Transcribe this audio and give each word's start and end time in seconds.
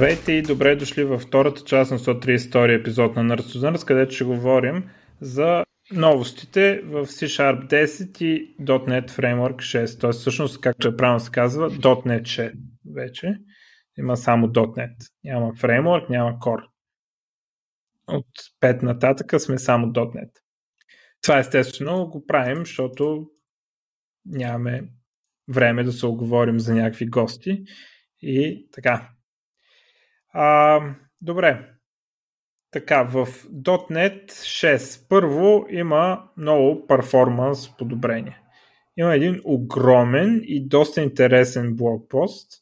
Здравейте 0.00 0.32
и 0.32 0.42
добре 0.42 0.76
дошли 0.76 1.04
във 1.04 1.22
втората 1.22 1.64
част 1.64 1.90
на 1.90 1.98
132 1.98 2.80
епизод 2.80 3.16
на 3.16 3.22
Nerds 3.22 3.40
to 3.40 3.70
Nerds, 3.70 3.86
където 3.86 4.14
ще 4.14 4.24
говорим 4.24 4.90
за 5.20 5.64
новостите 5.92 6.80
в 6.84 7.06
C-Sharp 7.06 7.70
10 7.70 8.24
и 8.24 8.56
.NET 8.60 9.10
Framework 9.10 9.56
6. 9.56 10.00
Т.е. 10.00 10.10
всъщност, 10.10 10.60
както 10.60 10.88
е 10.88 10.96
правилно 10.96 11.20
се 11.20 11.30
казва, 11.30 11.70
.NET 11.70 12.22
6 12.22 12.52
вече. 12.94 13.36
Има 13.98 14.16
само 14.16 14.46
.NET. 14.46 14.94
Няма 15.24 15.54
фреймворк, 15.54 16.10
няма 16.10 16.32
Core. 16.32 16.64
От 18.06 18.26
5 18.60 18.82
нататъка 18.82 19.40
сме 19.40 19.58
само 19.58 19.86
.NET. 19.86 20.30
Това 21.22 21.38
естествено 21.38 22.06
го 22.06 22.26
правим, 22.26 22.58
защото 22.58 23.26
нямаме 24.26 24.88
време 25.48 25.84
да 25.84 25.92
се 25.92 26.06
оговорим 26.06 26.60
за 26.60 26.74
някакви 26.74 27.06
гости. 27.06 27.62
И 28.22 28.68
така. 28.72 29.10
А, 30.32 30.80
добре. 31.20 31.70
Така, 32.70 33.02
в 33.02 33.26
.NET 33.64 34.30
6 34.30 35.08
първо 35.08 35.66
има 35.70 36.28
много 36.36 36.86
перформанс 36.86 37.76
подобрение. 37.76 38.40
Има 38.96 39.14
един 39.14 39.40
огромен 39.44 40.40
и 40.44 40.68
доста 40.68 41.02
интересен 41.02 41.76
блокпост, 41.76 42.52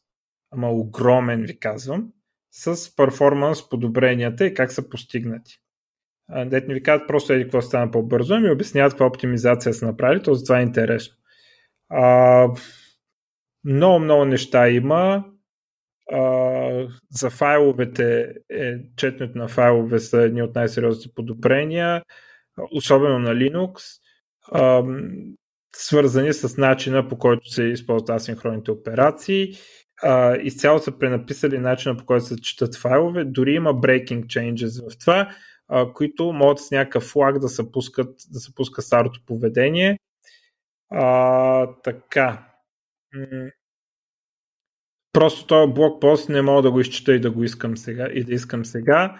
ама 0.51 0.71
огромен 0.71 1.41
ви 1.43 1.59
казвам, 1.59 2.11
с 2.51 2.95
перформанс 2.95 3.69
подобренията 3.69 4.45
и 4.45 4.53
как 4.53 4.71
са 4.71 4.89
постигнати. 4.89 5.59
Дете 6.45 6.67
не 6.67 6.73
ви 6.73 6.83
казват 6.83 7.07
просто 7.07 7.33
еди 7.33 7.43
какво 7.43 7.61
стана 7.61 7.91
по-бързо, 7.91 8.39
ми 8.39 8.51
обясняват 8.51 8.93
каква 8.93 9.05
оптимизация 9.05 9.73
са 9.73 9.85
направили, 9.85 10.23
то 10.23 10.43
това 10.43 10.59
е 10.59 10.63
интересно. 10.63 11.15
А, 11.89 12.47
много, 13.63 13.99
много 13.99 14.25
неща 14.25 14.69
има. 14.69 15.25
За 17.11 17.29
файловете, 17.29 18.33
е, 18.49 18.75
четенето 18.95 19.37
на 19.37 19.47
файлове 19.47 19.99
са 19.99 20.21
едни 20.21 20.41
от 20.43 20.55
най-сериозните 20.55 21.13
подобрения, 21.15 22.03
особено 22.71 23.19
на 23.19 23.29
Linux, 23.29 23.81
а, 24.51 24.83
свързани 25.75 26.33
с 26.33 26.57
начина 26.57 27.07
по 27.07 27.17
който 27.17 27.49
се 27.49 27.63
използват 27.63 28.09
асинхронните 28.09 28.71
операции. 28.71 29.53
А, 30.03 30.35
изцяло 30.35 30.79
са 30.79 30.99
пренаписали 30.99 31.57
начина 31.57 31.97
по 31.97 32.05
който 32.05 32.25
се 32.25 32.41
четат 32.41 32.75
файлове, 32.75 33.25
дори 33.25 33.53
има 33.53 33.73
breaking 33.73 34.25
changes 34.25 34.89
в 34.89 34.99
това, 34.99 35.29
а, 35.67 35.93
които 35.93 36.33
могат 36.33 36.59
с 36.59 36.71
някакъв 36.71 37.03
флаг 37.03 37.39
да 37.39 37.49
се 37.49 37.71
пускат, 37.71 38.15
да 38.31 38.39
се 38.39 38.55
пуска 38.55 38.81
старото 38.81 39.19
поведение. 39.25 39.99
А, 40.91 41.67
така. 41.83 42.45
Просто 45.13 45.47
този 45.47 45.73
блокпост 45.73 46.29
не 46.29 46.41
мога 46.41 46.61
да 46.61 46.71
го 46.71 46.79
изчета 46.79 47.13
и 47.13 47.19
да 47.19 47.31
го 47.31 47.43
искам 47.43 47.77
сега 47.77 48.07
и 48.13 48.23
да 48.23 48.33
искам 48.33 48.65
сега. 48.65 49.19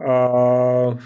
А, 0.00 0.96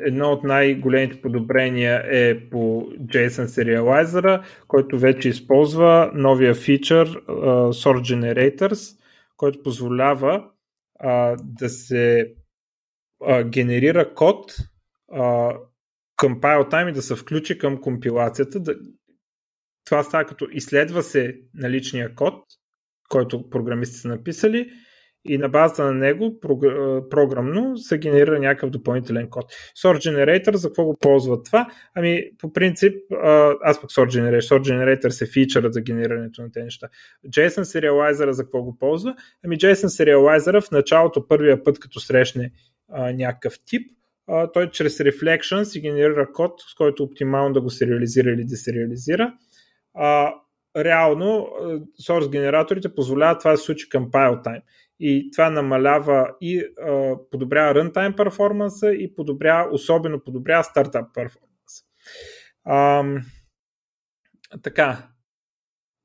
едно 0.00 0.32
от 0.32 0.44
най-големите 0.44 1.20
подобрения 1.20 2.02
е 2.06 2.50
по 2.50 2.88
JSON 3.00 3.46
Serializer, 3.46 4.42
който 4.68 4.98
вече 4.98 5.28
използва 5.28 6.10
новия 6.14 6.54
фичър 6.54 7.08
uh, 7.08 7.72
Sort 7.72 8.00
Generators, 8.00 8.98
който 9.36 9.62
позволява 9.62 10.44
uh, 11.04 11.36
да 11.42 11.68
се 11.68 12.34
uh, 13.22 13.48
генерира 13.48 14.14
код 14.14 14.56
uh, 15.12 15.58
към 16.16 16.40
time 16.40 16.88
и 16.88 16.92
да 16.92 17.02
се 17.02 17.14
включи 17.14 17.58
към 17.58 17.80
компилацията. 17.80 18.60
Да... 18.60 18.74
Това 19.86 20.02
става 20.02 20.24
като 20.24 20.46
изследва 20.52 21.02
се 21.02 21.36
наличния 21.54 22.14
код, 22.14 22.34
който 23.08 23.50
програмистите 23.50 24.00
са 24.00 24.08
написали 24.08 24.70
и 25.28 25.38
на 25.38 25.48
базата 25.48 25.84
на 25.84 25.92
него 25.92 26.40
програмно 27.10 27.76
се 27.76 27.98
генерира 27.98 28.38
някакъв 28.38 28.70
допълнителен 28.70 29.30
код. 29.30 29.44
Sort 29.82 29.96
Generator, 29.96 30.54
за 30.54 30.68
какво 30.68 30.84
го 30.84 30.96
ползва 31.00 31.42
това? 31.42 31.68
Ами, 31.94 32.22
по 32.38 32.52
принцип, 32.52 32.94
аз 33.62 33.80
пък 33.80 33.90
Sort 33.90 34.06
Generator, 34.06 34.40
Sort 34.40 34.60
Generator 34.60 35.08
се 35.08 35.26
фичъра 35.26 35.72
за 35.72 35.80
генерирането 35.80 36.42
на 36.42 36.52
тези 36.52 36.64
неща. 36.64 36.88
JSON 37.28 37.62
Serializer 37.62 38.30
за 38.30 38.42
какво 38.42 38.62
го 38.62 38.78
ползва? 38.78 39.14
Ами, 39.44 39.58
JSON 39.58 40.04
Serializer 40.04 40.60
в 40.60 40.70
началото, 40.70 41.28
първия 41.28 41.64
път, 41.64 41.78
като 41.78 42.00
срещне 42.00 42.50
а, 42.88 43.12
някакъв 43.12 43.54
тип, 43.66 43.90
а, 44.26 44.52
той 44.52 44.70
чрез 44.70 44.98
Reflection 44.98 45.62
си 45.62 45.80
генерира 45.80 46.32
код, 46.32 46.52
с 46.70 46.74
който 46.74 47.02
оптимално 47.02 47.52
да 47.52 47.60
го 47.60 47.70
сериализира 47.70 48.30
или 48.30 48.44
десериализира. 48.44 49.32
А, 49.96 50.34
реално, 50.76 51.48
source 52.02 52.30
генераторите 52.30 52.94
позволяват 52.94 53.38
това 53.38 53.50
да 53.50 53.56
се 53.56 53.64
случи 53.64 53.88
към 53.88 54.10
pile 54.10 54.44
time. 54.44 54.62
И 55.00 55.30
това 55.32 55.50
намалява 55.50 56.30
и 56.40 56.60
а, 56.60 57.14
подобрява 57.30 57.74
runtime 57.74 58.16
перформанса 58.16 58.92
и 58.92 59.14
подобрява, 59.14 59.68
особено 59.72 60.20
подобрява 60.20 60.64
стартап 60.64 61.14
перформанса. 61.14 61.84
А, 62.64 63.04
така, 64.62 65.08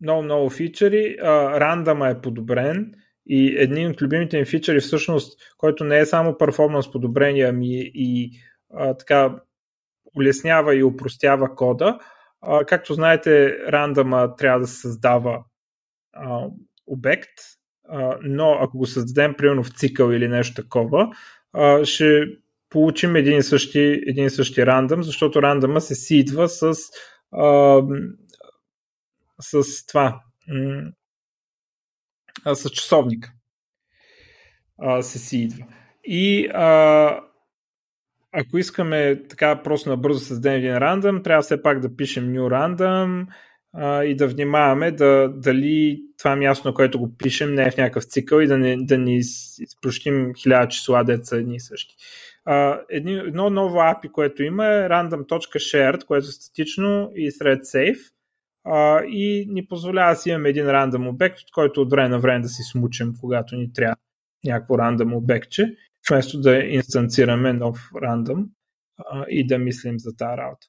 много, 0.01 0.23
много 0.23 0.49
фичери. 0.49 1.17
Рандъма 1.21 2.09
е 2.09 2.21
подобрен 2.21 2.93
и 3.25 3.55
един 3.57 3.91
от 3.91 4.01
любимите 4.01 4.39
ми 4.39 4.45
фичери 4.45 4.79
всъщност, 4.79 5.39
който 5.57 5.83
не 5.83 5.99
е 5.99 6.05
само 6.05 6.37
перформанс 6.37 6.91
подобрение, 6.91 7.43
ами 7.43 7.91
и 7.93 8.31
а, 8.73 8.97
така 8.97 9.35
улеснява 10.17 10.75
и 10.75 10.83
упростява 10.83 11.55
кода. 11.55 11.99
Както 12.67 12.93
знаете, 12.93 13.57
рандъма 13.67 14.35
трябва 14.35 14.59
да 14.59 14.67
се 14.67 14.75
създава 14.75 15.43
а, 16.13 16.47
обект, 16.87 17.39
а, 17.89 18.17
но 18.21 18.57
ако 18.61 18.77
го 18.77 18.85
създадем 18.85 19.33
примерно 19.37 19.63
в 19.63 19.79
цикъл 19.79 20.11
или 20.11 20.27
нещо 20.27 20.61
такова, 20.61 21.09
а, 21.53 21.85
ще 21.85 22.25
получим 22.69 23.15
един 23.15 23.37
и 23.37 23.43
същи, 23.43 24.01
един 24.07 24.25
и 24.25 24.29
същи 24.29 24.65
рандъм, 24.65 25.03
защото 25.03 25.41
рандъма 25.41 25.79
се 25.79 25.95
сидва 25.95 26.49
с, 26.49 26.73
а, 27.31 27.81
с 29.41 29.85
това, 29.85 30.21
а, 32.45 32.55
с 32.55 32.69
часовника. 32.69 33.31
А, 34.79 35.01
се 35.01 35.19
си 35.19 35.37
идва. 35.37 35.65
И 36.03 36.47
а, 36.53 37.21
ако 38.33 38.57
искаме 38.57 39.23
така 39.29 39.63
просто 39.63 39.89
набързо 39.89 40.19
да 40.19 40.25
създадем 40.25 40.57
един 40.57 40.77
рандъм, 40.77 41.23
трябва 41.23 41.41
все 41.41 41.61
пак 41.61 41.79
да 41.79 41.95
пишем 41.95 42.33
new 42.33 42.41
random 42.41 43.27
а, 43.73 44.03
и 44.03 44.15
да 44.15 44.27
внимаваме 44.27 44.91
да, 44.91 45.33
дали 45.35 46.01
това 46.17 46.35
място, 46.35 46.67
на 46.67 46.73
което 46.73 46.99
го 46.99 47.17
пишем, 47.17 47.53
не 47.53 47.63
е 47.63 47.71
в 47.71 47.77
някакъв 47.77 48.03
цикъл 48.03 48.39
и 48.39 48.47
да 48.47 48.57
не, 48.57 48.77
да 48.77 48.97
ни 48.97 49.15
изпрощим 49.59 50.33
хиляда 50.37 50.67
числа, 50.67 51.03
деца 51.03 51.37
едни 51.37 51.55
и 51.55 51.59
същи. 51.59 51.95
А, 52.45 52.81
едни, 52.89 53.13
едно 53.13 53.49
ново 53.49 53.77
API, 53.77 54.11
което 54.11 54.43
има 54.43 54.65
е 54.65 54.89
random.shared, 54.89 56.05
което 56.05 56.27
е 56.27 56.31
статично 56.31 57.11
и 57.15 57.31
thread 57.31 57.61
safe 57.61 58.11
а, 58.65 59.03
и 59.03 59.45
ни 59.49 59.67
позволява 59.67 60.11
да 60.11 60.15
си 60.15 60.29
имаме 60.29 60.49
един 60.49 60.69
рандъм 60.69 61.07
обект, 61.07 61.39
от 61.39 61.51
който 61.51 61.81
от 61.81 61.91
време 61.91 62.09
на 62.09 62.19
време 62.19 62.39
да 62.39 62.49
си 62.49 62.63
смучим, 62.71 63.13
когато 63.21 63.55
ни 63.55 63.73
трябва 63.73 63.95
някакво 64.45 64.77
рандъм 64.77 65.13
обектче, 65.13 65.75
вместо 66.09 66.41
да 66.41 66.55
инстанцираме 66.55 67.53
нов 67.53 67.89
рандъм 68.01 68.45
и 69.29 69.47
да 69.47 69.57
мислим 69.57 69.99
за 69.99 70.15
тази 70.15 70.37
работа. 70.37 70.67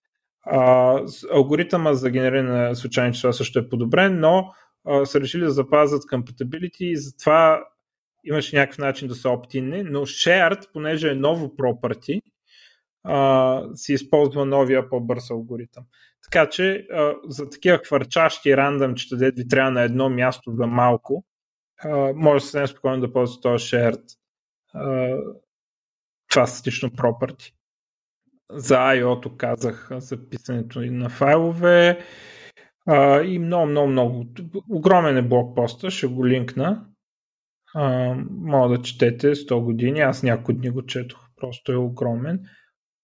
Алгоритъма 1.32 1.94
за 1.94 2.10
генериране 2.10 2.68
на 2.68 2.74
случайни 2.74 3.14
числа 3.14 3.32
също 3.32 3.58
е 3.58 3.68
подобрен, 3.68 4.20
но 4.20 4.52
са 5.04 5.20
решили 5.20 5.44
да 5.44 5.50
запазят 5.50 6.02
compatibility 6.02 6.82
и 6.82 6.96
затова 6.96 7.64
имаше 8.24 8.56
някакъв 8.56 8.78
начин 8.78 9.08
да 9.08 9.14
се 9.14 9.28
оптинне, 9.28 9.82
но 9.82 10.00
shared, 10.00 10.72
понеже 10.72 11.10
е 11.10 11.14
ново 11.14 11.46
property, 11.46 12.22
а, 13.04 13.62
си 13.74 13.92
използва 13.92 14.46
новия 14.46 14.88
по-бърз 14.88 15.30
алгоритъм. 15.30 15.84
Така 16.24 16.48
че 16.50 16.86
а, 16.92 17.14
за 17.28 17.50
такива 17.50 17.78
хвърчащи 17.78 18.56
рандъмчета, 18.56 19.16
дето 19.16 19.36
ви 19.36 19.48
трябва 19.48 19.70
на 19.70 19.82
едно 19.82 20.10
място 20.10 20.52
за 20.52 20.66
малко, 20.66 21.24
а, 21.84 22.12
може 22.14 22.44
съвсем 22.44 22.66
спокойно 22.66 23.00
да 23.00 23.12
ползвате 23.12 23.40
този 23.42 23.66
shared 23.66 24.02
това 26.28 26.46
статично 26.46 26.90
property. 26.90 27.52
За 28.50 28.76
IO-то 28.76 29.36
казах 29.36 29.88
за 29.90 30.28
писането 30.28 30.80
на 30.80 31.08
файлове 31.08 32.04
а, 32.86 33.22
и 33.22 33.38
много, 33.38 33.66
много, 33.66 33.88
много. 33.88 34.26
Огромен 34.70 35.16
е 35.16 35.22
блокпоста, 35.22 35.90
ще 35.90 36.06
го 36.06 36.26
линкна. 36.26 36.86
А, 37.74 38.14
мога 38.30 38.76
да 38.76 38.82
четете 38.82 39.34
100 39.34 39.60
години, 39.60 40.00
аз 40.00 40.22
някои 40.22 40.54
дни 40.54 40.70
го 40.70 40.86
четох, 40.86 41.28
просто 41.36 41.72
е 41.72 41.76
огромен. 41.76 42.40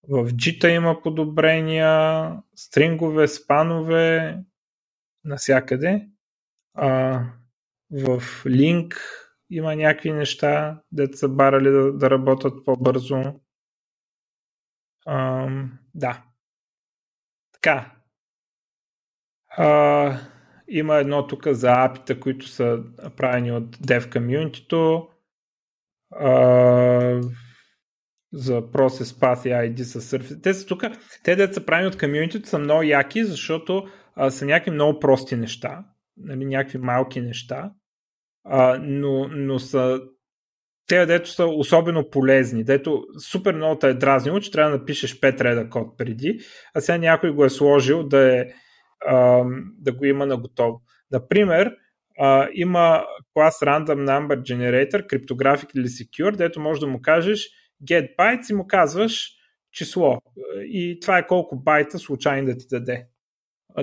В 0.09 0.25
Jita 0.25 0.67
има 0.67 1.01
подобрения, 1.01 2.31
стрингове, 2.55 3.27
спанове, 3.27 4.37
насякъде. 5.23 6.07
А, 6.73 7.21
в 7.91 8.21
Link 8.45 8.95
има 9.49 9.75
някакви 9.75 10.11
неща, 10.11 10.81
дето 10.91 11.17
са 11.17 11.29
барали 11.29 11.69
да, 11.69 11.93
да 11.93 12.09
работят 12.09 12.65
по-бързо. 12.65 13.23
А, 15.05 15.47
да. 15.95 16.23
Така. 17.53 17.95
А, 19.57 20.19
има 20.67 20.95
едно 20.95 21.27
тук 21.27 21.47
за 21.47 21.71
апита, 21.71 22.19
които 22.19 22.47
са 22.47 22.83
правени 23.17 23.51
от 23.51 23.77
Dev 23.77 24.01
Community. 24.01 25.07
За 28.33 28.61
Process 28.61 29.19
Path 29.19 29.47
и 29.47 29.71
ID 29.71 29.81
с 29.81 30.01
Surface. 30.01 30.43
Те 30.43 30.53
са 30.53 30.65
тук, 30.65 30.83
те 31.23 31.35
да 31.35 31.53
са 31.53 31.65
правени 31.65 31.87
от 31.87 31.97
комьюнитито 31.97 32.49
са 32.49 32.59
много 32.59 32.83
яки, 32.83 33.25
защото 33.25 33.87
а, 34.15 34.31
са 34.31 34.45
някакви 34.45 34.71
много 34.71 34.99
прости 34.99 35.35
неща, 35.35 35.85
нали, 36.17 36.45
някакви 36.45 36.77
малки 36.77 37.21
неща, 37.21 37.71
а, 38.43 38.79
но, 38.81 39.27
но 39.27 39.59
са 39.59 40.01
те, 40.87 41.05
дето 41.05 41.29
са 41.29 41.45
особено 41.45 42.09
полезни, 42.09 42.63
дето 42.63 43.03
супер 43.31 43.53
много 43.53 43.79
те 43.79 43.89
е 43.89 43.93
дразнило, 43.93 44.39
че 44.39 44.51
трябва 44.51 44.71
да 44.71 44.77
напишеш 44.77 45.19
5 45.19 45.41
реда 45.41 45.69
код 45.69 45.97
преди, 45.97 46.39
а 46.73 46.81
сега 46.81 46.97
някой 46.97 47.31
го 47.31 47.45
е 47.45 47.49
сложил 47.49 48.03
да, 48.03 48.39
е, 48.39 48.45
а, 49.05 49.43
да 49.77 49.93
го 49.93 50.05
има 50.05 50.25
на 50.25 50.37
готово. 50.37 50.81
Например, 51.11 51.75
а, 52.19 52.47
има 52.53 53.05
клас 53.33 53.59
Random 53.59 54.05
Number 54.05 54.41
Generator, 54.41 55.07
Cryptographic 55.07 55.75
или 55.75 55.87
Secure, 55.87 56.35
дето 56.35 56.61
може 56.61 56.79
да 56.79 56.87
му 56.87 57.01
кажеш 57.01 57.49
get 57.83 58.15
bytes 58.15 58.51
и 58.51 58.55
му 58.55 58.67
казваш 58.67 59.29
число. 59.71 60.17
И 60.57 60.99
това 61.01 61.17
е 61.17 61.27
колко 61.27 61.55
байта 61.55 61.99
случайно 61.99 62.47
да 62.47 62.57
ти 62.57 62.65
даде. 62.71 63.07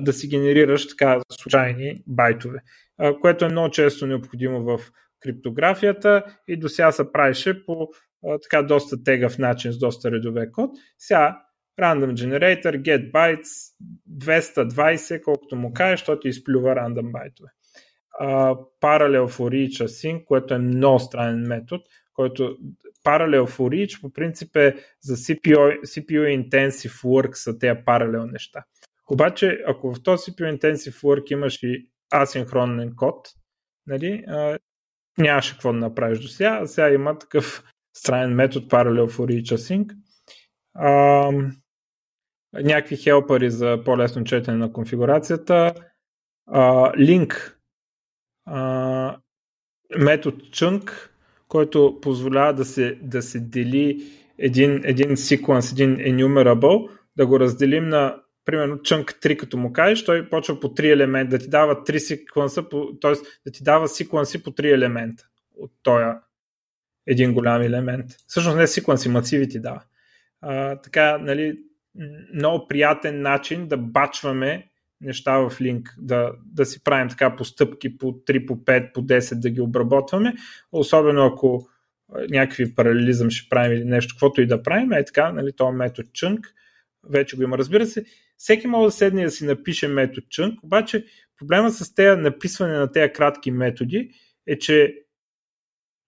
Да 0.01 0.13
си 0.13 0.29
генерираш 0.29 0.89
така 0.89 1.21
случайни 1.33 2.03
байтове. 2.07 2.59
Което 3.21 3.45
е 3.45 3.49
много 3.49 3.71
често 3.71 4.07
необходимо 4.07 4.65
в 4.65 4.81
криптографията 5.21 6.25
и 6.49 6.57
до 6.57 6.69
сега 6.69 6.93
се 6.93 7.13
правише 7.13 7.65
по 7.67 7.89
така 8.43 8.63
доста 8.63 9.03
тегав 9.05 9.39
начин 9.39 9.73
с 9.73 9.79
доста 9.79 10.11
редове 10.11 10.51
код. 10.51 10.71
Сега 10.99 11.43
Random 11.81 12.13
Generator, 12.13 12.83
get 12.83 13.13
bytes, 13.13 13.75
220, 14.11 15.23
колкото 15.23 15.57
му 15.57 15.73
кажеш, 15.73 16.05
то 16.05 16.21
ти 16.21 16.29
изплюва 16.29 16.75
random 16.75 17.13
байтове. 17.13 17.49
Parallel 18.81 19.27
for 19.27 19.69
each 19.69 19.85
async, 19.85 20.25
което 20.25 20.55
е 20.55 20.59
много 20.59 20.99
странен 20.99 21.41
метод, 21.41 21.85
който 22.13 22.57
Parallel 23.05 23.43
for 23.43 23.87
each 23.87 24.01
по 24.01 24.13
принцип 24.13 24.57
е 24.57 24.75
за 25.03 25.17
CPU, 25.17 25.81
CPU 25.81 26.49
Intensive 26.49 27.05
Work 27.05 27.33
са 27.33 27.59
тези 27.59 27.81
паралел 27.87 28.27
неща. 28.27 28.65
Обаче, 29.11 29.59
ако 29.67 29.95
в 29.95 30.03
този 30.03 30.33
CPU 30.33 30.59
Intensive 30.59 31.03
Work 31.03 31.33
имаш 31.33 31.63
и 31.63 31.91
асинхронен 32.15 32.97
код, 32.97 33.29
нали, 33.87 34.25
а, 34.29 34.59
нямаше 35.19 35.53
какво 35.53 35.73
да 35.73 35.79
направиш 35.79 36.19
до 36.19 36.29
сега, 36.29 36.67
сега 36.67 36.91
има 36.91 37.19
такъв 37.19 37.65
странен 37.97 38.35
метод 38.35 38.67
Parallel 38.67 39.11
for 39.11 39.43
each 39.43 39.57
async. 39.57 39.97
А, 40.75 41.33
някакви 42.53 42.97
хелпари 42.97 43.51
за 43.51 43.83
по-лесно 43.85 44.25
четене 44.25 44.57
на 44.57 44.73
конфигурацията. 44.73 45.75
А, 46.47 46.93
link. 46.93 47.55
А, 48.47 49.19
метод 49.99 50.37
chunk 50.37 51.09
който 51.49 51.99
позволява 52.03 52.55
да 52.55 52.65
се, 52.65 52.99
да 53.03 53.23
се 53.23 53.41
дели 53.41 54.03
един, 54.39 54.81
един 54.85 55.17
секвенс, 55.17 55.73
един 55.73 55.97
enumerable, 55.97 56.91
да 57.17 57.27
го 57.27 57.41
разделим 57.41 57.89
на 57.89 58.17
примерно 58.47 58.77
chunk 58.77 59.05
3, 59.05 59.37
като 59.37 59.57
му 59.57 59.73
кажеш, 59.73 60.05
той 60.05 60.29
почва 60.29 60.61
по 60.61 60.69
3 60.69 60.93
елемента, 60.93 61.39
да 61.39 61.45
ти 61.45 61.51
дава 61.51 61.75
3 61.85 61.99
секвенса, 61.99 62.65
т.е. 63.01 63.13
да 63.47 63.53
ти 63.53 63.63
дава 63.63 63.89
секвенси 63.89 64.43
по 64.43 64.51
3 64.51 64.75
елемента 64.75 65.25
от 65.57 65.73
този 65.83 66.05
един 67.07 67.35
голям 67.35 67.63
елемент. 67.63 68.07
Всъщност 68.27 68.57
не 68.57 68.67
секвенси, 68.67 69.09
масиви 69.09 69.49
ти 69.49 69.61
дава. 69.61 69.83
А, 70.41 70.77
така, 70.77 71.19
нали, 71.19 71.59
много 72.35 72.69
приятен 72.69 73.23
начин 73.23 73.69
да 73.69 73.77
бачваме 73.77 74.69
неща 75.01 75.39
в 75.39 75.61
линк, 75.61 75.95
да, 75.99 76.33
да 76.45 76.67
си 76.67 76.85
правим 76.85 77.09
така 77.09 77.37
по 77.37 77.45
стъпки, 77.45 77.99
по 77.99 78.13
3, 78.13 78.47
по 78.47 78.57
5, 78.57 78.93
по 78.93 79.03
10 79.03 79.35
да 79.35 79.51
ги 79.51 79.61
обработваме, 79.61 80.35
особено 80.73 81.27
ако 81.27 81.69
някакви 82.31 82.75
паралелизъм 82.75 83.31
ще 83.31 83.49
правим 83.49 83.73
или 83.73 83.85
нещо, 83.85 84.15
каквото 84.15 84.41
и 84.41 84.47
да 84.47 84.63
правим, 84.63 84.93
е 84.93 85.05
така, 85.05 85.33
нали, 85.33 85.53
този 85.53 85.77
метод 85.77 86.09
chunk, 86.09 86.41
вече 87.11 87.37
го 87.37 87.43
има. 87.43 87.59
Разбира 87.59 87.87
се, 87.87 88.05
всеки 88.37 88.67
може 88.67 88.85
да 88.85 88.91
седне 88.91 89.25
да 89.25 89.31
си 89.31 89.45
напише 89.45 89.89
метод 89.89 90.27
chunk, 90.27 90.57
обаче 90.63 91.05
проблема 91.39 91.71
с 91.71 91.95
тези 91.95 92.21
написване 92.21 92.79
на 92.79 92.93
тези 92.93 93.13
кратки 93.13 93.51
методи 93.51 94.11
е, 94.47 94.59
че 94.59 94.95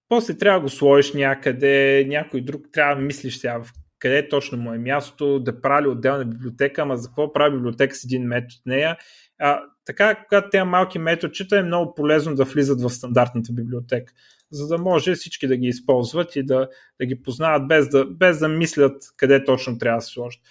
после 0.08 0.38
трябва 0.38 0.60
да 0.60 0.62
го 0.62 0.68
сложиш 0.68 1.12
някъде, 1.12 2.04
някой 2.08 2.40
друг 2.40 2.66
трябва 2.72 2.96
да 2.96 3.02
мислиш 3.02 3.36
сега 3.36 3.62
къде 3.98 4.28
точно 4.28 4.58
му 4.58 4.74
е 4.74 4.78
място, 4.78 5.40
да 5.40 5.60
прави 5.60 5.88
отделна 5.88 6.24
библиотека, 6.24 6.82
ама 6.82 6.96
за 6.96 7.08
какво 7.08 7.32
прави 7.32 7.56
библиотека 7.56 7.94
с 7.94 8.04
един 8.04 8.22
метод 8.22 8.60
нея. 8.66 8.96
А, 9.38 9.62
така, 9.84 10.24
когато 10.28 10.50
тези 10.50 10.62
малки 10.62 10.98
методчета 10.98 11.58
е 11.58 11.62
много 11.62 11.94
полезно 11.94 12.34
да 12.34 12.44
влизат 12.44 12.80
в 12.80 12.90
стандартната 12.90 13.52
библиотека, 13.52 14.12
за 14.50 14.66
да 14.66 14.78
може 14.78 15.14
всички 15.14 15.46
да 15.46 15.56
ги 15.56 15.66
използват 15.66 16.36
и 16.36 16.42
да, 16.42 16.68
да 17.00 17.06
ги 17.06 17.22
познават 17.22 17.68
без 17.68 17.88
да, 17.88 18.04
без 18.04 18.38
да 18.38 18.48
мислят 18.48 19.02
къде 19.16 19.44
точно 19.44 19.78
трябва 19.78 19.98
да 19.98 20.02
се 20.02 20.12
сложат. 20.12 20.42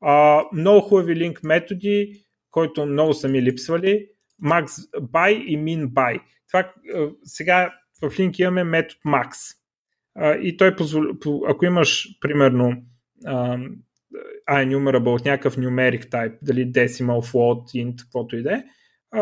А, 0.00 0.44
много 0.52 0.80
хубави 0.80 1.16
линк 1.16 1.42
методи, 1.42 2.24
които 2.50 2.86
много 2.86 3.14
са 3.14 3.28
ми 3.28 3.42
липсвали. 3.42 4.06
Max 4.44 4.66
by 5.00 5.30
и 5.30 5.58
min 5.58 5.86
by. 5.86 6.20
Това, 6.48 6.72
сега 7.22 7.74
в 8.02 8.18
линк 8.18 8.38
имаме 8.38 8.64
метод 8.64 9.00
max 9.06 9.54
и 10.42 10.56
той 10.56 10.76
позволя, 10.76 11.08
ако 11.48 11.64
имаш 11.64 12.08
примерно 12.20 12.82
iNumerable 14.50 15.14
от 15.14 15.24
някакъв 15.24 15.56
numeric 15.56 16.04
type, 16.04 16.38
дали 16.42 16.72
decimal, 16.72 17.32
float, 17.32 17.84
int, 17.84 18.02
каквото 18.02 18.36
и 18.36 18.42
да 18.42 18.52
е, 18.52 18.64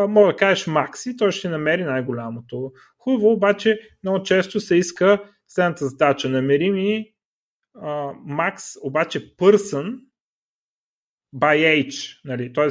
може 0.07 0.31
да 0.31 0.37
кажеш 0.37 0.65
max 0.65 1.11
и 1.11 1.17
той 1.17 1.31
ще 1.31 1.49
намери 1.49 1.83
най-голямото. 1.83 2.71
Хубаво, 2.97 3.31
обаче 3.31 3.79
много 4.03 4.23
често 4.23 4.59
се 4.59 4.75
иска 4.75 5.23
следната 5.47 5.87
задача. 5.87 6.29
Намери 6.29 6.71
ми 6.71 7.05
max, 8.27 8.77
обаче 8.83 9.35
person 9.35 9.99
by 11.35 11.85
age, 11.85 12.19
нали? 12.25 12.53
т.е. 12.53 12.67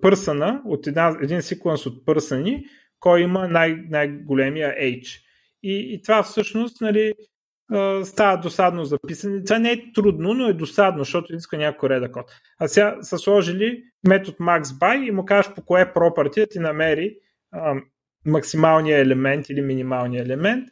пърсъна 0.00 0.62
от 0.64 0.86
една, 0.86 1.18
един 1.22 1.42
секвенс 1.42 1.86
от 1.86 2.06
пърсъни, 2.06 2.64
кой 3.00 3.20
има 3.20 3.48
най- 3.48 3.84
най-големия 3.90 4.74
age. 4.80 5.20
И, 5.62 5.94
и 5.94 6.02
това 6.02 6.22
всъщност 6.22 6.80
нали, 6.80 7.12
става 8.04 8.36
досадно 8.36 8.84
записане. 8.84 9.44
Това 9.44 9.58
не 9.58 9.72
е 9.72 9.92
трудно, 9.92 10.34
но 10.34 10.48
е 10.48 10.52
досадно, 10.52 10.98
защото 10.98 11.34
иска 11.34 11.58
някой 11.58 11.88
реда 11.88 12.12
код. 12.12 12.30
А 12.58 12.68
сега 12.68 12.98
са 13.02 13.18
сложили 13.18 13.82
метод 14.08 14.36
maxby 14.40 15.08
и 15.08 15.10
му 15.10 15.24
кажеш 15.24 15.52
по 15.54 15.64
кое 15.64 15.92
property 15.92 16.50
ти 16.50 16.58
намери 16.58 17.16
а, 17.52 17.74
максималния 18.26 18.98
елемент 18.98 19.48
или 19.48 19.60
минималния 19.62 20.22
елемент. 20.22 20.68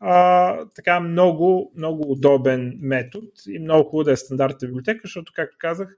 А, 0.00 0.58
така 0.74 1.00
много, 1.00 1.72
много 1.76 2.12
удобен 2.12 2.78
метод 2.80 3.26
и 3.48 3.58
много 3.58 3.84
хубаво 3.88 4.04
да 4.04 4.12
е 4.12 4.16
стандартна 4.16 4.68
библиотека, 4.68 5.00
защото, 5.04 5.32
както 5.34 5.56
казах, 5.60 5.88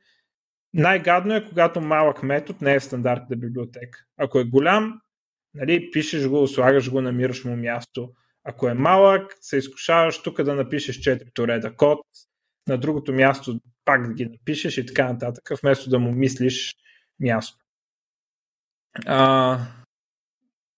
най-гадно 0.75 1.35
е, 1.35 1.49
когато 1.49 1.81
малък 1.81 2.23
метод 2.23 2.59
не 2.63 2.75
е 2.75 2.81
стандартна 2.81 3.37
библиотека. 3.37 4.05
Ако 4.17 4.39
е 4.39 4.45
голям, 4.45 5.01
нали, 5.55 5.91
пишеш 5.91 6.29
го, 6.29 6.47
слагаш 6.47 6.91
го, 6.91 7.01
намираш 7.01 7.45
му 7.45 7.57
място 7.57 8.13
ако 8.49 8.69
е 8.69 8.75
малък, 8.75 9.37
се 9.41 9.57
изкушаваш 9.57 10.23
тук 10.23 10.43
да 10.43 10.55
напишеш 10.55 11.01
4 11.01 11.47
реда 11.47 11.77
код, 11.77 12.01
на 12.69 12.79
другото 12.79 13.13
място 13.13 13.61
пак 13.85 14.09
да 14.09 14.15
ги 14.15 14.27
напишеш 14.27 14.79
и 14.79 14.87
така 14.87 15.13
нататък, 15.13 15.51
вместо 15.63 15.91
да 15.91 15.99
му 15.99 16.13
мислиш 16.13 16.75
място. 17.21 17.65
А, 19.07 19.59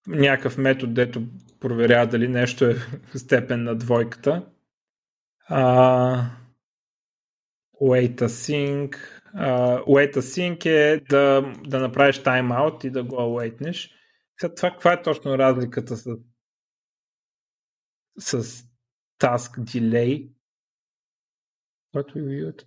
някакъв 0.07 0.59
метод, 0.59 0.93
дето 0.93 1.23
проверява 1.61 2.07
дали 2.07 2.29
нещо 2.29 2.65
е 2.65 2.77
степен 3.19 3.63
на 3.63 3.77
двойката. 3.77 4.47
А, 5.49 6.31
wait 7.83 8.21
async. 8.21 9.20
Wait 9.35 10.17
async 10.17 10.67
е 10.67 11.01
да, 11.09 11.53
да 11.67 11.81
направиш 11.81 12.23
тайм-аут 12.23 12.85
и 12.85 12.91
да 12.91 13.05
го 13.05 13.17
await 13.17 13.91
Това, 14.57 14.71
каква 14.71 14.93
е 14.93 15.03
точно 15.03 15.39
разликата 15.39 15.97
с 15.97 16.17
с 18.19 18.65
task 19.19 19.59
delay. 19.59 20.31
What 21.95 22.15
you 22.15 22.67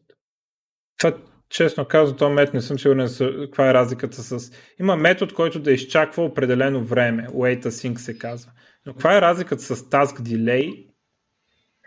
Това, 0.98 1.18
честно 1.50 1.86
казвам, 1.86 2.18
този 2.18 2.34
метод 2.34 2.58
не 2.58 2.62
съм 2.62 2.80
сигурен 2.80 3.10
каква 3.46 3.70
е 3.70 3.74
разликата 3.74 4.16
с... 4.16 4.52
Има 4.80 4.96
метод, 4.96 5.34
който 5.34 5.60
да 5.60 5.72
изчаква 5.72 6.24
определено 6.24 6.84
време. 6.84 7.28
Wait 7.28 7.66
async 7.66 7.98
се 7.98 8.18
казва. 8.18 8.52
Но 8.86 8.94
каква 8.94 9.18
е 9.18 9.22
разликата 9.22 9.62
с 9.62 9.76
task 9.76 10.20
delay? 10.20 10.90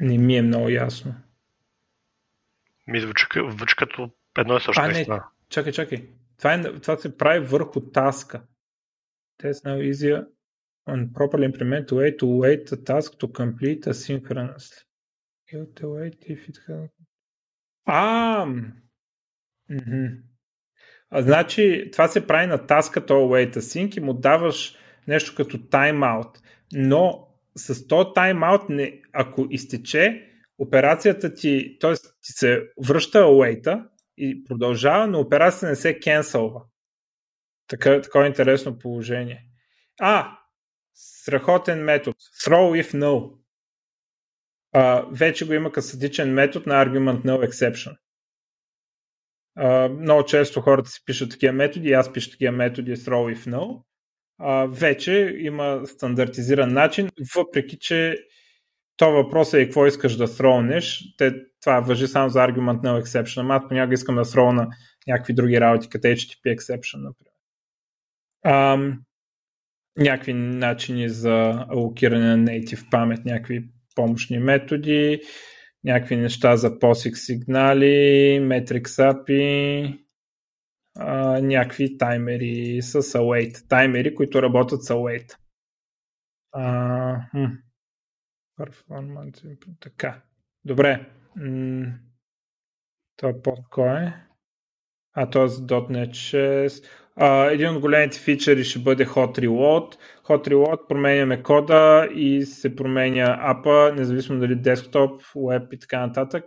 Не 0.01 0.19
ми 0.19 0.37
е 0.37 0.43
много 0.43 0.69
ясно. 0.69 1.15
Ми 2.87 3.01
звучи, 3.01 3.27
звучи 3.49 3.77
като 3.77 4.11
едно 4.39 4.57
и 4.57 4.61
също. 4.61 4.83
А, 4.83 4.89
не, 4.89 5.07
чакай, 5.49 5.73
чакай. 5.73 6.09
Това, 6.39 6.55
е, 6.55 6.63
това 6.63 6.97
се 6.97 7.17
прави 7.17 7.47
върху 7.47 7.81
таска. 7.81 8.43
Test 9.43 9.65
now 9.65 9.93
easier 9.93 10.27
and 10.89 11.13
properly 11.13 11.45
implement 11.53 11.87
way 11.93 12.11
to 12.21 12.27
wait 12.43 12.63
the 12.71 12.79
task 12.91 13.19
to 13.21 13.27
complete 13.41 13.83
asynchronously. 13.87 14.83
You 15.53 15.67
to 15.79 15.87
wait 15.97 16.19
if 16.33 16.49
it 16.49 16.59
has... 16.69 16.89
А, 17.85 18.47
mm-hmm. 19.71 20.23
А, 21.11 21.23
значи, 21.23 21.89
това 21.93 22.09
се 22.09 22.27
прави 22.27 22.47
на 22.47 22.67
таска, 22.67 23.07
то 23.07 23.15
wait 23.15 23.57
async 23.57 23.97
и 23.97 24.01
му 24.01 24.15
даваш 24.15 24.77
нещо 25.09 25.35
като 25.37 25.59
timeout. 25.59 26.39
Но 26.73 27.29
с 27.57 27.87
то 27.87 27.95
timeout, 27.95 28.69
не, 28.69 29.01
ако 29.13 29.47
изтече, 29.51 30.33
операцията 30.59 31.35
ти, 31.35 31.77
т.е. 31.81 31.95
ти 31.95 32.33
се 32.33 32.63
връща 32.87 33.19
await 33.19 33.87
и 34.17 34.45
продължава, 34.45 35.07
но 35.07 35.21
операцията 35.21 35.67
не 35.67 35.77
се 35.77 36.01
кенсълва. 36.01 36.63
Така, 37.69 38.01
такова 38.01 38.27
интересно 38.27 38.79
положение. 38.79 39.45
А, 40.01 40.39
страхотен 40.95 41.85
метод. 41.85 42.17
Throw 42.45 42.83
if 42.83 42.95
no. 42.95 43.39
А, 44.73 45.07
вече 45.13 45.47
го 45.47 45.53
има 45.53 45.73
касатичен 45.73 46.35
метод 46.35 46.65
на 46.67 46.87
argument 46.87 47.25
no 47.25 47.49
exception. 47.49 47.97
А, 49.57 49.89
много 49.89 50.25
често 50.25 50.61
хората 50.61 50.91
си 50.91 51.03
пишат 51.07 51.31
такива 51.31 51.53
методи, 51.53 51.93
аз 51.93 52.13
пиша 52.13 52.31
такива 52.31 52.53
методи 52.53 52.97
throw 52.97 53.37
if 53.37 53.51
no. 53.51 53.83
А, 54.39 54.67
вече 54.67 55.37
има 55.39 55.83
стандартизиран 55.87 56.73
начин, 56.73 57.09
въпреки 57.37 57.79
че 57.79 58.27
то 58.97 59.13
въпрос 59.13 59.55
е 59.55 59.65
какво 59.65 59.87
искаш 59.87 60.17
да 60.17 60.29
thrownеш. 60.29 61.15
Те, 61.19 61.35
това 61.61 61.81
въжи 61.81 62.07
само 62.07 62.29
за 62.29 62.39
argument 62.39 62.81
no 62.83 63.03
exception. 63.03 63.41
Ама 63.41 63.55
аз 63.55 63.69
понякога 63.69 63.95
искам 63.95 64.15
да 64.15 64.25
throw 64.25 64.69
някакви 65.07 65.35
други 65.35 65.61
работи, 65.61 65.89
като 65.89 66.09
HTTP 66.09 66.57
exception, 66.57 66.97
например. 66.97 67.33
А, 68.43 68.79
някакви 69.99 70.33
начини 70.33 71.09
за 71.09 71.67
алокиране 71.69 72.37
на 72.37 72.45
native 72.45 72.91
памет, 72.91 73.25
някакви 73.25 73.65
помощни 73.95 74.39
методи, 74.39 75.21
някакви 75.85 76.17
неща 76.17 76.57
за 76.57 76.71
POSIX 76.71 77.15
сигнали, 77.15 77.87
Matrix 78.41 78.85
API, 78.85 79.99
а, 80.99 81.41
някакви 81.41 81.99
таймери 81.99 82.83
с 82.83 83.03
await. 83.03 83.69
Таймери, 83.69 84.15
които 84.15 84.43
работят 84.43 84.83
с 84.83 84.89
await. 84.89 85.37
А, 86.53 87.21
Performance. 88.59 89.59
Така. 89.81 90.23
Добре. 90.65 91.07
Това 93.17 93.33
под 93.43 93.59
кой 93.71 93.89
е? 93.89 94.15
А, 95.15 95.31
т.е. 95.31 95.49
.NET 95.49 96.11
6. 96.11 96.85
А, 97.17 97.45
един 97.45 97.69
от 97.69 97.81
големите 97.81 98.19
фичери 98.19 98.65
ще 98.65 98.79
бъде 98.79 99.07
Hot 99.07 99.39
Reload. 99.39 99.97
Hot 100.25 100.49
Reload 100.49 100.89
променяме 100.89 101.43
кода 101.43 102.09
и 102.15 102.43
се 102.43 102.77
променя 102.77 103.39
апа, 103.41 103.93
независимо 103.97 104.41
дали 104.41 104.55
десктоп, 104.55 105.23
веб 105.49 105.73
и 105.73 105.79
така 105.79 106.07
нататък. 106.07 106.45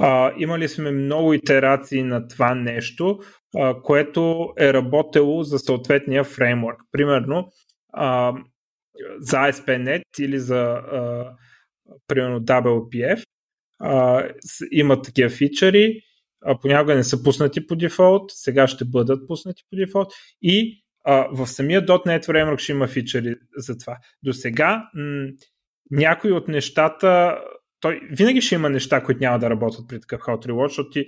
А, 0.00 0.32
имали 0.38 0.68
сме 0.68 0.90
много 0.90 1.32
итерации 1.32 2.02
на 2.02 2.28
това 2.28 2.54
нещо, 2.54 3.18
а, 3.58 3.82
което 3.82 4.52
е 4.58 4.72
работело 4.72 5.42
за 5.42 5.58
съответния 5.58 6.24
фреймворк. 6.24 6.80
Примерно, 6.92 7.48
а, 7.92 8.32
за 9.18 9.36
ASP.NET 9.36 10.02
или 10.20 10.38
за 10.38 10.60
а, 10.62 11.32
примерно 12.06 12.40
WPF 12.40 13.22
а, 13.80 14.28
имат 14.70 15.04
такива 15.04 15.30
фичери, 15.30 16.00
а, 16.44 16.58
понякога 16.60 16.94
не 16.94 17.04
са 17.04 17.22
пуснати 17.22 17.66
по 17.66 17.76
дефолт, 17.76 18.22
сега 18.28 18.66
ще 18.66 18.84
бъдат 18.84 19.28
пуснати 19.28 19.62
по 19.70 19.76
дефолт 19.76 20.12
и 20.42 20.84
а, 21.04 21.28
в 21.32 21.46
самия 21.46 21.86
.NET 21.86 22.26
Framework 22.26 22.58
ще 22.58 22.72
има 22.72 22.88
фичери 22.88 23.34
за 23.56 23.78
това. 23.78 23.96
До 24.22 24.32
сега 24.32 24.88
м- 24.94 25.28
някои 25.90 26.32
от 26.32 26.48
нещата, 26.48 27.38
той 27.80 28.00
винаги 28.10 28.40
ще 28.40 28.54
има 28.54 28.70
неща, 28.70 29.02
които 29.04 29.20
няма 29.20 29.38
да 29.38 29.50
работят 29.50 29.88
при 29.88 30.00
такъв 30.00 30.20
Hot 30.20 30.46
Reward, 30.46 30.68
защото 30.68 30.90
ти 30.90 31.04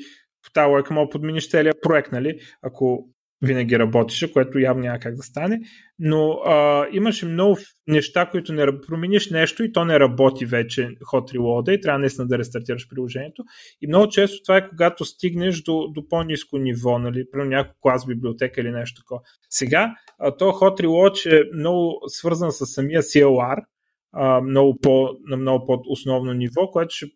в 0.47 0.53
тази 0.53 0.71
лойка 0.71 0.95
мога 0.95 1.11
подминиш 1.11 1.51
целият 1.51 1.77
проект, 1.83 2.13
нали? 2.13 2.41
Ако 2.63 3.09
винаги 3.43 3.79
работеше, 3.79 4.33
което 4.33 4.59
явно 4.59 4.83
няма 4.83 4.99
как 4.99 5.15
да 5.15 5.23
стане, 5.23 5.61
но 5.99 6.31
а, 6.31 6.87
имаше 6.93 7.27
много 7.27 7.59
неща, 7.87 8.27
които 8.31 8.53
не 8.53 8.81
промениш 8.81 9.31
нещо 9.31 9.65
и 9.65 9.73
то 9.73 9.85
не 9.85 10.01
работи 10.01 10.47
вече 10.47 10.89
Hot 11.13 11.37
Reload 11.37 11.71
и 11.71 11.81
трябва 11.81 11.99
наистина 11.99 12.27
да 12.27 12.39
рестартираш 12.39 12.89
приложението. 12.89 13.45
И 13.83 13.87
много 13.87 14.09
често 14.09 14.43
това 14.43 14.57
е 14.57 14.69
когато 14.69 15.05
стигнеш 15.05 15.63
до, 15.63 15.89
до 15.95 16.09
по-низко 16.09 16.59
ниво, 16.59 16.99
нали, 16.99 17.25
примерно 17.31 17.51
някой 17.51 17.75
клас 17.81 18.07
библиотека 18.07 18.61
или 18.61 18.71
нещо 18.71 19.03
такова. 19.03 19.21
Сега, 19.51 19.95
а, 20.19 20.37
то 20.37 20.45
Hot 20.45 20.81
Reload 20.81 21.41
е 21.41 21.51
много 21.55 22.01
свързан 22.07 22.53
с 22.53 22.67
самия 22.67 23.03
CLR, 23.03 23.65
а, 24.13 24.41
много 24.41 24.79
по, 24.81 25.09
на 25.29 25.37
много 25.37 25.67
по-основно 25.67 26.33
ниво, 26.33 26.71
което 26.71 26.95
ще 26.95 27.07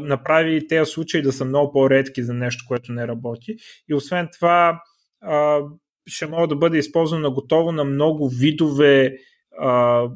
направи 0.00 0.66
тези 0.68 0.90
случаи 0.90 1.22
да 1.22 1.32
са 1.32 1.44
много 1.44 1.72
по-редки 1.72 2.22
за 2.22 2.34
нещо, 2.34 2.64
което 2.68 2.92
не 2.92 3.08
работи. 3.08 3.56
И 3.88 3.94
освен 3.94 4.28
това, 4.32 4.80
а, 5.22 5.60
ще 6.06 6.26
може 6.26 6.48
да 6.48 6.56
бъде 6.56 6.78
използвано 6.78 7.32
готово 7.32 7.72
на 7.72 7.84
много 7.84 8.28
видове 8.28 9.16
а, 9.58 10.08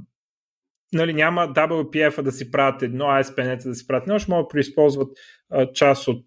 нали, 0.92 1.12
няма 1.12 1.52
WPF 1.52 2.22
да 2.22 2.32
си 2.32 2.50
правят 2.50 2.82
едно, 2.82 3.04
ASP.NET 3.04 3.64
да 3.64 3.74
си 3.74 3.86
правят 3.86 4.02
едно, 4.02 4.18
ще 4.18 4.30
могат 4.30 4.44
да 4.44 4.48
преизползват 4.48 5.18
а, 5.50 5.72
част 5.72 6.08
от 6.08 6.22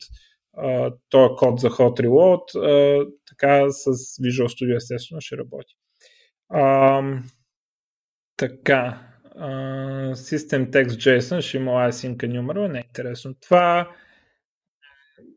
този 1.10 1.36
код 1.38 1.60
за 1.60 1.70
Hot 1.70 2.02
Reload, 2.02 2.56
а, 2.56 3.06
така 3.30 3.70
с 3.70 3.92
Visual 3.94 4.48
Studio 4.48 4.76
естествено 4.76 5.22
ще 5.22 5.38
работи. 5.38 5.74
А, 6.50 7.02
така, 8.38 9.08
а, 9.36 9.50
System 10.16 10.70
Text 10.70 11.20
JSON 11.20 11.42
ще 11.42 11.58
има 11.58 11.72
async 11.72 12.18
enumerable, 12.18 12.72
не 12.72 12.80
е 12.80 12.84
интересно. 12.88 13.36
Това 13.42 13.92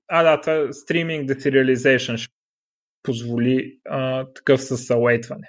а, 0.08 0.22
да, 0.22 0.40
това 0.40 0.52
Streaming 0.52 1.26
Deserialization 1.26 2.16
ще 2.16 2.34
позволи 3.02 3.80
а, 3.84 4.26
такъв 4.32 4.62
с 4.62 4.76
await 4.76 5.48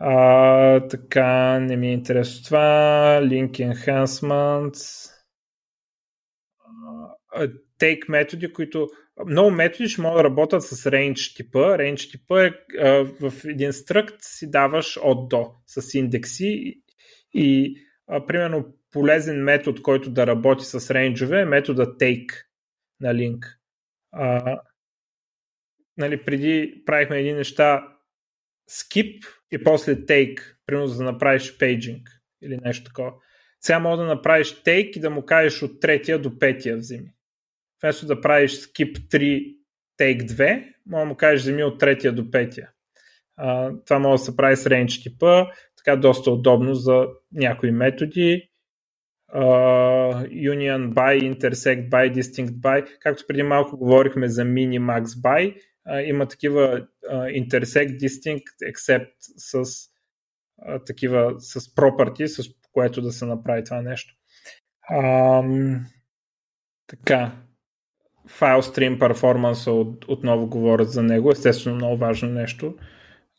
А, 0.00 0.88
така, 0.88 1.58
не 1.60 1.76
ми 1.76 1.88
е 1.88 1.92
интересно 1.92 2.44
това. 2.44 3.20
Link 3.22 3.50
Enhancements. 3.50 5.10
take 7.80 8.08
методи, 8.08 8.52
които 8.52 8.88
много 9.26 9.50
методи 9.50 9.88
ще 9.88 10.02
могат 10.02 10.18
да 10.18 10.24
работят 10.24 10.62
с 10.62 10.90
range 10.90 11.36
типа. 11.36 11.58
Range 11.58 12.10
типа 12.10 12.44
е 12.44 12.50
а, 12.80 13.04
в 13.20 13.44
един 13.44 13.72
стръкт 13.72 14.16
си 14.20 14.50
даваш 14.50 14.98
от 15.02 15.28
до 15.28 15.54
с 15.66 15.94
индекси 15.94 16.82
и 17.34 17.76
а, 18.06 18.26
примерно 18.26 18.74
полезен 18.92 19.44
метод, 19.44 19.82
който 19.82 20.10
да 20.10 20.26
работи 20.26 20.64
с 20.64 20.94
рейнджове 20.94 21.40
е 21.40 21.44
метода 21.44 21.86
take 21.96 22.32
на 23.00 23.14
link. 23.14 23.38
А, 24.12 24.60
нали, 25.98 26.24
преди 26.24 26.82
правихме 26.86 27.18
едни 27.18 27.32
неща 27.32 27.88
skip 28.70 29.26
и 29.52 29.64
после 29.64 29.94
take, 29.94 30.40
примерно 30.66 30.86
за 30.86 30.98
да 30.98 31.12
направиш 31.12 31.58
пейджинг 31.58 32.08
или 32.42 32.58
нещо 32.64 32.84
такова. 32.84 33.12
Сега 33.60 33.78
мога 33.78 33.96
да 33.96 34.04
направиш 34.04 34.62
take 34.62 34.96
и 34.96 35.00
да 35.00 35.10
му 35.10 35.26
кажеш 35.26 35.62
от 35.62 35.80
третия 35.80 36.18
до 36.18 36.38
петия 36.38 36.76
вземи. 36.76 37.10
Вместо 37.82 38.06
да 38.06 38.20
правиш 38.20 38.52
skip 38.52 38.98
3, 38.98 39.56
take 40.00 40.22
2, 40.22 40.72
мога 40.86 41.00
да 41.00 41.08
му 41.08 41.16
кажеш 41.16 41.40
вземи 41.40 41.64
от 41.64 41.78
третия 41.80 42.12
до 42.12 42.30
петия. 42.30 42.70
А, 43.36 43.72
това 43.86 43.98
може 43.98 44.20
да 44.20 44.24
се 44.24 44.36
прави 44.36 44.56
с 44.56 44.64
range 44.64 45.02
типа, 45.02 45.46
така 45.76 45.96
доста 45.96 46.30
удобно 46.30 46.74
за 46.74 47.06
някои 47.32 47.70
методи. 47.70 48.50
Uh, 49.34 50.28
union 50.30 50.94
by, 50.94 51.34
intersect 51.34 51.88
by, 51.88 52.14
distinct 52.14 52.50
by. 52.50 52.98
Както 53.00 53.24
преди 53.28 53.42
малко 53.42 53.76
говорихме 53.76 54.28
за 54.28 54.44
mini 54.44 54.80
max 54.80 55.04
by, 55.04 55.62
има 56.04 56.28
такива 56.28 56.86
intersect, 57.10 57.98
distinct, 57.98 58.72
except 58.72 59.10
с 59.18 59.62
а, 60.62 60.84
такива 60.84 61.34
с 61.38 61.60
property, 61.60 62.26
с 62.26 62.48
което 62.72 63.02
да 63.02 63.12
се 63.12 63.26
направи 63.26 63.64
това 63.64 63.82
нещо. 63.82 64.14
А, 64.88 65.42
така. 66.86 67.32
File 68.28 68.60
stream 68.60 68.98
performance 68.98 69.70
от, 69.70 70.04
отново 70.08 70.46
говорят 70.46 70.90
за 70.90 71.02
него. 71.02 71.30
Естествено 71.30 71.76
много 71.76 71.96
важно 71.96 72.28
нещо. 72.28 72.76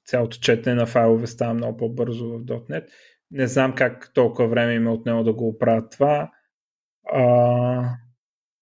Цялото 0.05 0.37
четене 0.37 0.75
на 0.75 0.85
файлове 0.85 1.27
става 1.27 1.53
много 1.53 1.77
по-бързо 1.77 2.27
в 2.27 2.39
.NET. 2.45 2.87
Не 3.31 3.47
знам 3.47 3.75
как 3.75 4.11
толкова 4.13 4.47
време 4.47 4.73
има 4.73 4.93
от 4.93 5.05
него 5.05 5.23
да 5.23 5.33
го 5.33 5.47
оправят 5.47 5.91
това. 5.91 6.31
А, 7.13 7.95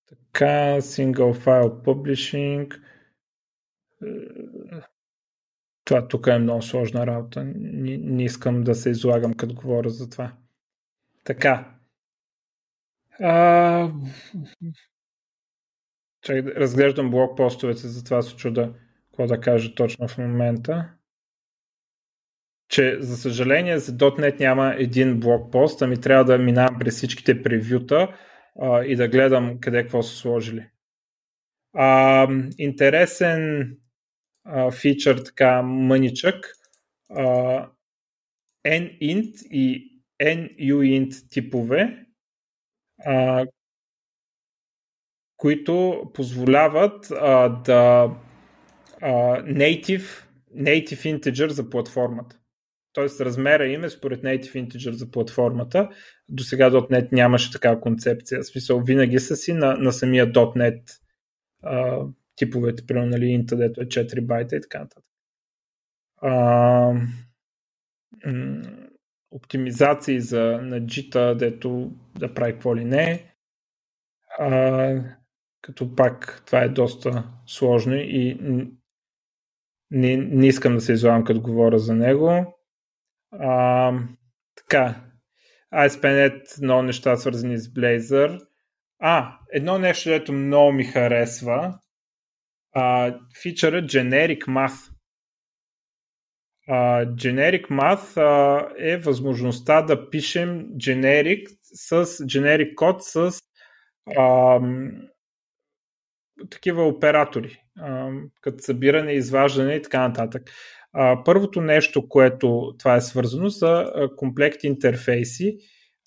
така, 0.09 0.81
single 0.81 1.33
file 1.33 1.83
publishing. 1.83 2.86
Това 5.83 6.07
тук 6.07 6.27
е 6.27 6.37
много 6.37 6.61
сложна 6.61 7.07
работа. 7.07 7.43
Не, 7.55 7.97
не 7.97 8.23
искам 8.23 8.63
да 8.63 8.75
се 8.75 8.89
излагам, 8.89 9.33
като 9.33 9.55
говоря 9.55 9.89
за 9.89 10.09
това. 10.09 10.33
Така. 11.23 11.75
А... 13.19 13.91
Да 16.27 16.55
разглеждам 16.55 17.11
блог 17.11 17.37
постовете, 17.37 17.87
затова 17.87 18.21
се 18.21 18.35
чуда 18.35 18.73
какво 19.05 19.27
да 19.27 19.41
кажа 19.41 19.75
точно 19.75 20.07
в 20.07 20.17
момента. 20.17 20.89
Че, 22.69 22.97
за 22.99 23.17
съжаление, 23.17 23.79
за 23.79 23.91
.NET 23.91 24.39
няма 24.39 24.75
един 24.77 25.19
блог 25.19 25.51
пост, 25.51 25.81
ами 25.81 26.01
трябва 26.01 26.25
да 26.25 26.37
минавам 26.37 26.79
през 26.79 26.95
всичките 26.95 27.43
превюта 27.43 28.17
а, 28.59 28.83
и 28.83 28.95
да 28.95 29.07
гледам 29.07 29.59
къде 29.59 29.81
какво 29.81 30.03
са 30.03 30.15
сложили. 30.15 30.69
А, 31.73 32.27
интересен 32.57 33.71
фичър, 34.71 35.17
така 35.25 35.61
мъничък, 35.61 36.53
а, 37.09 37.69
nint 38.65 39.47
и 39.49 39.91
nuint 40.21 41.29
типове, 41.29 42.05
а, 43.05 43.45
които 45.37 46.03
позволяват 46.13 47.11
а, 47.11 47.49
да 47.49 48.11
а, 49.01 49.11
native, 49.43 50.25
native 50.55 51.19
integer 51.19 51.47
за 51.47 51.69
платформата. 51.69 52.39
Тоест 52.93 53.21
размера 53.21 53.67
им 53.67 53.83
е 53.83 53.89
според 53.89 54.21
native 54.21 54.67
integer 54.67 54.91
за 54.91 55.11
платформата. 55.11 55.89
До 56.29 56.43
сега 56.43 56.71
.NET 56.71 57.11
нямаше 57.11 57.51
такава 57.51 57.81
концепция. 57.81 58.41
В 58.41 58.45
смисъл, 58.45 58.79
винаги 58.79 59.19
са 59.19 59.35
си 59.35 59.53
на, 59.53 59.73
на 59.77 59.91
самия 59.91 60.31
.NET 60.31 60.81
а, 61.63 62.05
типовете, 62.37 62.85
примерно, 62.87 63.09
нали, 63.09 63.25
int, 63.25 63.55
дето 63.55 63.81
е 63.81 63.85
4 63.85 64.25
байта 64.25 64.55
и 64.55 64.61
така 64.61 64.79
нататък. 64.79 65.05
А, 66.21 66.31
м- 68.25 68.61
оптимизации 69.31 70.21
за 70.21 70.59
на 70.61 70.81
JIT, 70.81 71.35
дето 71.35 71.91
да 72.19 72.33
прави 72.33 72.53
какво 72.53 72.75
ли 72.75 72.85
не. 72.85 73.35
А, 74.39 75.03
като 75.61 75.95
пак 75.95 76.43
това 76.45 76.61
е 76.61 76.69
доста 76.69 77.23
сложно 77.47 77.95
и 77.95 78.37
не, 79.91 80.17
не 80.17 80.47
искам 80.47 80.75
да 80.75 80.81
се 80.81 80.93
излагам 80.93 81.23
като 81.23 81.41
говоря 81.41 81.79
за 81.79 81.95
него. 81.95 82.57
А, 83.31 83.93
така, 84.55 84.95
ASP.NET, 85.73 86.63
много 86.63 86.81
неща 86.81 87.17
свързани 87.17 87.57
с 87.57 87.67
Blazor. 87.67 88.47
А, 88.99 89.39
едно 89.53 89.77
нещо, 89.77 90.09
което 90.09 90.33
много 90.33 90.71
ми 90.71 90.83
харесва, 90.83 91.79
а, 92.73 93.15
фичъра 93.41 93.81
Generic 93.81 94.45
Math. 94.45 94.91
А, 96.67 97.05
generic 97.05 97.69
Math 97.69 98.17
а, 98.17 98.67
е 98.77 98.97
възможността 98.97 99.81
да 99.81 100.09
пишем 100.09 100.65
generic 100.69 101.47
с 101.63 102.05
generic 102.05 102.75
код 102.75 103.03
с 103.03 103.31
а, 104.17 104.59
такива 106.49 106.87
оператори, 106.87 107.61
а, 107.79 108.09
като 108.41 108.63
събиране, 108.63 109.13
изваждане 109.13 109.73
и 109.73 109.81
така 109.81 110.07
нататък. 110.07 110.51
А, 110.93 111.23
първото 111.23 111.61
нещо, 111.61 112.09
което 112.09 112.75
това 112.79 112.95
е 112.95 113.01
свързано, 113.01 113.49
са 113.49 113.91
комплект 114.17 114.63
интерфейси, 114.63 115.57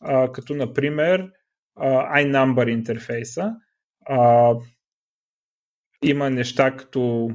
а, 0.01 0.33
като 0.33 0.55
например 0.55 1.31
а, 1.77 2.21
iNumber 2.21 2.71
интерфейса. 2.71 3.55
А, 4.07 4.55
има 6.03 6.31
неща 6.31 6.77
като 6.77 7.31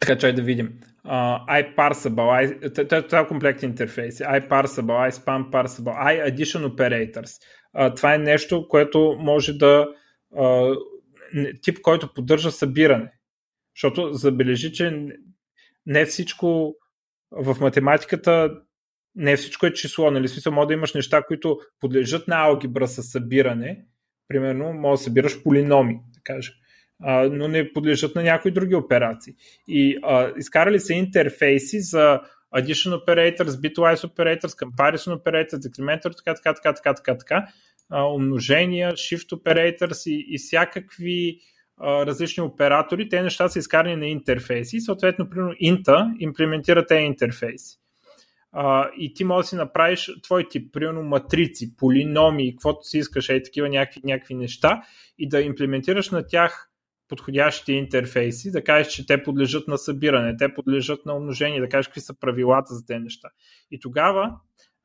така 0.00 0.18
чай 0.18 0.32
да 0.32 0.42
видим. 0.42 0.80
Uh, 1.06 1.76
iParsable, 1.76 3.08
това 3.08 3.20
е 3.20 3.26
комплект 3.26 3.62
интерфейси. 3.62 4.22
iParsable, 4.22 5.10
iSpam 5.10 5.50
Parsable, 5.50 6.32
iAddition 6.32 6.66
Operators. 6.66 7.42
Uh, 7.76 7.96
това 7.96 8.14
е 8.14 8.18
нещо, 8.18 8.68
което 8.68 9.16
може 9.18 9.52
да 9.52 9.88
uh, 10.36 10.78
тип, 11.62 11.78
който 11.82 12.14
поддържа 12.14 12.50
събиране. 12.50 13.12
Защото 13.76 14.12
забележи, 14.12 14.72
че 14.72 15.06
не 15.86 16.04
всичко 16.04 16.74
в 17.30 17.56
математиката 17.60 18.60
не 19.14 19.36
всичко 19.36 19.66
е 19.66 19.72
число. 19.72 20.10
Нали? 20.10 20.28
Смисъл, 20.28 20.52
може 20.52 20.66
да 20.66 20.72
имаш 20.72 20.94
неща, 20.94 21.22
които 21.22 21.58
подлежат 21.80 22.28
на 22.28 22.36
алгебра 22.36 22.88
с 22.88 23.02
събиране. 23.02 23.84
Примерно, 24.28 24.72
може 24.72 25.00
да 25.00 25.04
събираш 25.04 25.42
полиноми, 25.42 26.00
да 26.14 26.20
кажем. 26.24 26.54
А, 27.02 27.28
но 27.32 27.48
не 27.48 27.72
подлежат 27.72 28.14
на 28.14 28.22
някои 28.22 28.50
други 28.50 28.74
операции. 28.74 29.34
И 29.68 29.98
а, 30.02 30.32
изкарали 30.36 30.80
се 30.80 30.94
интерфейси 30.94 31.80
за 31.80 32.20
addition 32.56 33.04
operators, 33.04 33.48
bitwise 33.48 34.06
operators, 34.06 34.64
comparison 34.64 35.16
operators, 35.16 35.58
decremental, 35.58 36.16
така, 36.16 36.34
така, 36.34 36.54
така, 36.54 36.72
така, 36.74 36.94
така, 36.94 37.18
така, 37.18 37.46
а, 37.90 38.04
умножения, 38.04 38.92
shift 38.92 39.32
operators 39.32 40.10
и, 40.10 40.26
и 40.28 40.38
всякакви 40.38 41.38
различни 41.82 42.42
оператори, 42.42 43.08
те 43.08 43.22
неща 43.22 43.48
са 43.48 43.58
изкарани 43.58 43.96
на 43.96 44.06
интерфейси 44.06 44.76
и 44.76 44.80
съответно, 44.80 45.30
примерно, 45.30 45.52
Inta 45.52 46.16
имплементира 46.18 46.86
тези 46.86 47.02
интерфейси. 47.02 47.78
Uh, 48.56 48.90
и 48.94 49.14
ти 49.14 49.24
можеш 49.24 49.46
да 49.46 49.48
си 49.48 49.56
направиш 49.56 50.10
твой 50.22 50.48
тип, 50.48 50.72
примерно 50.72 51.02
матрици, 51.02 51.76
полиноми, 51.76 52.52
каквото 52.52 52.82
си 52.82 52.98
искаш, 52.98 53.28
е 53.28 53.42
такива 53.42 53.68
някакви, 53.68 54.00
някакви 54.04 54.34
неща 54.34 54.82
и 55.18 55.28
да 55.28 55.40
имплементираш 55.40 56.10
на 56.10 56.26
тях 56.26 56.70
подходящите 57.12 57.72
интерфейси, 57.72 58.50
да 58.50 58.64
кажеш, 58.64 58.92
че 58.92 59.06
те 59.06 59.22
подлежат 59.22 59.68
на 59.68 59.78
събиране, 59.78 60.36
те 60.36 60.54
подлежат 60.54 61.06
на 61.06 61.16
умножение, 61.16 61.60
да 61.60 61.68
кажеш 61.68 61.86
какви 61.86 62.00
са 62.00 62.14
правилата 62.20 62.74
за 62.74 62.86
тези 62.86 62.98
неща. 62.98 63.28
И 63.70 63.80
тогава 63.80 64.36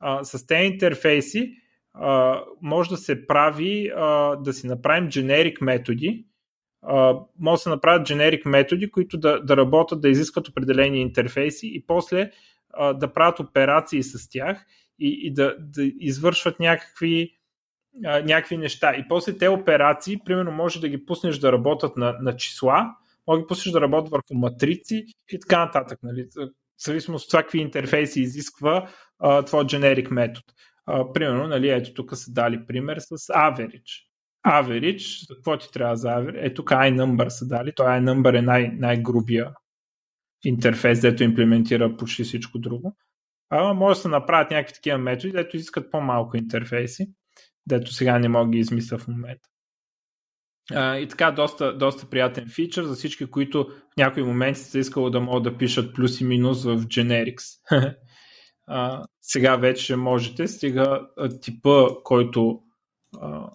uh, 0.04 0.24
с 0.24 0.48
тези 0.48 0.68
интерфейси 0.68 1.54
uh, 1.96 2.44
може 2.62 2.90
да 2.90 2.98
се 2.98 3.28
прави, 3.28 3.92
uh, 3.98 4.42
да 4.42 4.54
си 4.54 4.68
направим 4.68 5.10
generic 5.10 5.62
методи, 5.62 6.26
uh, 6.84 7.26
може 7.40 7.60
да 7.60 7.64
се 7.64 7.70
направят 7.70 8.08
generic 8.08 8.50
методи, 8.50 8.92
които 8.92 9.18
да, 9.18 9.40
да 9.40 9.58
работят, 9.58 10.02
да 10.02 10.10
изискват 10.10 10.48
определени 10.48 11.02
интерфейси 11.02 11.68
и 11.74 11.84
после 11.88 12.32
uh, 12.80 12.98
да 12.98 13.14
правят 13.14 13.40
операции 13.40 14.04
с 14.04 14.30
тях 14.30 14.66
и, 15.00 15.20
и 15.24 15.34
да, 15.34 15.56
да 15.60 15.84
извършват 16.00 16.60
някакви, 16.60 17.38
някакви 18.02 18.58
неща. 18.58 18.96
И 18.96 19.06
после 19.10 19.38
те 19.38 19.50
операции, 19.50 20.20
примерно, 20.26 20.52
може 20.52 20.82
да 20.82 20.90
ги 20.90 21.06
пуснеш 21.06 21.38
да 21.38 21.52
работят 21.52 21.98
на, 21.98 22.16
на 22.22 22.36
числа, 22.36 22.86
може 23.28 23.38
да 23.38 23.44
ги 23.44 23.48
пуснеш 23.48 23.72
да 23.72 23.82
работят 23.82 24.12
върху 24.12 24.34
матрици 24.34 25.06
и 25.32 25.40
така 25.40 25.66
нататък. 25.66 26.00
Нали? 26.04 26.28
В 26.38 26.86
зависимост 26.86 27.24
от 27.26 27.32
това 27.32 27.42
какви 27.42 27.60
интерфейси 27.60 28.22
изисква 28.22 28.90
uh, 29.24 29.46
твой 29.46 29.64
generic 29.64 30.12
метод. 30.12 30.44
Uh, 30.90 31.14
примерно, 31.14 31.48
нали, 31.48 31.70
ето 31.70 31.94
тук 31.94 32.16
са 32.16 32.32
дали 32.32 32.66
пример 32.66 32.98
с 33.00 33.18
average 33.18 34.08
average, 34.48 35.36
какво 35.36 35.58
ти 35.58 35.72
трябва 35.72 35.96
за 35.96 36.08
average? 36.08 36.46
Е, 36.46 36.54
тук 36.54 36.70
iNumber 36.70 37.28
са 37.28 37.48
дали, 37.48 37.72
то 37.76 37.84
iNumber 37.84 38.40
е 38.40 38.42
най- 38.42 38.72
най-грубия 38.74 39.54
интерфейс, 40.44 41.02
дето 41.02 41.24
имплементира 41.24 41.98
почти 41.98 42.24
всичко 42.24 42.60
друго. 42.60 42.98
А 43.50 43.74
може 43.74 43.98
да 43.98 44.02
се 44.02 44.08
направят 44.08 44.52
някакви 44.52 44.74
такива 44.74 44.98
методи, 44.98 45.32
дето 45.32 45.56
изискат 45.56 45.92
по-малко 45.92 46.38
интерфейси, 46.38 47.08
дето 47.68 47.94
сега 47.94 48.20
не 48.20 48.30
мога 48.30 48.52
ги 48.52 48.58
измисля 48.58 48.98
в 48.98 49.08
момента. 49.08 49.50
А, 50.72 50.98
и 50.98 51.08
така, 51.08 51.32
доста, 51.32 51.78
доста 51.78 52.10
приятен 52.10 52.48
фичър 52.50 52.84
за 52.84 52.96
всички, 52.96 53.26
които 53.26 53.64
в 53.64 53.98
някои 53.98 54.24
моменти 54.24 54.60
са 54.60 54.80
искало 54.80 55.10
да 55.10 55.20
могат 55.20 55.44
да 55.44 55.58
пишат 55.58 55.96
плюс 55.96 56.22
и 56.22 56.26
минус 56.26 56.64
в 56.64 56.78
generics. 56.78 57.44
а, 58.68 59.04
сега 59.22 59.56
вече 59.56 59.96
можете, 59.96 60.48
стига 60.48 61.08
типа, 61.42 61.88
който 62.04 62.60
а, 63.22 63.50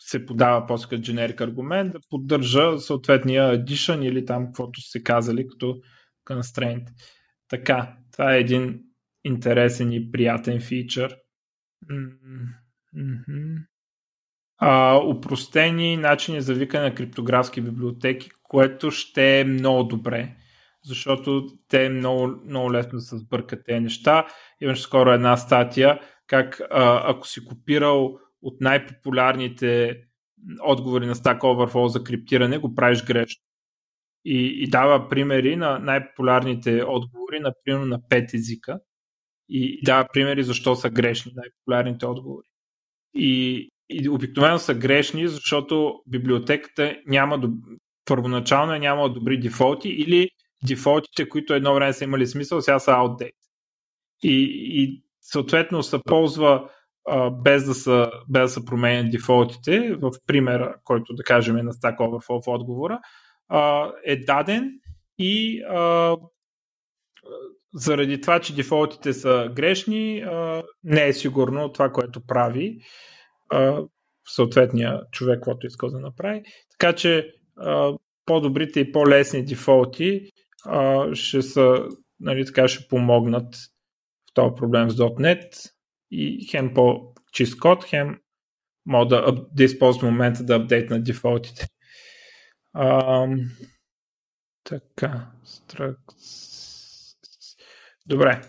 се 0.00 0.26
подава 0.26 0.66
после 0.66 0.88
като 0.88 1.02
generic 1.02 1.40
аргумент, 1.40 1.92
да 1.92 1.98
поддържа 2.10 2.78
съответния 2.78 3.42
addition 3.42 4.04
или 4.04 4.24
там 4.24 4.46
каквото 4.46 4.80
се 4.80 5.02
казали 5.02 5.46
като 5.48 5.80
constraint. 6.28 6.86
Така, 7.48 7.96
това 8.12 8.34
е 8.34 8.40
един 8.40 8.80
интересен 9.24 9.92
и 9.92 10.10
приятен 10.10 10.60
фичър. 10.60 11.16
А, 14.58 14.96
упростени 14.96 15.96
начини 15.96 16.40
за 16.40 16.54
викане 16.54 16.84
на 16.84 16.94
криптографски 16.94 17.60
библиотеки, 17.60 18.30
което 18.42 18.90
ще 18.90 19.40
е 19.40 19.44
много 19.44 19.82
добре, 19.84 20.36
защото 20.84 21.46
те 21.68 21.88
много, 21.88 22.40
много 22.44 22.72
лесно 22.72 23.00
се 23.00 23.18
сбъркат 23.18 23.64
тези 23.66 23.80
неща. 23.80 24.26
Имаш 24.60 24.80
скоро 24.80 25.10
една 25.10 25.36
статия, 25.36 26.00
как 26.26 26.60
а, 26.60 27.10
ако 27.10 27.28
си 27.28 27.44
копирал 27.44 28.18
от 28.42 28.60
най-популярните 28.60 30.00
отговори 30.62 31.06
на 31.06 31.14
Stack 31.14 31.38
Overflow 31.38 31.86
за 31.86 32.04
криптиране, 32.04 32.58
го 32.58 32.74
правиш 32.74 33.04
грешно. 33.04 33.42
И, 34.24 34.62
и 34.62 34.70
дава 34.70 35.08
примери 35.08 35.56
на 35.56 35.78
най-популярните 35.78 36.84
отговори, 36.84 37.40
например 37.40 37.86
на 37.86 38.00
5 38.00 38.34
езика. 38.34 38.80
И, 39.48 39.80
дава 39.84 40.08
примери 40.12 40.42
защо 40.42 40.74
са 40.76 40.90
грешни 40.90 41.32
най-популярните 41.36 42.06
отговори. 42.06 42.46
И, 43.14 43.68
и 43.90 44.08
обикновено 44.08 44.58
са 44.58 44.74
грешни, 44.74 45.28
защото 45.28 46.00
библиотеката 46.06 46.96
няма 47.06 47.38
до... 47.38 47.48
първоначално 48.04 48.72
е 48.72 48.78
нямала 48.78 49.12
добри 49.12 49.40
дефолти 49.40 49.88
или 49.88 50.30
дефолтите, 50.66 51.28
които 51.28 51.54
едно 51.54 51.74
време 51.74 51.92
са 51.92 52.04
имали 52.04 52.26
смисъл, 52.26 52.60
сега 52.60 52.78
са 52.78 52.90
outdate. 52.90 53.30
И, 54.22 54.42
и 54.82 55.02
съответно 55.20 55.82
се 55.82 55.98
ползва 56.04 56.70
без 57.32 57.64
да, 57.64 57.74
са, 57.74 58.10
да 58.28 58.48
са 58.48 58.64
променят 58.64 59.10
дефолтите, 59.10 59.96
в 60.00 60.10
примера, 60.26 60.76
който 60.84 61.14
да 61.14 61.22
кажем 61.22 61.56
е 61.56 61.62
на 61.62 61.72
Stack 61.72 61.96
Overflow 61.96 62.44
в 62.44 62.48
отговора, 62.48 63.00
е 64.04 64.16
даден 64.16 64.72
и 65.18 65.62
заради 67.74 68.20
това, 68.20 68.40
че 68.40 68.54
дефолтите 68.54 69.12
са 69.12 69.50
грешни, 69.54 70.24
не 70.84 71.08
е 71.08 71.12
сигурно 71.12 71.72
това, 71.72 71.92
което 71.92 72.26
прави 72.26 72.78
съответния 74.28 75.00
човек, 75.12 75.40
който 75.40 75.66
искал 75.66 75.90
да 75.90 75.98
направи. 76.00 76.42
Така 76.70 76.92
че 76.92 77.32
по-добрите 78.26 78.80
и 78.80 78.92
по-лесни 78.92 79.44
дефолти 79.44 80.30
ще 81.12 81.42
са, 81.42 81.88
нали, 82.20 82.46
така 82.46 82.68
ще 82.68 82.88
помогнат 82.88 83.54
в 84.30 84.34
този 84.34 84.54
проблем 84.56 84.90
с 84.90 84.96
.NET 84.96 85.70
и 86.10 86.48
хем 86.50 86.74
по-чист 86.74 87.58
код, 87.58 87.84
хем 87.84 88.18
мога 88.86 89.06
да, 89.06 89.46
да 89.52 89.64
използвам 89.64 90.10
момента 90.10 90.44
да 90.44 90.54
апдейтна 90.54 91.02
дефолтите. 91.02 91.66
А, 92.72 93.26
така, 94.64 95.30
Добре. 98.08 98.42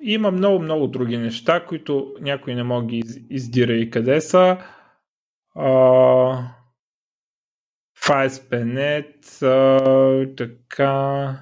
Има 0.00 0.30
много, 0.30 0.62
много 0.62 0.86
други 0.86 1.18
неща, 1.18 1.66
които 1.66 2.14
някой 2.20 2.54
не 2.54 2.62
мога 2.62 2.96
из, 2.96 3.18
издира 3.30 3.72
и 3.72 3.90
къде 3.90 4.20
са. 4.20 4.58
Uh, 5.56 6.44
FireSpanet, 7.98 9.24
uh, 9.24 10.36
така, 10.36 11.38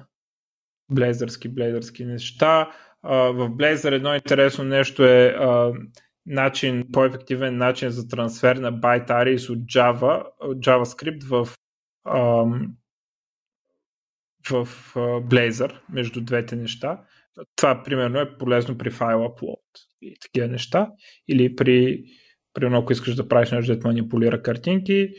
блезърски, 0.91 1.49
блезърски 1.49 2.05
неща. 2.05 2.71
Uh, 3.05 3.31
в 3.31 3.49
Blazor 3.49 3.95
едно 3.95 4.15
интересно 4.15 4.63
нещо 4.63 5.03
е 5.03 5.35
uh, 5.39 5.89
начин, 6.25 6.87
по-ефективен 6.93 7.57
начин 7.57 7.89
за 7.89 8.07
трансфер 8.07 8.55
на 8.55 8.73
byte 8.73 9.09
arrays 9.09 9.53
от 9.53 9.59
Java, 9.59 10.23
от 10.39 10.57
JavaScript 10.57 11.23
в, 11.23 11.49
uh, 12.07 12.69
в 14.49 14.67
Blazor, 15.21 15.79
между 15.89 16.21
двете 16.21 16.55
неща. 16.55 17.01
Това, 17.55 17.83
примерно, 17.83 18.19
е 18.19 18.37
полезно 18.37 18.77
при 18.77 18.89
файл 18.89 19.19
upload 19.19 19.61
и 20.01 20.15
такива 20.21 20.47
неща. 20.47 20.89
Или 21.27 21.55
при, 21.55 22.03
при 22.53 22.65
ако 22.65 22.91
искаш 22.91 23.15
да 23.15 23.27
правиш 23.27 23.51
нещо, 23.51 23.75
да 23.75 23.87
манипулира 23.87 24.41
картинки, 24.41 25.09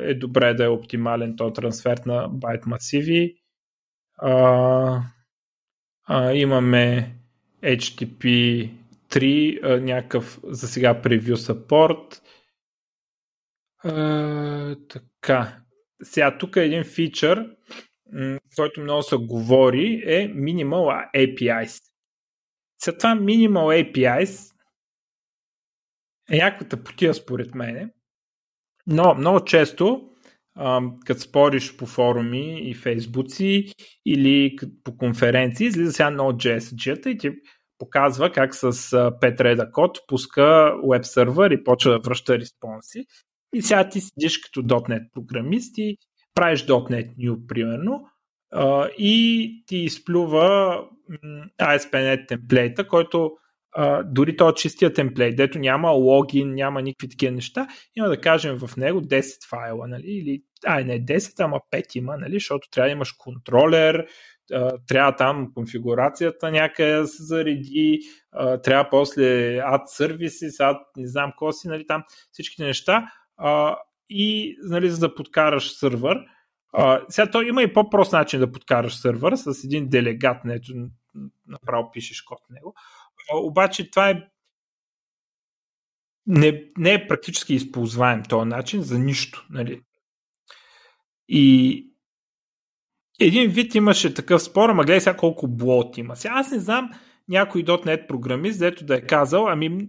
е 0.00 0.14
добре 0.14 0.54
да 0.54 0.64
е 0.64 0.68
оптимален 0.68 1.36
този 1.36 1.54
трансфер 1.54 1.98
на 2.06 2.28
байт 2.28 2.66
масиви. 2.66 3.34
А, 4.18 5.02
а, 6.06 6.32
имаме 6.32 7.16
HTTP 7.62 8.70
3, 9.10 9.60
а, 9.62 9.80
някакъв 9.80 10.40
за 10.44 10.68
сега 10.68 11.02
превю 11.02 11.36
support. 11.36 12.20
А, 13.84 14.76
така. 14.88 15.58
Сега 16.02 16.38
тук 16.38 16.56
е 16.56 16.64
един 16.64 16.84
фичър, 16.84 17.56
който 18.56 18.80
много 18.80 19.02
се 19.02 19.16
говори, 19.16 20.02
е 20.06 20.34
Minimal 20.34 21.10
APIs. 21.16 21.82
След 22.82 22.98
това 22.98 23.16
Minimal 23.16 23.92
APIs 23.92 24.52
е 26.30 26.36
някаква 26.36 26.78
потия 26.84 27.14
според 27.14 27.54
мене, 27.54 27.88
но 28.86 29.14
много 29.14 29.44
често 29.44 30.10
като 31.06 31.20
спориш 31.20 31.76
по 31.76 31.86
форуми 31.86 32.70
и 32.70 32.74
фейсбуци 32.74 33.72
или 34.06 34.56
по 34.84 34.96
конференции, 34.96 35.66
излиза 35.66 35.92
сега 35.92 36.10
Node.js 36.10 37.08
и 37.08 37.18
ти 37.18 37.30
показва 37.78 38.32
как 38.32 38.54
с 38.54 38.72
5 38.72 39.40
реда 39.40 39.70
код 39.72 39.98
пуска 40.08 40.74
веб 40.90 41.04
сервер 41.04 41.50
и 41.50 41.64
почва 41.64 41.92
да 41.92 41.98
връща 41.98 42.38
респонси. 42.38 43.04
И 43.54 43.62
сега 43.62 43.88
ти 43.88 44.00
седиш 44.00 44.38
като 44.38 44.62
.NET 44.62 45.10
програмист 45.12 45.78
и 45.78 45.96
правиш 46.36 46.66
.NET 46.66 47.16
New, 47.16 47.46
примерно, 47.46 48.08
а, 48.52 48.88
и 48.98 49.64
ти 49.66 49.76
изплюва 49.76 50.80
ASP.NET 51.60 52.28
темплейта, 52.28 52.88
който 52.88 53.32
а, 53.78 54.02
дори 54.02 54.36
то 54.36 54.52
чистия 54.52 54.92
темплейт, 54.92 55.36
дето 55.36 55.58
няма 55.58 55.90
логин, 55.90 56.54
няма 56.54 56.82
никакви 56.82 57.08
такива 57.08 57.32
неща, 57.32 57.68
има 57.96 58.08
да 58.08 58.20
кажем 58.20 58.58
в 58.58 58.76
него 58.76 59.00
10 59.00 59.48
файла, 59.48 59.88
нали? 59.88 60.06
или 60.06 60.42
ай 60.66 60.84
не 60.84 61.04
10, 61.04 61.44
ама 61.44 61.60
5 61.72 61.96
има, 61.96 62.16
нали? 62.16 62.34
защото 62.34 62.68
трябва 62.70 62.88
да 62.88 62.92
имаш 62.92 63.12
контролер, 63.12 64.06
трябва 64.88 65.16
там 65.16 65.52
конфигурацията 65.54 66.50
някъде 66.50 66.92
да 66.92 67.06
се 67.06 67.22
зареди, 67.22 68.00
трябва 68.62 68.90
после 68.90 69.22
add 69.58 69.84
services, 69.98 70.50
add, 70.50 70.78
не 70.96 71.08
знам 71.08 71.30
какво 71.30 71.52
си, 71.52 71.68
нали, 71.68 71.86
там 71.86 72.04
всичките 72.32 72.64
неща 72.64 73.08
и 74.08 74.56
нали, 74.62 74.90
за 74.90 74.98
да 74.98 75.14
подкараш 75.14 75.72
сървър. 75.72 76.18
А, 76.72 77.00
сега 77.08 77.30
то 77.30 77.42
има 77.42 77.62
и 77.62 77.72
по-прост 77.72 78.12
начин 78.12 78.40
да 78.40 78.52
подкараш 78.52 78.96
сървър 78.96 79.36
с 79.36 79.64
един 79.64 79.88
делегат, 79.88 80.44
нето 80.44 80.72
направо 81.46 81.90
пишеш 81.92 82.22
код 82.22 82.38
него. 82.50 82.74
А, 83.32 83.36
обаче 83.36 83.90
това 83.90 84.10
е 84.10 84.22
не, 86.26 86.64
не 86.78 86.92
е 86.92 87.08
практически 87.08 87.54
използваем 87.54 88.22
този 88.22 88.48
начин 88.48 88.82
за 88.82 88.98
нищо. 88.98 89.46
Нали? 89.50 89.80
И 91.28 91.82
един 93.20 93.50
вид 93.50 93.74
имаше 93.74 94.14
такъв 94.14 94.42
спор, 94.42 94.68
ама 94.68 94.84
гледай 94.84 95.00
сега 95.00 95.16
колко 95.16 95.48
блот 95.48 95.98
има. 95.98 96.16
Сега 96.16 96.34
аз 96.34 96.50
не 96.50 96.58
знам 96.58 96.90
някой 97.28 97.64
.NET 97.64 98.06
програмист, 98.06 98.58
дето 98.58 98.84
да 98.84 98.96
е 98.96 99.00
казал, 99.00 99.48
ами 99.48 99.88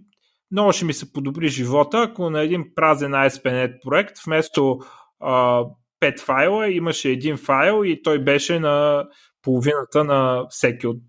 много 0.50 0.72
ще 0.72 0.84
ми 0.84 0.92
се 0.92 1.12
подобри 1.12 1.48
живота, 1.48 1.98
ако 1.98 2.30
на 2.30 2.40
един 2.42 2.64
празен 2.74 3.12
ASP.NET 3.12 3.82
проект 3.82 4.18
вместо 4.26 4.78
а, 5.20 5.64
5 6.00 6.20
файла 6.20 6.68
имаше 6.68 7.10
един 7.10 7.36
файл 7.36 7.84
и 7.84 8.02
той 8.02 8.24
беше 8.24 8.60
на 8.60 9.04
половината 9.42 10.04
на 10.04 10.46
всеки 10.50 10.86
от 10.86 11.02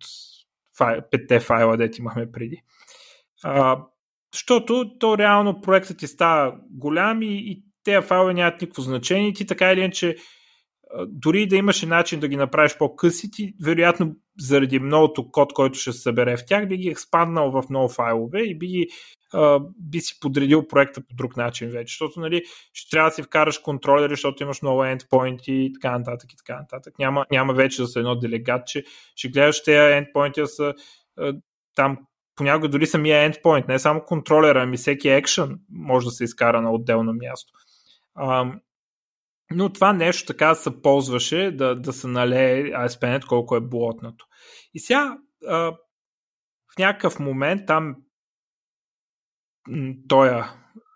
файл, 0.77 1.01
5 1.13 1.39
файла, 1.41 1.77
дете 1.77 2.01
имахме 2.01 2.31
преди. 2.31 2.61
А, 3.43 3.79
защото 4.33 4.97
то 4.99 5.17
реално 5.17 5.61
проектът 5.61 5.97
ти 5.97 6.07
става 6.07 6.55
голям 6.69 7.21
и, 7.21 7.51
и 7.51 7.63
тези 7.83 8.07
файлове 8.07 8.33
нямат 8.33 8.61
никакво 8.61 8.81
значение. 8.81 9.33
Ти 9.33 9.45
така 9.45 9.71
или 9.71 9.79
иначе 9.79 10.15
дори 11.07 11.47
да 11.47 11.55
имаше 11.55 11.85
начин 11.85 12.19
да 12.19 12.27
ги 12.27 12.37
направиш 12.37 12.77
по-къси, 12.77 13.31
ти 13.31 13.53
вероятно 13.63 14.15
заради 14.39 14.79
многото 14.79 15.31
код, 15.31 15.53
който 15.53 15.79
ще 15.79 15.91
се 15.91 15.99
събере 15.99 16.37
в 16.37 16.45
тях, 16.47 16.67
би 16.67 16.77
ги 16.77 16.89
експанднал 16.89 17.51
в 17.51 17.63
много 17.69 17.89
файлове 17.89 18.41
и 18.41 18.57
би, 18.57 18.67
ги, 18.67 18.87
би 19.77 19.99
си 19.99 20.19
подредил 20.19 20.67
проекта 20.67 21.01
по 21.01 21.15
друг 21.15 21.37
начин 21.37 21.69
вече, 21.69 21.91
защото 21.91 22.19
нали, 22.19 22.43
ще 22.73 22.89
трябва 22.89 23.09
да 23.09 23.15
си 23.15 23.23
вкараш 23.23 23.57
контролери, 23.57 24.13
защото 24.13 24.43
имаш 24.43 24.61
много 24.61 24.81
endpoint 24.81 25.51
и 25.51 25.73
така 25.73 25.97
нататък 25.97 26.33
и 26.33 26.37
така 26.37 26.59
нататък. 26.59 26.99
Няма, 26.99 27.25
няма 27.31 27.53
вече 27.53 27.81
да 27.81 27.87
са 27.87 27.99
едно 27.99 28.15
делегат, 28.15 28.67
че 28.67 28.83
ще 29.15 29.29
гледаш 29.29 29.63
тези 29.63 29.77
endpoint 29.77 30.41
да 30.41 30.47
са 30.47 30.73
а, 31.17 31.33
там 31.75 31.97
понякога 32.35 32.69
дори 32.69 32.87
самия 32.87 33.31
endpoint, 33.31 33.67
не 33.67 33.79
само 33.79 34.01
контролера, 34.01 34.63
ами 34.63 34.77
всеки 34.77 35.09
екшен 35.09 35.59
може 35.69 36.05
да 36.05 36.11
се 36.11 36.23
изкара 36.23 36.61
на 36.61 36.71
отделно 36.71 37.13
място. 37.13 37.53
А, 38.15 38.53
но 39.51 39.73
това 39.73 39.93
нещо 39.93 40.25
така 40.25 40.55
се 40.55 40.81
ползваше 40.81 41.51
да, 41.51 41.75
да 41.75 41.93
се 41.93 42.07
налее 42.07 42.63
ASP.NET 42.63 43.25
колко 43.25 43.55
е 43.55 43.61
блотнато. 43.61 44.25
И 44.73 44.79
сега 44.79 45.17
а, 45.47 45.55
в 46.73 46.77
някакъв 46.79 47.19
момент 47.19 47.61
там 47.67 47.95
той 50.07 50.43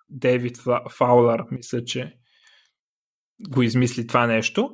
Дейвид 0.09 0.57
Фаулър, 0.97 1.43
мисля, 1.51 1.83
че 1.83 2.13
го 3.49 3.61
измисли 3.61 4.07
това 4.07 4.27
нещо, 4.27 4.69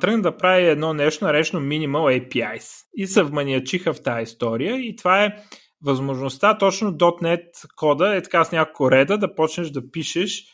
тръгна 0.00 0.22
да 0.22 0.36
прави 0.36 0.68
едно 0.68 0.94
нещо 0.94 1.24
наречено 1.24 1.62
Minimal 1.62 2.28
APIs. 2.28 2.84
И 2.94 3.06
се 3.06 3.22
вманиачиха 3.22 3.92
в 3.92 4.02
тази 4.02 4.22
история 4.22 4.76
и 4.76 4.96
това 4.96 5.24
е 5.24 5.36
възможността 5.84 6.58
точно 6.58 6.92
.NET 6.92 7.44
кода 7.76 8.16
е 8.16 8.22
така 8.22 8.44
с 8.44 8.52
няколко 8.52 8.90
реда 8.90 9.18
да 9.18 9.34
почнеш 9.34 9.70
да 9.70 9.90
пишеш 9.90 10.44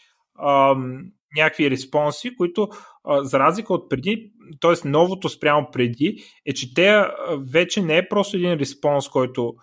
ам, 0.46 1.04
някакви 1.36 1.70
респонси, 1.70 2.36
които 2.36 2.68
а, 3.04 3.24
за 3.24 3.38
разлика 3.38 3.74
от 3.74 3.90
преди, 3.90 4.32
т.е. 4.60 4.88
новото 4.88 5.28
спрямо 5.28 5.68
преди, 5.72 6.16
е, 6.46 6.54
че 6.54 6.74
те 6.74 6.88
а, 6.88 7.14
вече 7.52 7.82
не 7.82 7.96
е 7.96 8.08
просто 8.08 8.36
един 8.36 8.52
респонс, 8.52 9.08
който 9.08 9.54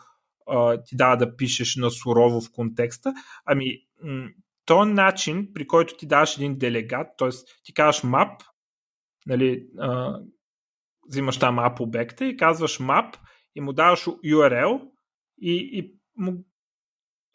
а, 0.47 0.83
ти 0.83 0.95
дава 0.95 1.17
да 1.17 1.35
пишеш 1.35 1.75
на 1.75 1.91
сурово 1.91 2.41
в 2.41 2.51
контекста, 2.51 3.13
ами 3.45 3.77
м- 4.03 4.29
то 4.65 4.85
начин, 4.85 5.47
при 5.53 5.67
който 5.67 5.97
ти 5.97 6.07
даваш 6.07 6.37
един 6.37 6.57
делегат, 6.57 7.07
т.е. 7.17 7.29
ти 7.63 7.73
казваш 7.73 8.03
map, 8.03 8.41
нали, 9.25 9.67
а, 9.79 10.19
взимаш 11.09 11.39
там 11.39 11.55
map 11.55 11.79
обекта 11.79 12.25
и 12.25 12.37
казваш 12.37 12.79
map 12.79 13.15
и 13.55 13.61
му 13.61 13.73
даваш 13.73 14.05
URL 14.05 14.81
и, 15.41 15.53
и, 15.73 15.93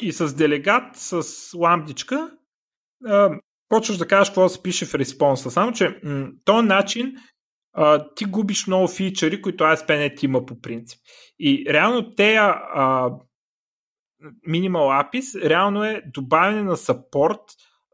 и 0.00 0.12
с 0.12 0.36
делегат, 0.36 0.96
с 0.96 1.22
ламдичка, 1.54 2.30
почваш 3.68 3.98
да 3.98 4.08
кажеш 4.08 4.28
какво 4.28 4.42
да 4.42 4.48
се 4.48 4.62
пише 4.62 4.86
в 4.86 4.94
респонса. 4.94 5.50
Само, 5.50 5.72
че 5.72 6.00
м- 6.04 6.28
този 6.44 6.66
начин 6.66 7.16
ти 8.16 8.24
губиш 8.24 8.66
много 8.66 8.88
фичъри, 8.88 9.42
които 9.42 9.64
ASP.NET 9.64 10.24
има 10.24 10.46
по 10.46 10.60
принцип. 10.60 11.00
И 11.38 11.66
реално 11.68 12.14
те 12.14 12.34
а, 12.36 13.10
Minimal 14.48 15.10
APIs 15.10 15.48
реално 15.48 15.84
е 15.84 16.02
добавяне 16.06 16.62
на 16.62 16.76
саппорт 16.76 17.40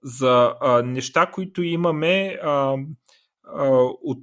за 0.02 0.54
а, 0.60 0.82
неща, 0.82 1.30
които 1.30 1.62
имаме 1.62 2.38
а, 2.42 2.76
а, 3.44 3.68
от, 4.02 4.22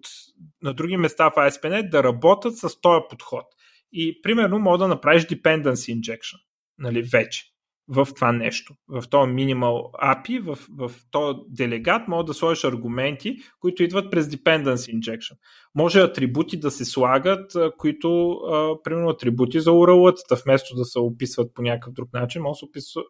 на 0.61 0.73
други 0.73 0.97
места 0.97 1.29
в 1.29 1.35
ASP.NET 1.35 1.89
да 1.89 2.03
работят 2.03 2.57
с 2.57 2.81
този 2.81 3.01
подход. 3.09 3.45
И 3.91 4.21
примерно 4.21 4.59
мога 4.59 4.77
да 4.77 4.87
направиш 4.87 5.25
dependency 5.25 5.99
injection, 5.99 6.39
нали, 6.77 7.01
вече. 7.01 7.45
В 7.89 8.07
това 8.15 8.31
нещо, 8.31 8.73
в 8.87 9.09
този 9.09 9.31
minimal 9.31 9.91
API, 9.91 10.39
в, 10.39 10.67
в 10.77 10.91
този 11.11 11.39
делегат 11.47 12.07
може 12.07 12.25
да 12.25 12.33
сложиш 12.33 12.63
аргументи, 12.63 13.37
които 13.59 13.83
идват 13.83 14.11
през 14.11 14.25
dependency 14.25 14.99
injection. 14.99 15.37
Може 15.75 15.99
атрибути 15.99 16.59
да 16.59 16.71
се 16.71 16.85
слагат, 16.85 17.51
които, 17.77 18.31
а, 18.31 18.83
примерно 18.83 19.09
атрибути 19.09 19.59
за 19.59 19.69
url 19.69 20.43
вместо 20.43 20.75
да 20.75 20.85
се 20.85 20.99
описват 20.99 21.53
по 21.53 21.61
някакъв 21.61 21.93
друг 21.93 22.13
начин, 22.13 22.41
може 22.41 22.51
да 22.51 22.59
се 22.59 22.65
описва 22.65 23.03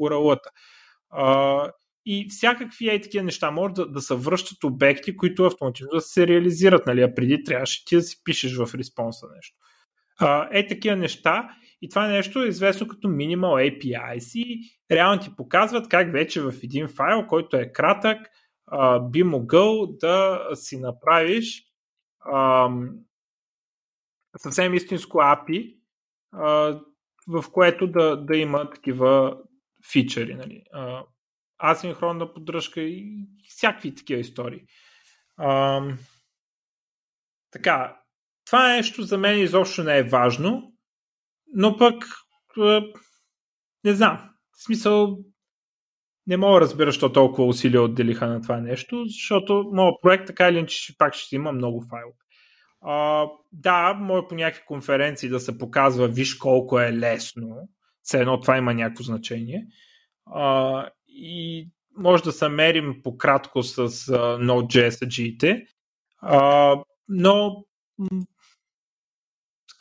url-ата. 0.00 0.50
И 2.06 2.26
всякакви 2.30 2.88
е 2.88 3.00
такива 3.00 3.24
неща 3.24 3.50
може 3.50 3.74
да, 3.74 3.88
да 3.88 4.00
се 4.00 4.14
връщат 4.14 4.64
обекти, 4.64 5.16
които 5.16 5.44
автоматично 5.44 5.88
да 5.92 6.00
се 6.00 6.26
реализират, 6.26 6.86
нали? 6.86 7.02
а 7.02 7.14
преди 7.14 7.44
трябваше 7.44 7.84
ти 7.84 7.96
да 7.96 8.02
си 8.02 8.16
пишеш 8.24 8.56
в 8.56 8.74
респонса 8.74 9.26
нещо. 9.34 9.56
А, 10.18 10.48
е 10.52 10.66
такива 10.66 10.96
неща 10.96 11.48
и 11.82 11.88
това 11.88 12.08
нещо 12.08 12.42
е 12.42 12.48
известно 12.48 12.88
като 12.88 13.08
Minimal 13.08 13.80
APIs 13.80 14.38
и 14.38 14.60
реално 14.90 15.22
ти 15.22 15.36
показват 15.36 15.88
как 15.88 16.12
вече 16.12 16.40
в 16.40 16.52
един 16.62 16.88
файл, 16.88 17.26
който 17.26 17.56
е 17.56 17.72
кратък, 17.72 18.26
би 19.10 19.22
могъл 19.22 19.86
да 19.86 20.40
си 20.54 20.80
направиш 20.80 21.64
съвсем 24.36 24.74
истинско 24.74 25.18
API, 25.18 25.76
в 27.28 27.44
което 27.52 27.86
да, 27.86 28.16
да 28.16 28.36
има 28.36 28.70
такива 28.70 29.38
фичери. 29.92 30.34
Нали. 30.34 30.64
Асинхронна 31.58 32.34
поддръжка 32.34 32.80
и 32.80 33.26
всякакви 33.48 33.94
такива 33.94 34.20
истории. 34.20 34.60
А, 35.36 35.82
така, 37.50 37.96
това 38.46 38.68
нещо 38.68 39.02
за 39.02 39.18
мен 39.18 39.38
изобщо 39.38 39.84
не 39.84 39.98
е 39.98 40.02
важно, 40.02 40.71
но 41.52 41.76
пък 41.76 42.04
не 43.84 43.92
знам. 43.94 44.30
В 44.52 44.64
смисъл, 44.64 45.18
не 46.26 46.36
мога 46.36 46.54
да 46.54 46.60
разбера, 46.60 46.88
защо 46.88 47.12
толкова 47.12 47.48
усилия 47.48 47.82
отделиха 47.82 48.26
на 48.26 48.42
това 48.42 48.60
нещо, 48.60 49.04
защото 49.06 49.70
моят 49.72 49.94
проект 50.02 50.26
така 50.26 50.48
или 50.48 50.58
иначе 50.58 50.94
пак 50.98 51.14
ще 51.14 51.36
има 51.36 51.52
много 51.52 51.84
файлове. 51.90 52.16
Да, 53.52 53.94
може 53.94 54.22
по 54.28 54.34
някакви 54.34 54.62
конференции 54.66 55.28
да 55.28 55.40
се 55.40 55.58
показва, 55.58 56.08
виж 56.08 56.34
колко 56.34 56.80
е 56.80 56.92
лесно, 56.92 57.68
все 58.02 58.20
едно 58.20 58.40
това 58.40 58.56
има 58.56 58.74
някакво 58.74 59.04
значение. 59.04 59.66
А, 60.26 60.88
и 61.08 61.68
може 61.98 62.22
да 62.22 62.32
се 62.32 62.48
мерим 62.48 63.00
по-кратко 63.02 63.62
с 63.62 63.88
uh, 63.88 64.44
Node.js 64.44 65.02
аджиите, 65.02 65.64
uh, 66.24 66.84
но 67.08 67.64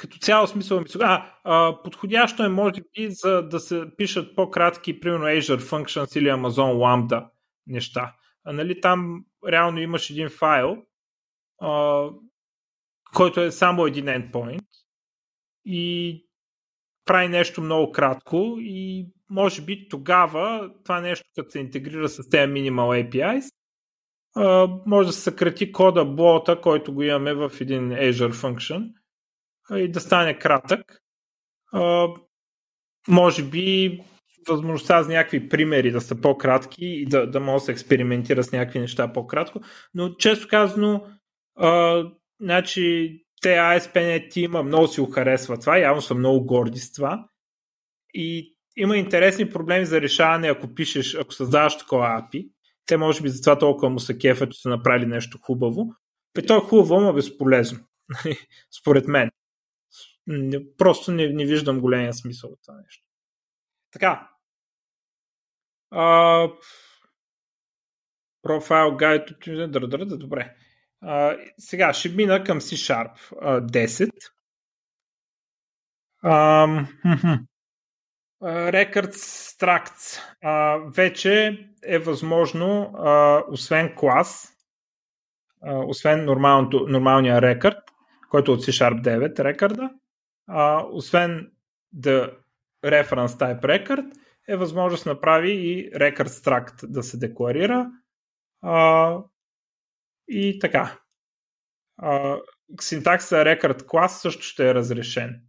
като 0.01 0.17
цяло 0.17 0.47
смисъл 0.47 0.79
ми 0.79 0.85
а, 1.01 1.31
а, 1.43 1.81
подходящо 1.83 2.43
е 2.43 2.49
може 2.49 2.81
би 2.81 3.09
за 3.09 3.41
да 3.41 3.59
се 3.59 3.83
пишат 3.97 4.35
по-кратки, 4.35 4.99
примерно 4.99 5.25
Azure 5.25 5.59
Functions 5.59 6.17
или 6.17 6.27
Amazon 6.27 6.73
Lambda 6.73 7.29
неща. 7.67 8.15
А, 8.43 8.53
нали, 8.53 8.81
там 8.81 9.25
реално 9.47 9.79
имаш 9.79 10.09
един 10.09 10.29
файл, 10.29 10.77
а, 11.61 12.05
който 13.15 13.41
е 13.41 13.51
само 13.51 13.85
един 13.85 14.05
endpoint 14.05 14.65
и 15.65 16.25
прави 17.05 17.27
нещо 17.27 17.61
много 17.61 17.91
кратко 17.91 18.55
и 18.59 19.07
може 19.29 19.61
би 19.61 19.89
тогава 19.89 20.71
това 20.83 21.01
нещо, 21.01 21.25
като 21.35 21.49
се 21.49 21.59
интегрира 21.59 22.09
с 22.09 22.29
тези 22.29 22.51
Minimal 22.51 23.09
APIs, 23.09 23.51
може 24.85 25.07
да 25.07 25.13
се 25.13 25.21
съкрати 25.21 25.71
кода 25.71 26.05
блота, 26.05 26.61
който 26.61 26.93
го 26.93 27.03
имаме 27.03 27.33
в 27.33 27.51
един 27.61 27.89
Azure 27.89 28.33
Function 28.33 29.00
и 29.75 29.91
да 29.91 29.99
стане 29.99 30.39
кратък. 30.39 31.01
Може 33.07 33.43
би 33.43 33.99
възможността 34.47 35.03
за 35.03 35.09
някакви 35.09 35.49
примери 35.49 35.91
да 35.91 36.01
са 36.01 36.21
по-кратки 36.21 36.85
и 36.85 37.05
да, 37.05 37.27
да 37.27 37.39
може 37.39 37.61
да 37.61 37.65
се 37.65 37.71
експериментира 37.71 38.43
с 38.43 38.51
някакви 38.51 38.79
неща 38.79 39.13
по-кратко, 39.13 39.61
но 39.93 40.15
често 40.15 40.47
казано, 40.47 41.07
а, 41.55 42.03
значи, 42.41 43.17
те 43.41 43.49
ASP.NET 43.49 44.37
има 44.37 44.63
много 44.63 44.87
си 44.87 45.01
го 45.01 45.11
харесва 45.11 45.59
това, 45.59 45.77
явно 45.77 46.01
са 46.01 46.15
много 46.15 46.45
горди 46.45 46.79
с 46.79 46.91
това 46.91 47.25
и 48.13 48.55
има 48.77 48.97
интересни 48.97 49.49
проблеми 49.49 49.85
за 49.85 50.01
решаване, 50.01 50.47
ако 50.47 50.75
пишеш, 50.75 51.15
ако 51.15 51.33
създаваш 51.33 51.77
такова 51.77 52.07
API. 52.07 52.49
Те 52.85 52.97
може 52.97 53.21
би 53.21 53.29
затова 53.29 53.59
толкова 53.59 53.89
му 53.89 53.99
се 53.99 54.17
кефа, 54.17 54.49
че 54.49 54.61
са 54.61 54.69
направили 54.69 55.05
нещо 55.05 55.37
хубаво. 55.41 55.93
При 56.33 56.45
то 56.45 56.57
е 56.57 56.59
хубаво, 56.59 57.01
но 57.01 57.13
безполезно. 57.13 57.79
Според 58.79 59.07
мен. 59.07 59.29
Просто 60.77 61.11
не, 61.11 61.27
не 61.27 61.45
виждам 61.45 61.79
големия 61.79 62.13
смисъл 62.13 62.49
от 62.49 62.59
това 62.63 62.77
нещо. 62.77 63.05
Така. 63.91 64.29
А, 65.91 66.47
профайл 68.41 68.95
гайд. 68.95 69.29
Добре. 70.07 70.55
А, 71.01 71.37
сега 71.57 71.93
ще 71.93 72.09
мина 72.09 72.43
към 72.43 72.61
C-Sharp 72.61 73.33
а, 73.41 73.61
10. 73.61 74.11
А, 76.23 76.67
Records 78.43 79.59
Tracts 79.59 80.19
а, 80.43 80.77
вече 80.95 81.65
е 81.83 81.99
възможно, 81.99 82.93
а, 82.97 83.43
освен 83.49 83.95
клас, 83.95 84.53
а, 85.63 85.75
освен 85.77 86.25
нормалния 86.87 87.41
рекорд, 87.41 87.77
който 88.29 88.51
е 88.51 88.53
от 88.53 88.61
C-Sharp 88.61 89.01
9 89.01 89.39
рекорда, 89.39 89.89
а, 90.51 90.85
освен 90.91 91.51
the 91.95 92.33
reference 92.85 93.27
type 93.27 93.61
record, 93.61 94.11
е 94.47 94.55
възможно 94.55 94.97
да 95.03 95.09
направи 95.09 95.51
и 95.51 95.91
record 95.91 96.27
tract 96.27 96.87
да 96.87 97.03
се 97.03 97.17
декларира. 97.17 97.91
А, 98.61 99.17
и 100.27 100.59
така. 100.59 100.99
Синтакса 102.81 103.35
record 103.35 103.85
клас 103.85 104.21
също 104.21 104.43
ще 104.43 104.69
е 104.69 104.73
разрешен 104.73 105.41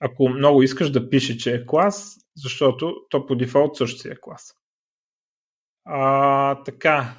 ако 0.00 0.28
много 0.28 0.62
искаш 0.62 0.90
да 0.90 1.10
пише, 1.10 1.38
че 1.38 1.54
е 1.54 1.66
клас, 1.66 2.16
защото 2.36 2.94
то 3.10 3.26
по 3.26 3.36
дефолт 3.36 3.76
също 3.76 4.00
си 4.00 4.08
е 4.08 4.20
клас. 4.20 4.54
А, 5.84 6.62
така, 6.62 7.14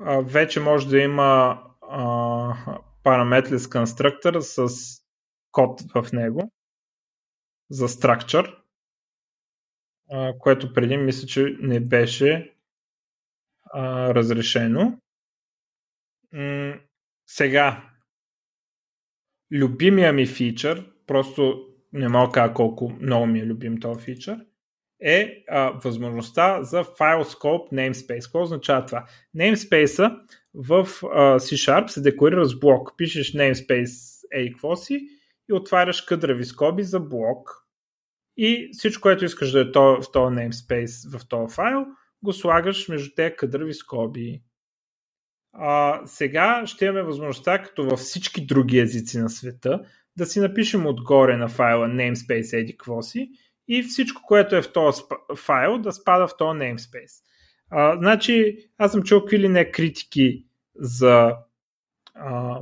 а, 0.00 0.20
вече 0.20 0.60
може 0.60 0.88
да 0.88 0.98
има 0.98 1.62
а, 1.90 2.06
parametless 3.04 3.56
constructor 3.56 4.40
с 4.40 5.05
код 5.56 5.80
в 5.94 6.12
него 6.12 6.52
за 7.70 7.88
structure, 7.88 8.54
което 10.38 10.72
преди 10.72 10.96
мисля, 10.96 11.26
че 11.26 11.56
не 11.60 11.80
беше 11.80 12.54
разрешено. 13.74 15.00
Сега, 17.26 17.90
любимия 19.52 20.12
ми 20.12 20.26
фичър, 20.26 20.92
просто 21.06 21.66
не 21.92 22.08
мога 22.08 22.32
кажа 22.32 22.54
колко 22.54 22.92
много 23.00 23.26
ми 23.26 23.40
е 23.40 23.46
любим 23.46 23.80
този 23.80 24.04
фичър, 24.04 24.46
е 25.00 25.44
а, 25.48 25.70
възможността 25.70 26.62
за 26.62 26.84
file 26.84 27.22
scope 27.22 27.72
namespace. 27.72 28.24
Какво 28.24 28.42
означава 28.42 28.86
това? 28.86 29.06
Namespace 29.36 30.20
в 30.54 30.76
а, 30.76 31.38
C-Sharp 31.38 31.86
се 31.86 32.00
декларира 32.00 32.44
с 32.44 32.58
блок. 32.58 32.92
Пишеш 32.96 33.32
namespace 33.32 34.22
е 34.32 34.50
какво 34.50 34.76
си 34.76 35.15
и 35.50 35.52
отваряш 35.52 36.00
къдрави 36.00 36.44
скоби 36.44 36.82
за 36.82 37.00
блок 37.00 37.66
и 38.36 38.68
всичко, 38.72 39.02
което 39.02 39.24
искаш 39.24 39.50
да 39.50 39.60
е 39.60 39.72
то, 39.72 40.02
в 40.02 40.12
този 40.12 40.34
namespace 40.34 41.18
в 41.18 41.28
този 41.28 41.54
файл, 41.54 41.86
го 42.22 42.32
слагаш 42.32 42.88
между 42.88 43.14
тези 43.16 43.36
къдрави 43.36 43.74
скоби. 43.74 44.42
А, 45.52 46.02
сега 46.06 46.62
ще 46.66 46.84
имаме 46.84 47.02
възможността, 47.02 47.62
като 47.62 47.84
във 47.84 47.98
всички 47.98 48.46
други 48.46 48.78
езици 48.78 49.18
на 49.18 49.30
света, 49.30 49.80
да 50.16 50.26
си 50.26 50.40
напишем 50.40 50.86
отгоре 50.86 51.36
на 51.36 51.48
файла 51.48 51.86
namespace 51.88 52.52
еди 52.52 52.76
си 53.02 53.30
и 53.68 53.82
всичко, 53.82 54.22
което 54.26 54.56
е 54.56 54.62
в 54.62 54.72
този 54.72 55.02
файл, 55.36 55.78
да 55.78 55.92
спада 55.92 56.28
в 56.28 56.36
този 56.36 56.58
namespace. 56.58 57.22
А, 57.70 57.96
значи, 57.96 58.56
аз 58.78 58.92
съм 58.92 59.02
чул 59.02 59.20
какви 59.20 59.38
ли 59.38 59.48
не 59.48 59.70
критики 59.70 60.46
за 60.74 61.36
а, 62.14 62.60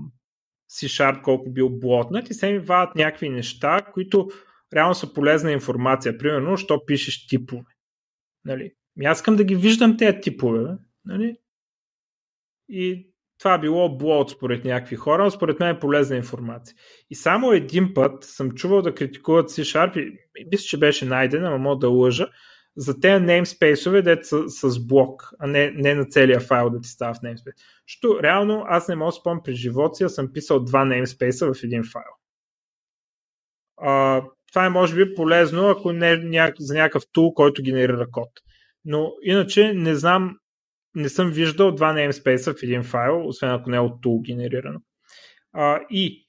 C-Sharp, 0.74 1.22
колко 1.22 1.50
бил 1.50 1.70
блотнат 1.70 2.30
и 2.30 2.34
се 2.34 2.52
ми 2.52 2.58
вадат 2.58 2.94
някакви 2.94 3.28
неща, 3.28 3.80
които 3.92 4.28
реално 4.74 4.94
са 4.94 5.12
полезна 5.12 5.52
информация. 5.52 6.18
Примерно, 6.18 6.56
що 6.56 6.86
пишеш 6.86 7.26
типове. 7.26 7.62
Нали? 8.44 8.72
Ми 8.96 9.04
аз 9.04 9.18
искам 9.18 9.36
да 9.36 9.44
ги 9.44 9.56
виждам 9.56 9.96
тези 9.96 10.20
типове. 10.20 10.76
Нали? 11.04 11.36
И 12.68 13.10
това 13.38 13.58
било 13.58 13.98
блот 13.98 14.30
според 14.30 14.64
някакви 14.64 14.96
хора, 14.96 15.24
но 15.24 15.30
според 15.30 15.60
мен 15.60 15.76
е 15.76 15.78
полезна 15.78 16.16
информация. 16.16 16.76
И 17.10 17.14
само 17.14 17.52
един 17.52 17.94
път 17.94 18.24
съм 18.24 18.50
чувал 18.50 18.82
да 18.82 18.94
критикуват 18.94 19.50
C-Sharp 19.50 19.98
и 20.36 20.46
мисля, 20.52 20.64
че 20.64 20.78
беше 20.78 21.04
найден, 21.04 21.44
ама 21.44 21.58
мога 21.58 21.78
да 21.78 21.88
лъжа, 21.88 22.28
за 22.76 23.00
тези 23.00 23.24
namespace-ове, 23.24 24.02
дето 24.02 24.48
са 24.48 24.70
с 24.70 24.86
блок, 24.86 25.30
а 25.38 25.46
не, 25.46 25.70
не 25.70 25.94
на 25.94 26.04
целия 26.04 26.40
файл 26.40 26.70
да 26.70 26.80
ти 26.80 26.88
става 26.88 27.14
в 27.14 27.18
namespace. 27.18 27.52
Що 27.86 28.22
реално 28.22 28.64
аз 28.66 28.88
не 28.88 28.96
мога 28.96 29.08
да 29.08 29.12
спомня 29.12 29.42
при 29.42 29.54
живота 29.54 29.94
си, 29.94 30.14
съм 30.14 30.32
писал 30.32 30.64
два 30.64 30.84
namespace 30.84 31.54
в 31.54 31.64
един 31.64 31.84
файл. 31.84 32.12
А, 33.76 34.22
това 34.52 34.66
е 34.66 34.68
може 34.68 34.96
би 34.96 35.14
полезно, 35.14 35.68
ако 35.68 35.92
не 35.92 36.12
е 36.12 36.52
за 36.58 36.74
някакъв 36.74 37.02
тул, 37.12 37.34
който 37.34 37.62
генерира 37.62 38.10
код. 38.10 38.30
Но 38.84 39.12
иначе 39.22 39.72
не 39.74 39.94
знам, 39.94 40.38
не 40.94 41.08
съм 41.08 41.30
виждал 41.30 41.74
два 41.74 41.94
namespace 41.94 42.58
в 42.58 42.62
един 42.62 42.82
файл, 42.82 43.28
освен 43.28 43.50
ако 43.50 43.70
не 43.70 43.76
е 43.76 43.80
от 43.80 44.02
тул 44.02 44.20
генерирано. 44.20 44.80
А, 45.52 45.80
и 45.90 46.28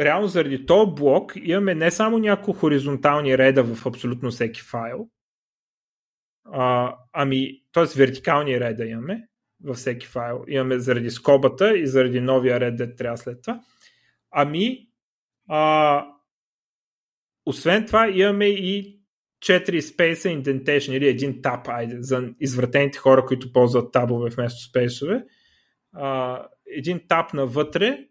реално 0.00 0.26
заради 0.26 0.66
този 0.66 0.90
блок 0.94 1.32
имаме 1.36 1.74
не 1.74 1.90
само 1.90 2.18
няколко 2.18 2.60
хоризонтални 2.60 3.38
реда 3.38 3.64
в 3.64 3.86
абсолютно 3.86 4.30
всеки 4.30 4.60
файл, 4.60 5.08
а, 6.44 6.96
ами, 7.12 7.62
т.е. 7.72 7.84
вертикални 7.96 8.60
реда 8.60 8.84
имаме 8.84 9.28
във 9.64 9.76
всеки 9.76 10.06
файл. 10.06 10.44
Имаме 10.48 10.78
заради 10.78 11.10
скобата 11.10 11.78
и 11.78 11.86
заради 11.86 12.20
новия 12.20 12.60
ред, 12.60 12.76
да 12.76 12.96
трябва 12.96 13.16
след 13.16 13.42
това. 13.42 13.60
Ами, 14.30 14.88
а, 15.48 16.06
освен 17.46 17.86
това 17.86 18.08
имаме 18.08 18.46
и 18.46 19.00
4 19.44 19.80
space 19.80 20.42
indentation 20.42 20.92
или 20.92 21.08
един 21.08 21.42
таб, 21.42 21.68
айде, 21.68 21.96
за 22.02 22.30
извратените 22.40 22.98
хора, 22.98 23.26
които 23.26 23.52
ползват 23.52 23.92
табове 23.92 24.30
вместо 24.30 24.62
спейсове. 24.62 25.24
А, 25.92 26.42
един 26.66 27.00
таб 27.08 27.34
навътре, 27.34 28.06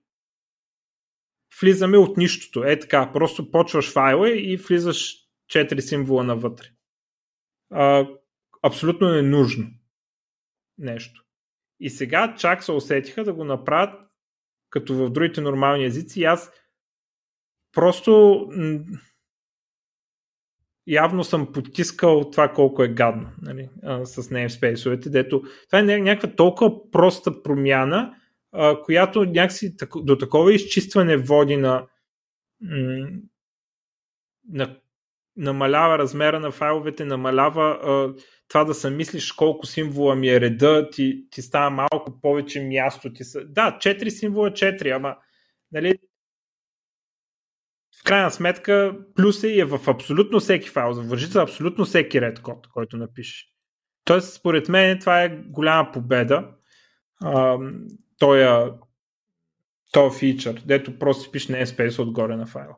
влизаме 1.62 1.98
от 1.98 2.18
нищото. 2.18 2.64
Е 2.64 2.80
така, 2.80 3.12
просто 3.14 3.52
почваш 3.52 3.92
файла 3.92 4.30
и 4.30 4.58
влизаш 4.58 5.16
4 5.54 5.80
символа 5.80 6.24
навътре. 6.24 6.68
А, 7.72 8.08
абсолютно 8.64 9.10
ненужно 9.10 9.68
нещо. 10.78 11.24
И 11.80 11.90
сега 11.90 12.36
чак 12.36 12.64
се 12.64 12.72
усетиха 12.72 13.24
да 13.24 13.34
го 13.34 13.44
направят 13.44 14.00
като 14.70 14.96
в 14.96 15.10
другите 15.10 15.42
нормални 15.42 15.86
езици 15.86 16.22
и 16.22 16.24
аз 16.24 16.52
просто 17.72 18.42
явно 20.88 21.24
съм 21.24 21.52
потискал 21.54 22.30
това 22.32 22.54
колко 22.54 22.84
е 22.84 22.94
гадно 22.94 23.30
нали, 23.42 23.70
с 23.84 24.24
namespace-овете, 24.24 25.10
дето 25.10 25.44
това 25.70 25.80
е 25.80 25.84
някаква 25.84 26.36
толкова 26.36 26.92
проста 26.92 27.44
промяна, 27.44 28.16
която 28.84 29.26
някакси 29.26 29.76
до 29.96 30.18
такова 30.18 30.54
изчистване 30.54 31.18
води 31.18 31.58
на, 31.58 31.88
на 34.50 34.80
намалява 35.38 35.98
размера 35.98 36.40
на 36.40 36.52
файловете, 36.52 37.06
намалява 37.06 37.80
а, 37.84 38.22
това 38.48 38.64
да 38.64 38.74
се 38.74 38.90
мислиш 38.90 39.32
колко 39.32 39.66
символа 39.66 40.16
ми 40.16 40.30
е 40.30 40.42
реда, 40.42 40.90
ти, 40.90 41.28
ти 41.32 41.42
става 41.42 41.70
малко 41.70 42.22
повече 42.22 42.62
място. 42.62 43.14
Ти 43.14 43.24
са... 43.24 43.46
Да, 43.46 43.78
4 43.82 44.10
символа 44.10 44.50
4, 44.50 44.96
ама 44.96 45.16
нали, 45.72 45.94
в 48.02 48.04
крайна 48.04 48.32
сметка 48.32 48.98
плюс 49.16 49.44
е, 49.44 49.58
е 49.60 49.66
в 49.66 49.80
абсолютно 49.88 50.40
всеки 50.40 50.70
файл, 50.70 50.94
въжи 50.94 51.26
за 51.26 51.42
абсолютно 51.42 51.86
всеки 51.86 52.22
ред 52.22 52.42
код, 52.42 52.68
който 52.68 52.98
напишеш. 52.98 53.48
Тоест, 54.06 54.34
според 54.34 54.70
мен 54.70 55.00
това 55.00 55.24
е 55.24 55.30
голяма 55.30 55.92
победа. 55.92 56.50
Той 58.20 58.70
този 59.92 60.20
фичър, 60.20 60.64
дето 60.66 61.00
просто 61.00 61.24
си 61.24 61.32
пише 61.32 61.54
namespace 61.54 62.00
отгоре 62.00 62.36
на 62.36 62.46
файла. 62.46 62.76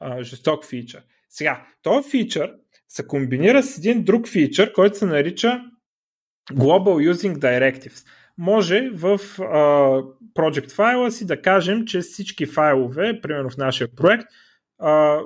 А, 0.00 0.22
жесток 0.22 0.66
фичър. 0.66 1.02
Сега, 1.28 1.66
този 1.82 2.10
фичър 2.10 2.54
се 2.88 3.06
комбинира 3.06 3.62
с 3.62 3.78
един 3.78 4.04
друг 4.04 4.28
фичър, 4.28 4.72
който 4.72 4.98
се 4.98 5.06
нарича 5.06 5.60
Global 6.52 7.12
Using 7.12 7.38
Directives. 7.38 8.06
Може 8.38 8.90
в 8.90 9.20
а, 9.40 9.44
project 10.34 10.70
файла 10.70 11.10
си 11.10 11.26
да 11.26 11.42
кажем, 11.42 11.86
че 11.86 12.00
всички 12.00 12.46
файлове, 12.46 13.20
примерно 13.20 13.50
в 13.50 13.56
нашия 13.56 13.88
проект, 13.96 14.26
а, 14.78 15.20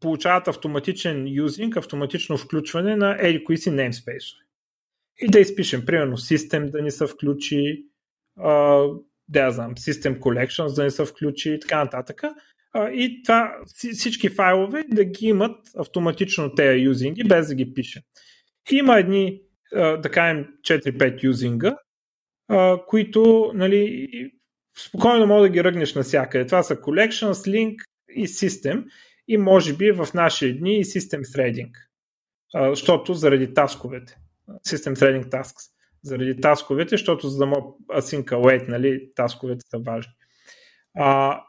получават 0.00 0.48
автоматичен 0.48 1.24
юзинг, 1.28 1.76
автоматично 1.76 2.36
включване 2.36 2.96
на 2.96 3.16
еди 3.20 3.44
кои 3.44 3.58
си 3.58 3.70
namespace. 3.70 4.36
И 5.20 5.30
да 5.30 5.40
изпишем, 5.40 5.86
примерно, 5.86 6.16
System 6.16 6.70
да 6.70 6.82
ни 6.82 6.90
се 6.90 7.06
включи, 7.06 7.86
а, 8.38 8.84
да 9.28 9.40
я 9.40 9.50
знам, 9.50 9.74
System 9.74 10.18
Collections 10.18 10.76
да 10.76 10.84
ни 10.84 10.90
се 10.90 11.04
включи 11.04 11.50
и 11.50 11.60
така 11.60 11.84
нататък 11.84 12.22
и 12.76 13.22
това, 13.22 13.56
всички 13.92 14.28
файлове 14.28 14.84
да 14.88 15.04
ги 15.04 15.26
имат 15.26 15.56
автоматично 15.76 16.54
тези 16.54 16.82
юзинги, 16.82 17.24
без 17.24 17.48
да 17.48 17.54
ги 17.54 17.74
пише. 17.74 18.02
Има 18.70 18.98
едни, 18.98 19.40
да 19.72 20.10
кажем, 20.12 20.46
4-5 20.68 21.22
юзинга, 21.22 21.76
които 22.86 23.52
нали, 23.54 24.08
спокойно 24.78 25.26
може 25.26 25.48
да 25.48 25.52
ги 25.52 25.64
ръгнеш 25.64 25.94
навсякъде. 25.94 26.46
Това 26.46 26.62
са 26.62 26.76
Collections, 26.76 27.32
Link 27.32 27.76
и 28.14 28.28
System 28.28 28.84
и 29.28 29.36
може 29.36 29.76
би 29.76 29.90
в 29.90 30.08
наши 30.14 30.58
дни 30.58 30.78
и 30.78 30.84
System 30.84 31.20
Threading, 31.20 31.70
защото 32.70 33.14
заради 33.14 33.54
тасковете. 33.54 34.16
System 34.48 34.94
Threading 34.94 35.30
Tasks. 35.30 35.70
Заради 36.02 36.40
тасковете, 36.40 36.90
защото 36.90 37.28
за 37.28 37.38
да 37.38 37.46
мога 37.46 37.72
async 37.90 38.68
нали, 38.68 39.10
тасковете 39.14 39.66
са 39.70 39.78
важни. 39.78 40.12
А, 40.98 41.40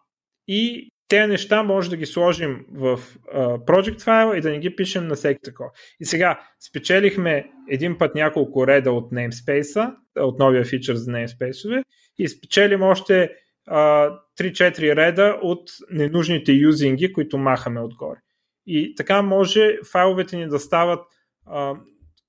и 0.47 0.91
тези 1.12 1.28
неща 1.28 1.63
може 1.63 1.89
да 1.89 1.97
ги 1.97 2.06
сложим 2.06 2.65
в 2.71 2.97
uh, 2.97 3.65
project 3.65 4.02
файл 4.02 4.38
и 4.38 4.41
да 4.41 4.50
не 4.50 4.60
ги 4.60 4.76
пишем 4.76 5.08
на 5.08 5.15
всеки 5.15 5.39
такова. 5.43 5.69
И 6.00 6.06
сега 6.06 6.39
спечелихме 6.60 7.52
един 7.69 7.97
път 7.97 8.15
няколко 8.15 8.67
реда 8.67 8.91
от 8.91 9.12
namespace 9.12 9.95
от 10.19 10.39
новия 10.39 10.65
фичър 10.65 10.95
за 10.95 11.12
namespace 11.12 11.84
и 12.17 12.28
спечелим 12.28 12.82
още 12.82 13.32
uh, 13.69 14.17
3-4 14.39 14.95
реда 14.95 15.39
от 15.41 15.69
ненужните 15.89 16.52
юзинги, 16.52 17.13
които 17.13 17.38
махаме 17.38 17.82
отгоре. 17.82 18.19
И 18.65 18.95
така 18.95 19.21
може 19.21 19.78
файловете 19.91 20.38
ни 20.38 20.47
да 20.47 20.60
стават 20.60 21.06
uh, 21.47 21.80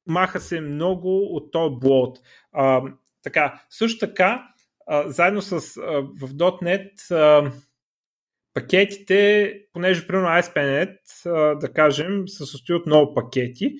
маха 0.07 0.41
се 0.41 0.61
много 0.61 1.37
от 1.37 1.53
този 1.53 1.75
блот. 1.81 2.19
Uh, 2.57 2.93
така, 3.23 3.63
също 3.71 4.07
така, 4.07 4.49
uh, 4.91 5.07
заедно 5.07 5.43
с 5.43 5.61
uh, 5.61 6.27
в 6.27 6.35
.NET 6.35 6.91
uh, 6.97 7.53
пакетите, 8.55 9.53
понеже 9.73 10.07
примерно 10.07 10.29
ASP.NET, 10.29 10.97
да 11.59 11.73
кажем, 11.73 12.29
се 12.29 12.47
състои 12.47 12.77
от 12.77 12.87
много 12.87 13.15
пакети. 13.15 13.75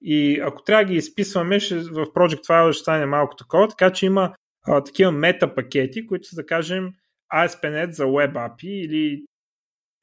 И 0.00 0.40
ако 0.40 0.62
трябва 0.62 0.84
да 0.84 0.92
ги 0.92 0.96
изписваме, 0.96 1.60
ще, 1.60 1.78
в 1.78 2.06
Project 2.06 2.46
File 2.46 2.72
ще 2.72 2.82
стане 2.82 3.06
малко 3.06 3.36
такова, 3.36 3.68
така 3.68 3.92
че 3.92 4.06
има 4.06 4.34
а, 4.66 4.84
такива 4.84 5.12
мета 5.12 5.54
пакети, 5.54 6.06
които 6.06 6.28
са 6.28 6.36
да 6.36 6.46
кажем 6.46 6.92
ASP.NET 7.34 7.90
за 7.90 8.04
Web 8.04 8.32
API 8.32 8.66
или 8.66 9.24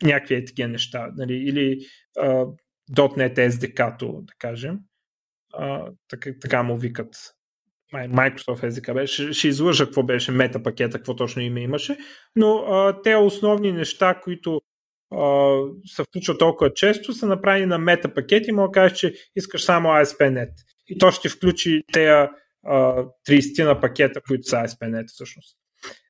някакви 0.04 0.46
такива 0.46 0.70
неща, 0.70 1.10
нали, 1.16 1.34
или 1.34 1.80
а, 2.18 2.46
.NET 2.96 3.50
SDK-то, 3.50 4.22
да 4.22 4.34
кажем. 4.40 4.80
А, 5.54 5.92
така, 6.10 6.30
така 6.42 6.64
му 6.64 6.78
викат 6.78 7.16
Microsoft 7.94 8.70
SDK 8.70 8.94
беше, 8.94 9.34
ще 9.34 9.48
излъжа 9.48 9.86
какво 9.86 10.04
беше 10.04 10.32
мета 10.32 10.64
пакета, 10.64 10.98
какво 10.98 11.16
точно 11.16 11.42
име 11.42 11.62
имаше, 11.62 11.98
но 12.36 12.58
а, 12.58 13.02
те 13.02 13.16
основни 13.16 13.72
неща, 13.72 14.20
които 14.24 14.62
се 15.86 16.04
включват 16.04 16.40
толкова 16.40 16.74
често, 16.74 17.14
са 17.14 17.28
направени 17.28 17.66
на 17.66 17.78
мета 17.78 18.14
пакети, 18.14 18.52
мога 18.52 18.68
да 18.68 18.72
кажеш, 18.72 18.98
че 18.98 19.14
искаш 19.36 19.64
само 19.64 19.90
ASP.NET 19.90 20.50
и 20.88 20.98
то 20.98 21.12
ще 21.12 21.30
включи 21.30 21.82
тези 21.94 22.28
30 22.66 23.66
на 23.66 23.80
пакета, 23.80 24.22
които 24.22 24.44
са 24.44 24.56
ASP.NET 24.56 25.08
всъщност. 25.08 25.58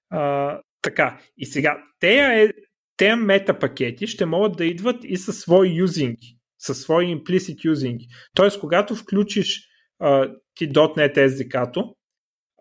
А, 0.09 0.59
така, 0.81 1.21
и 1.37 1.45
сега, 1.45 1.77
тези 1.99 2.51
те 2.97 3.15
мета 3.15 3.59
пакети 3.59 4.07
ще 4.07 4.25
могат 4.25 4.57
да 4.57 4.65
идват 4.65 5.03
и 5.03 5.17
със 5.17 5.39
свои 5.39 5.75
юзинги, 5.75 6.37
със 6.59 6.81
свои 6.81 7.05
implicit 7.05 7.65
юзинги. 7.65 8.07
Тоест, 8.35 8.59
когато 8.59 8.95
включиш 8.95 9.67
ти 10.55 10.69
.NET 10.69 11.17
SDK-то, 11.17 11.95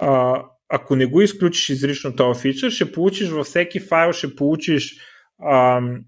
а, 0.00 0.42
ако 0.68 0.96
не 0.96 1.06
го 1.06 1.20
изключиш 1.20 1.68
изрично 1.68 2.16
този 2.16 2.40
фичър, 2.40 2.70
ще 2.70 2.92
получиш 2.92 3.28
във 3.28 3.46
всеки 3.46 3.80
файл, 3.80 4.12
ще 4.12 4.36
получиш 4.36 4.96
um, 5.42 6.04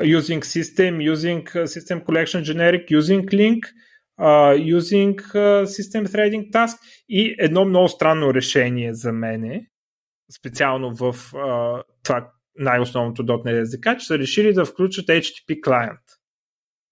using 0.00 0.40
system, 0.40 1.12
using 1.12 1.44
system 1.66 2.04
collection 2.04 2.42
generic, 2.42 2.88
using 2.90 3.24
link, 3.24 3.60
uh, 4.20 4.76
using 4.76 5.16
system 5.64 6.06
threading 6.06 6.50
task 6.50 6.78
и 7.08 7.34
едно 7.38 7.64
много 7.64 7.88
странно 7.88 8.34
решение 8.34 8.94
за 8.94 9.12
мене, 9.12 9.66
специално 10.38 10.94
в 10.94 11.12
uh, 11.12 11.82
това 12.02 12.30
най-основното 12.58 13.22
.NET 13.22 13.64
SDK, 13.64 13.96
че 13.96 14.06
са 14.06 14.18
решили 14.18 14.52
да 14.52 14.64
включат 14.64 15.06
HTTP 15.06 15.60
клиент 15.60 16.00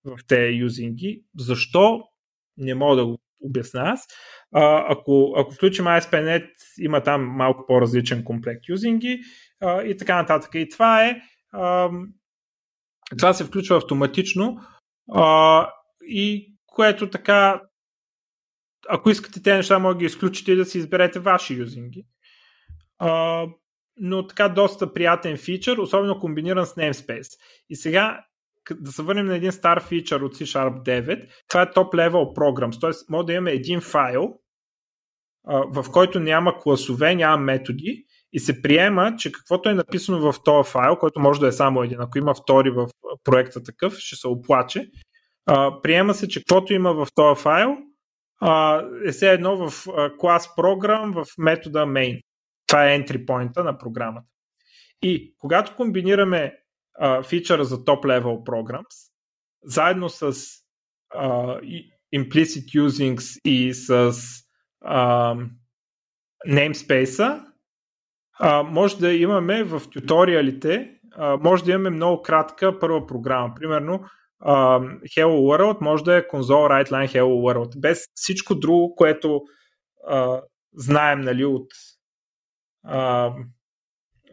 в 0.04 0.18
тези 0.26 0.56
юзинги. 0.56 1.24
Защо? 1.38 2.00
Не 2.56 2.74
мога 2.74 2.96
да 2.96 3.06
го 3.06 3.18
обясня 3.40 3.80
аз. 3.80 4.06
А, 4.54 4.92
ако, 4.92 5.34
ако 5.36 5.54
включим 5.54 5.84
ASP.NET, 5.84 6.48
има 6.78 7.02
там 7.02 7.22
малко 7.24 7.64
по-различен 7.66 8.24
комплект 8.24 8.68
юзинги 8.68 9.20
и 9.84 9.96
така 9.98 10.16
нататък. 10.16 10.50
И 10.54 10.68
това 10.68 11.04
е 11.04 11.16
а, 11.52 11.90
това 13.18 13.32
се 13.32 13.44
включва 13.44 13.76
автоматично 13.76 14.60
а, 15.12 15.70
и 16.02 16.54
което 16.66 17.10
така 17.10 17.60
ако 18.88 19.10
искате 19.10 19.42
тези 19.42 19.56
неща, 19.56 19.78
може 19.78 19.94
да 19.94 19.98
ги 19.98 20.04
изключите 20.04 20.52
и 20.52 20.56
да 20.56 20.64
си 20.64 20.78
изберете 20.78 21.18
ваши 21.18 21.54
юзинги. 21.54 22.06
А, 22.98 23.46
но 23.96 24.26
така 24.26 24.48
доста 24.48 24.94
приятен 24.94 25.36
фичър, 25.36 25.78
особено 25.78 26.20
комбиниран 26.20 26.66
с 26.66 26.74
namespace. 26.74 27.38
И 27.68 27.76
сега 27.76 28.24
да 28.70 28.92
се 28.92 29.02
върнем 29.02 29.26
на 29.26 29.36
един 29.36 29.52
стар 29.52 29.84
фичър 29.84 30.20
от 30.20 30.34
C-Sharp 30.34 30.82
9, 30.82 31.28
това 31.48 31.62
е 31.62 31.66
top 31.66 31.94
level 31.94 32.36
programs, 32.36 32.80
т.е. 32.80 32.90
може 33.08 33.26
да 33.26 33.32
имаме 33.32 33.52
един 33.52 33.80
файл, 33.80 34.34
в 35.46 35.86
който 35.92 36.20
няма 36.20 36.58
класове, 36.58 37.14
няма 37.14 37.36
методи 37.36 38.04
и 38.32 38.38
се 38.38 38.62
приема, 38.62 39.14
че 39.18 39.32
каквото 39.32 39.68
е 39.68 39.74
написано 39.74 40.32
в 40.32 40.42
този 40.44 40.70
файл, 40.70 40.96
който 40.96 41.20
може 41.20 41.40
да 41.40 41.46
е 41.46 41.52
само 41.52 41.82
един, 41.82 42.00
ако 42.00 42.18
има 42.18 42.34
втори 42.34 42.70
в 42.70 42.88
проекта 43.24 43.62
такъв, 43.62 43.96
ще 43.96 44.16
се 44.16 44.28
оплаче, 44.28 44.90
приема 45.82 46.14
се, 46.14 46.28
че 46.28 46.40
каквото 46.40 46.72
има 46.72 46.94
в 46.94 47.08
този 47.14 47.42
файл 47.42 47.76
е 49.06 49.12
все 49.12 49.32
едно 49.32 49.68
в 49.68 49.86
клас 50.18 50.54
програм 50.56 51.12
в 51.12 51.26
метода 51.38 51.78
main. 51.86 52.20
Това 52.66 52.90
е 52.90 52.98
entry 53.00 53.24
point 53.24 53.64
на 53.64 53.78
програмата. 53.78 54.26
И 55.02 55.34
когато 55.38 55.76
комбинираме 55.76 56.54
фичъра 57.24 57.64
за 57.64 57.76
top 57.76 58.04
level 58.04 58.44
programs, 58.44 59.12
заедно 59.64 60.08
с 60.08 60.32
uh, 60.32 61.86
implicit 62.14 62.80
usings 62.80 63.40
и 63.44 63.74
с 63.74 64.12
uh, 64.84 65.48
namespace 66.48 67.44
а, 68.38 68.62
може 68.62 68.98
да 68.98 69.12
имаме 69.12 69.64
в 69.64 69.82
туториалите, 69.92 70.90
а, 71.12 71.36
може 71.36 71.64
да 71.64 71.70
имаме 71.70 71.90
много 71.90 72.22
кратка 72.22 72.78
първа 72.78 73.06
програма. 73.06 73.54
Примерно 73.54 74.04
а, 74.40 74.80
Hello 74.80 75.26
World 75.26 75.80
може 75.80 76.04
да 76.04 76.16
е 76.16 76.22
console 76.22 76.84
write 76.84 76.90
line 76.90 77.08
Hello 77.08 77.24
World. 77.24 77.80
Без 77.80 78.04
всичко 78.14 78.54
друго, 78.54 78.94
което 78.94 79.42
а, 80.08 80.42
знаем 80.74 81.20
нали, 81.20 81.44
от 81.44 81.68
а, 82.84 83.28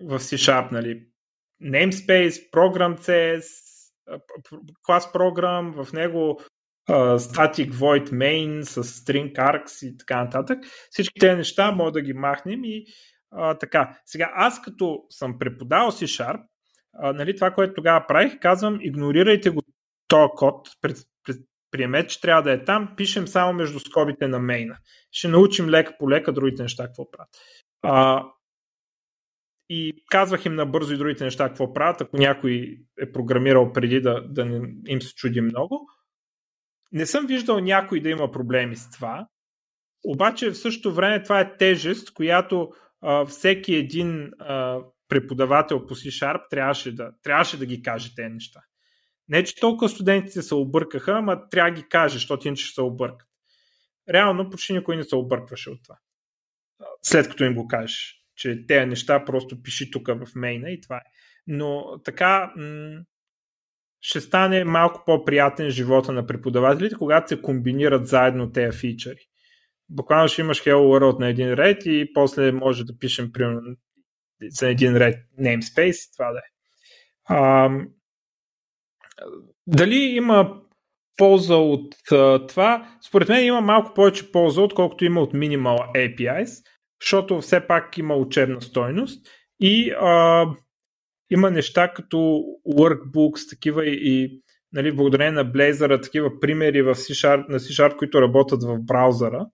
в 0.03 0.20
C-Sharp, 0.20 0.72
нали, 0.72 1.03
namespace, 1.62 2.49
program 2.51 2.97
CS, 2.99 3.43
клас 4.86 5.12
програм, 5.12 5.74
в 5.84 5.93
него 5.93 6.41
static 7.20 7.72
void 7.72 8.12
main 8.12 8.62
с 8.62 8.84
string 8.84 9.34
args 9.34 9.88
и 9.88 9.97
така 9.97 10.24
нататък. 10.24 10.59
Всички 10.89 11.20
тези 11.20 11.38
неща 11.38 11.72
може 11.72 11.93
да 11.93 12.01
ги 12.01 12.14
махнем 12.14 12.64
и 12.64 12.86
uh, 13.34 13.59
така. 13.59 13.99
Сега, 14.05 14.32
аз 14.36 14.62
като 14.62 15.03
съм 15.09 15.39
преподавал 15.39 15.91
C-Sharp, 15.91 16.41
нали, 16.93 17.36
това, 17.36 17.51
което 17.51 17.74
тогава 17.74 18.07
правих, 18.07 18.39
казвам, 18.39 18.80
игнорирайте 18.82 19.49
го 19.49 19.62
този 20.07 20.30
код, 20.36 20.70
пред, 20.82 20.97
пред, 21.24 21.38
приемете, 21.72 22.07
че 22.07 22.22
трябва 22.22 22.43
да 22.43 22.51
е 22.51 22.64
там, 22.64 22.93
пишем 22.97 23.28
само 23.28 23.53
между 23.53 23.80
скобите 23.80 24.28
на 24.28 24.39
мейна. 24.39 24.78
Ще 25.12 25.28
научим 25.28 25.70
лека 25.70 25.93
по 25.99 26.09
лека 26.09 26.34
другите 26.34 26.64
неща 26.64 26.86
какво 26.86 27.12
правят. 27.12 27.30
Uh, 27.86 28.32
и 29.74 30.03
казвах 30.09 30.45
им 30.45 30.55
набързо 30.55 30.93
и 30.93 30.97
другите 30.97 31.24
неща 31.24 31.47
какво 31.47 31.74
правят, 31.74 32.01
ако 32.01 32.17
някой 32.17 32.80
е 33.01 33.11
програмирал 33.11 33.74
преди 33.74 34.01
да, 34.01 34.28
да 34.28 34.45
не 34.45 34.69
им 34.88 35.01
се 35.01 35.15
чуди 35.15 35.41
много. 35.41 35.88
Не 36.91 37.05
съм 37.05 37.28
виждал 37.28 37.59
някой 37.59 37.99
да 37.99 38.09
има 38.09 38.32
проблеми 38.32 38.76
с 38.76 38.89
това, 38.91 39.28
обаче 40.05 40.49
в 40.49 40.57
същото 40.57 40.93
време 40.93 41.24
това 41.24 41.39
е 41.39 41.57
тежест, 41.57 42.13
която 42.13 42.72
а, 43.01 43.26
всеки 43.26 43.76
един 43.76 44.32
а, 44.39 44.80
преподавател 45.07 45.86
по 45.86 45.95
C-Sharp 45.95 46.41
трябваше 46.49 46.95
да, 46.95 47.11
трябваше 47.24 47.59
да 47.59 47.65
ги 47.65 47.82
каже 47.82 48.15
тези 48.15 48.34
неща. 48.34 48.61
Не, 49.28 49.43
че 49.43 49.55
толкова 49.55 49.89
студентите 49.89 50.41
се 50.41 50.55
объркаха, 50.55 51.11
ама 51.11 51.49
трябва 51.49 51.72
да 51.72 51.82
ги 51.82 51.88
каже, 51.89 52.13
защото 52.13 52.47
иначе 52.47 52.65
ще 52.65 52.74
се 52.74 52.82
объркат. 52.82 53.28
Реално 54.09 54.49
почти 54.49 54.74
никой 54.74 54.97
не 54.97 55.03
се 55.03 55.15
объркваше 55.15 55.69
от 55.69 55.84
това. 55.84 55.95
След 57.01 57.30
като 57.30 57.43
им 57.43 57.55
го 57.55 57.67
кажеш 57.67 58.20
че 58.36 58.65
тези 58.67 58.86
неща 58.86 59.25
просто 59.25 59.61
пиши 59.61 59.91
тук 59.91 60.07
в 60.07 60.27
мейна 60.36 60.71
и 60.71 60.82
това 60.82 60.97
е. 60.97 61.09
Но 61.47 61.99
така 62.03 62.53
м- 62.55 63.01
ще 64.01 64.21
стане 64.21 64.63
малко 64.63 65.03
по-приятен 65.05 65.69
живота 65.69 66.11
на 66.11 66.27
преподавателите, 66.27 66.95
когато 66.95 67.29
се 67.29 67.41
комбинират 67.41 68.07
заедно 68.07 68.51
тези 68.51 68.77
фичъри. 68.77 69.27
Буквално 69.89 70.27
ще 70.27 70.41
имаш 70.41 70.63
Hello 70.63 70.75
World 70.75 71.19
на 71.19 71.27
един 71.27 71.53
ред 71.53 71.86
и 71.86 72.11
после 72.13 72.51
може 72.51 72.84
да 72.84 72.97
пишем 72.97 73.32
примерно 73.32 73.75
за 74.49 74.69
един 74.69 74.97
ред 74.97 75.15
namespace 75.39 76.09
и 76.09 76.11
това 76.17 76.32
да 76.32 76.39
е. 76.39 76.51
А, 77.25 77.69
дали 79.67 79.95
има 79.95 80.61
полза 81.17 81.55
от 81.55 82.11
а, 82.11 82.47
това? 82.47 82.97
Според 83.07 83.29
мен 83.29 83.45
има 83.45 83.61
малко 83.61 83.93
повече 83.93 84.32
полза, 84.32 84.61
отколкото 84.61 85.05
има 85.05 85.21
от 85.21 85.34
Minimal 85.34 85.91
APIs, 85.95 86.63
защото 87.01 87.41
все 87.41 87.67
пак 87.67 87.97
има 87.97 88.15
учебна 88.15 88.61
стойност 88.61 89.27
и 89.59 89.91
а, 89.91 90.45
има 91.31 91.51
неща 91.51 91.93
като 91.93 92.17
workbooks, 92.67 93.49
такива 93.49 93.85
и, 93.85 93.99
и 94.03 94.41
нали, 94.73 94.95
благодарение 94.95 95.31
на 95.31 95.45
Blazor, 95.45 96.03
такива 96.03 96.39
примери 96.39 96.81
в 96.81 96.95
C-Sharp, 96.95 97.49
на 97.49 97.59
C-Sharp, 97.59 97.95
които 97.95 98.21
работят 98.21 98.63
в 98.63 98.77
браузъра. 98.79 99.45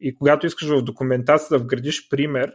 И 0.00 0.14
когато 0.14 0.46
искаш 0.46 0.68
в 0.68 0.82
документацията 0.82 1.58
да 1.58 1.64
вградиш 1.64 2.08
пример, 2.08 2.52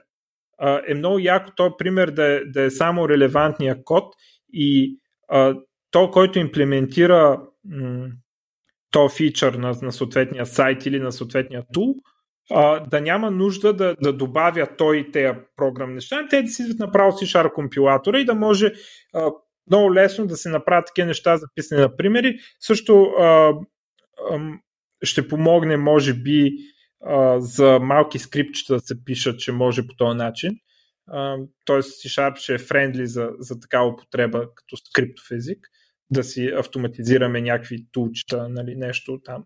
а, 0.57 0.81
е 0.87 0.93
много 0.93 1.19
яко 1.19 1.51
този 1.55 1.73
пример 1.77 2.11
да 2.11 2.33
е, 2.33 2.45
да 2.45 2.61
е 2.61 2.69
само 2.69 3.09
релевантния 3.09 3.83
код 3.83 4.15
и 4.53 4.97
а, 5.29 5.55
то, 5.91 6.11
който 6.11 6.39
имплементира 6.39 7.41
м- 7.65 8.07
то 8.91 9.09
фичър 9.09 9.53
на, 9.53 9.75
на 9.81 9.91
съответния 9.91 10.45
сайт 10.45 10.85
или 10.85 10.99
на 10.99 11.11
съответния 11.11 11.63
тул, 11.73 11.95
да 12.89 13.01
няма 13.01 13.31
нужда 13.31 13.73
да, 13.73 13.95
да 14.01 14.13
добавя 14.13 14.67
той 14.77 15.09
тези 15.13 15.37
програмни 15.55 15.95
неща, 15.95 16.27
те 16.29 16.41
да 16.41 16.47
си 16.47 16.63
направо 16.79 17.11
C-Sharp 17.11 17.53
компилатора 17.53 18.19
и 18.19 18.25
да 18.25 18.35
може 18.35 18.73
а, 19.13 19.31
много 19.69 19.93
лесно 19.93 20.27
да 20.27 20.37
се 20.37 20.49
направят 20.49 20.85
такива 20.85 21.07
неща, 21.07 21.37
записани 21.37 21.81
на 21.81 21.97
примери. 21.97 22.37
Също 22.59 23.03
а, 23.03 23.23
а, 23.23 23.53
ще 25.03 25.27
помогне, 25.27 25.77
може 25.77 26.13
би, 26.13 26.51
а, 27.05 27.39
за 27.39 27.79
малки 27.79 28.19
скриптчета 28.19 28.73
да 28.73 28.79
се 28.79 29.05
пишат, 29.05 29.39
че 29.39 29.51
може 29.51 29.87
по 29.87 29.95
този 29.95 30.17
начин. 30.17 30.51
Тоест 31.65 31.91
C-Sharp 31.91 32.35
ще 32.37 32.53
е 32.53 32.57
френдли 32.57 33.07
за, 33.07 33.29
за 33.39 33.59
такава 33.59 33.87
употреба 33.87 34.47
като 34.55 34.77
скриптов 34.77 35.31
език, 35.31 35.67
да 36.09 36.23
си 36.23 36.45
автоматизираме 36.57 37.41
някакви 37.41 37.85
тулчета, 37.91 38.49
нали, 38.49 38.75
нещо 38.75 39.19
там 39.23 39.43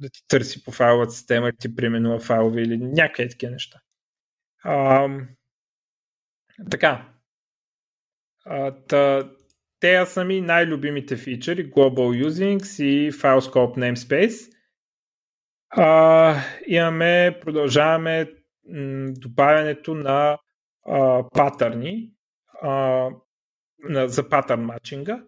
да 0.00 0.08
ти 0.08 0.20
търси 0.28 0.64
по 0.64 0.72
файловата 0.72 1.12
система, 1.12 1.52
ти 1.52 1.76
преименува 1.76 2.20
файлове 2.20 2.62
или 2.62 2.78
някакви 2.78 3.28
такива 3.28 3.52
неща. 3.52 3.80
А, 4.64 5.08
така. 6.70 7.08
А, 8.44 8.70
та, 8.70 9.30
те 9.80 10.06
са 10.06 10.24
ми 10.24 10.40
най-любимите 10.40 11.16
фичери 11.16 11.70
Global 11.70 12.26
Usings 12.26 12.84
и 12.84 13.12
FileScope 13.12 13.78
Namespace. 13.78 14.52
А, 15.70 16.36
имаме, 16.66 17.38
продължаваме 17.40 18.32
м, 18.68 19.12
добавянето 19.12 19.94
на 19.94 20.38
а, 20.86 21.28
патърни 21.30 22.12
а, 22.62 22.70
на, 23.78 24.08
за 24.08 24.28
патърн 24.28 24.60
матчинга 24.60 25.24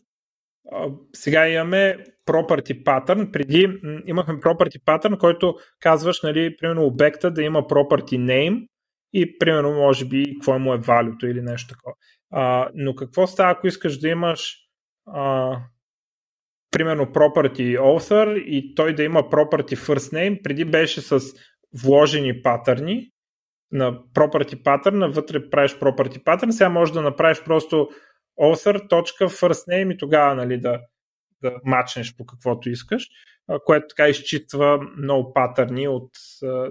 сега 1.14 1.48
имаме 1.48 2.04
property 2.26 2.84
pattern. 2.84 3.30
Преди 3.30 3.78
имахме 4.06 4.34
property 4.34 4.84
pattern, 4.84 5.18
който 5.18 5.54
казваш, 5.80 6.22
нали, 6.22 6.56
примерно 6.56 6.84
обекта 6.84 7.30
да 7.30 7.42
има 7.42 7.62
property 7.62 8.18
name 8.18 8.66
и 9.12 9.38
примерно 9.38 9.72
може 9.72 10.04
би 10.04 10.34
какво 10.34 10.58
му 10.58 10.74
е 10.74 10.78
валюто 10.78 11.26
или 11.26 11.42
нещо 11.42 11.74
такова. 11.74 11.94
Но 12.74 12.94
какво 12.94 13.26
става, 13.26 13.50
ако 13.50 13.66
искаш 13.66 13.98
да 13.98 14.08
имаш 14.08 14.56
а, 15.06 15.56
примерно 16.70 17.06
property 17.06 17.78
author 17.78 18.38
и 18.38 18.74
той 18.74 18.94
да 18.94 19.02
има 19.02 19.22
property 19.22 19.76
first 19.76 20.14
name, 20.14 20.42
преди 20.42 20.64
беше 20.64 21.00
с 21.00 21.20
вложени 21.82 22.42
патърни 22.42 23.08
на 23.72 23.92
property 23.92 24.62
pattern, 24.62 25.12
вътре 25.12 25.50
правиш 25.50 25.72
property 25.72 26.24
pattern, 26.24 26.50
сега 26.50 26.68
можеш 26.68 26.92
да 26.92 27.02
направиш 27.02 27.44
просто 27.44 27.88
author.first 28.40 29.68
name 29.68 29.94
и 29.94 29.96
тогава 29.96 30.34
нали, 30.34 30.60
да, 30.60 30.80
да 31.42 31.52
мачнеш 31.64 32.16
по 32.16 32.26
каквото 32.26 32.70
искаш, 32.70 33.08
което 33.64 33.86
така 33.88 34.08
изчитва 34.08 34.80
много 34.98 35.32
патърни 35.32 35.88
от 35.88 36.10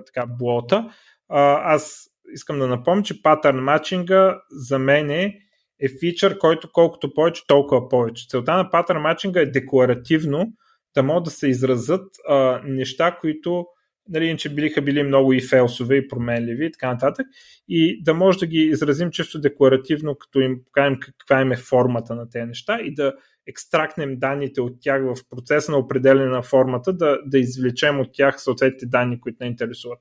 така, 0.05 0.25
блота. 0.39 0.89
Аз 1.29 2.07
искам 2.33 2.59
да 2.59 2.67
напомня, 2.67 3.03
че 3.03 3.21
патърн 3.21 3.63
матчинга 3.63 4.41
за 4.49 4.79
мен 4.79 5.09
е, 5.09 5.37
е 5.79 5.89
фичър, 5.99 6.37
който 6.37 6.71
колкото 6.71 7.13
повече, 7.13 7.47
толкова 7.47 7.89
повече. 7.89 8.27
Целта 8.29 8.55
на 8.55 8.69
патърн 8.69 9.01
матчинга 9.01 9.41
е 9.41 9.45
декларативно 9.45 10.53
да 10.95 11.03
могат 11.03 11.23
да 11.23 11.31
се 11.31 11.47
изразят 11.47 12.05
а, 12.29 12.61
неща, 12.65 13.17
които 13.21 13.65
нали, 14.09 14.25
иначе 14.25 14.49
биха 14.49 14.81
били 14.81 15.03
много 15.03 15.33
и 15.33 15.41
фелсове 15.41 15.95
и 15.95 16.07
променливи 16.07 16.65
и 16.65 16.71
така 16.71 16.87
нататък. 16.87 17.27
И 17.67 18.03
да 18.03 18.13
може 18.13 18.37
да 18.37 18.47
ги 18.47 18.57
изразим 18.57 19.11
чисто 19.11 19.41
декларативно, 19.41 20.15
като 20.15 20.39
им 20.39 20.63
покажем 20.65 20.99
каква 20.99 21.41
им 21.41 21.51
е 21.51 21.57
формата 21.57 22.15
на 22.15 22.29
тези 22.29 22.45
неща 22.45 22.79
и 22.81 22.93
да 22.93 23.13
екстрактнем 23.47 24.19
данните 24.19 24.61
от 24.61 24.77
тях 24.81 25.01
в 25.03 25.15
процеса 25.29 25.71
на 25.71 25.77
определене 25.77 26.25
на 26.25 26.41
формата, 26.41 26.93
да, 26.93 27.19
да 27.25 27.39
извлечем 27.39 27.99
от 27.99 28.09
тях 28.13 28.41
съответните 28.41 28.85
данни, 28.85 29.21
които 29.21 29.37
не 29.41 29.47
интересуват. 29.47 29.99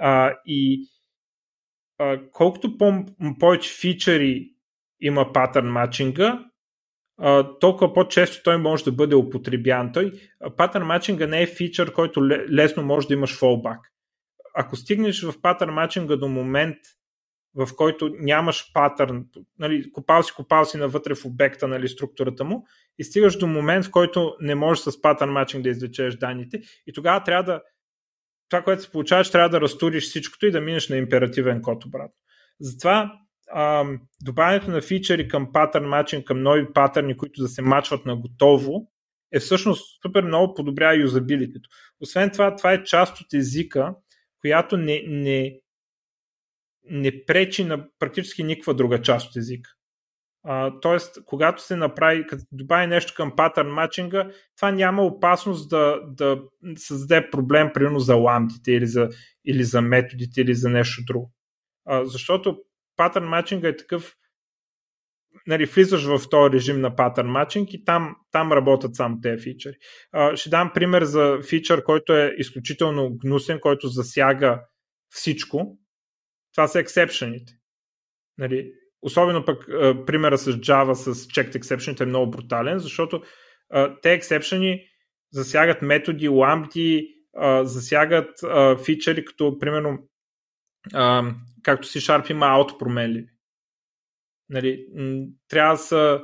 А, 0.00 0.34
и 0.46 0.88
а, 1.98 2.20
колкото 2.32 2.78
по- 2.78 3.04
повече 3.40 3.74
фичъри 3.80 4.50
има 5.00 5.32
патърн 5.32 5.66
матчинга, 5.66 6.50
толкова 7.60 7.92
по-често 7.94 8.42
той 8.42 8.58
може 8.58 8.84
да 8.84 8.92
бъде 8.92 9.14
употребян. 9.14 9.92
Той, 9.92 10.12
патърн 10.56 10.86
матчинга 10.86 11.26
не 11.26 11.42
е 11.42 11.46
фичър, 11.46 11.92
който 11.92 12.28
лесно 12.28 12.82
може 12.82 13.08
да 13.08 13.14
имаш 13.14 13.38
фолбак. 13.38 13.78
Ако 14.54 14.76
стигнеш 14.76 15.22
в 15.22 15.40
патърн 15.42 15.74
матчинга 15.74 16.16
до 16.16 16.28
момент, 16.28 16.76
в 17.54 17.68
който 17.76 18.10
нямаш 18.18 18.72
патърн, 18.74 19.24
нали, 19.58 19.92
копал 19.92 20.22
си, 20.22 20.32
копал 20.36 20.64
си 20.64 20.76
навътре 20.76 21.14
в 21.14 21.24
обекта, 21.24 21.68
нали, 21.68 21.88
структурата 21.88 22.44
му, 22.44 22.66
и 22.98 23.04
стигаш 23.04 23.38
до 23.38 23.46
момент, 23.46 23.84
в 23.84 23.90
който 23.90 24.36
не 24.40 24.54
можеш 24.54 24.84
с 24.84 25.02
патърн 25.02 25.32
матчинг 25.32 25.62
да 25.62 25.68
извлечеш 25.68 26.16
данните, 26.16 26.60
и 26.86 26.92
тогава 26.92 27.22
трябва 27.24 27.52
да 27.52 27.60
това, 28.50 28.62
което 28.62 28.82
се 28.82 28.90
получаваш, 28.90 29.30
трябва 29.30 29.48
да 29.48 29.60
разтуриш 29.60 30.04
всичкото 30.04 30.46
и 30.46 30.50
да 30.50 30.60
минеш 30.60 30.88
на 30.88 30.96
императивен 30.96 31.62
код 31.62 31.84
обратно. 31.84 32.16
Затова 32.60 33.12
а, 33.52 33.84
добавянето 34.22 34.70
на 34.70 34.80
фичери 34.80 35.28
към 35.28 35.52
патърн 35.52 35.88
матчинг, 35.88 36.26
към 36.26 36.42
нови 36.42 36.72
патърни, 36.72 37.16
които 37.16 37.42
да 37.42 37.48
се 37.48 37.62
мачват 37.62 38.06
на 38.06 38.16
готово, 38.16 38.90
е 39.32 39.38
всъщност 39.38 40.02
супер 40.02 40.24
много 40.24 40.54
подобрява 40.54 40.96
юзабилитето. 40.96 41.68
Освен 42.00 42.30
това, 42.30 42.56
това 42.56 42.72
е 42.72 42.84
част 42.84 43.20
от 43.20 43.34
езика, 43.34 43.94
която 44.40 44.76
не, 44.76 45.02
не, 45.06 45.60
не 46.90 47.24
пречи 47.24 47.64
на 47.64 47.88
практически 47.98 48.44
никаква 48.44 48.74
друга 48.74 49.02
част 49.02 49.30
от 49.30 49.36
езика. 49.36 49.70
А, 50.44 50.80
тоест, 50.80 51.24
когато 51.24 51.62
се 51.62 51.76
направи, 51.76 52.26
като 52.26 52.44
добави 52.52 52.86
нещо 52.86 53.12
към 53.16 53.36
патърн 53.36 53.68
матчинга, 53.68 54.30
това 54.56 54.70
няма 54.70 55.02
опасност 55.02 55.70
да, 55.70 56.00
да 56.06 56.42
създаде 56.76 57.30
проблем, 57.30 57.70
примерно 57.74 57.98
за 57.98 58.14
ламдите 58.14 58.72
или 58.72 58.86
за, 58.86 59.08
или 59.44 59.64
за 59.64 59.82
методите 59.82 60.40
или 60.40 60.54
за 60.54 60.68
нещо 60.68 61.02
друго. 61.06 61.32
А, 61.86 62.04
защото 62.04 62.58
патърн 62.96 63.28
матчинга 63.28 63.68
е 63.68 63.76
такъв, 63.76 64.16
нали, 65.46 65.66
влизаш 65.66 66.04
в 66.04 66.28
този 66.30 66.52
режим 66.52 66.80
на 66.80 66.96
патърн 66.96 67.28
матчинг 67.28 67.72
и 67.72 67.84
там, 67.84 68.16
там 68.32 68.52
работят 68.52 68.94
само 68.94 69.20
тези 69.20 69.42
фичъри. 69.42 69.74
А, 70.12 70.36
ще 70.36 70.50
дам 70.50 70.70
пример 70.74 71.04
за 71.04 71.38
фичър, 71.48 71.84
който 71.84 72.16
е 72.16 72.34
изключително 72.38 73.16
гнусен, 73.16 73.60
който 73.60 73.88
засяга 73.88 74.60
всичко. 75.10 75.78
Това 76.54 76.68
са 76.68 76.80
ексепшените. 76.80 77.52
Нали, 78.38 78.72
особено 79.02 79.44
пък 79.44 79.68
а, 79.68 80.04
примера 80.06 80.38
с 80.38 80.52
Java 80.52 80.92
с 80.92 81.14
checked 81.14 81.58
exception 81.58 82.00
е 82.00 82.06
много 82.06 82.30
брутален, 82.30 82.78
защото 82.78 83.22
а, 83.70 84.00
те 84.00 84.12
ексепшени 84.12 84.86
засягат 85.32 85.82
методи, 85.82 86.28
лампти, 86.28 87.08
а, 87.36 87.64
засягат 87.64 88.42
а, 88.42 88.76
фичери, 88.84 89.24
като 89.24 89.58
примерно 89.58 90.08
а, 90.94 91.34
както 91.62 91.88
си 91.88 92.00
Sharp 92.00 92.30
има 92.30 92.46
аутопроменливи. 92.46 93.28
Нали, 94.48 94.86
трябва 95.48 95.74
да 95.74 95.78
са 95.78 96.20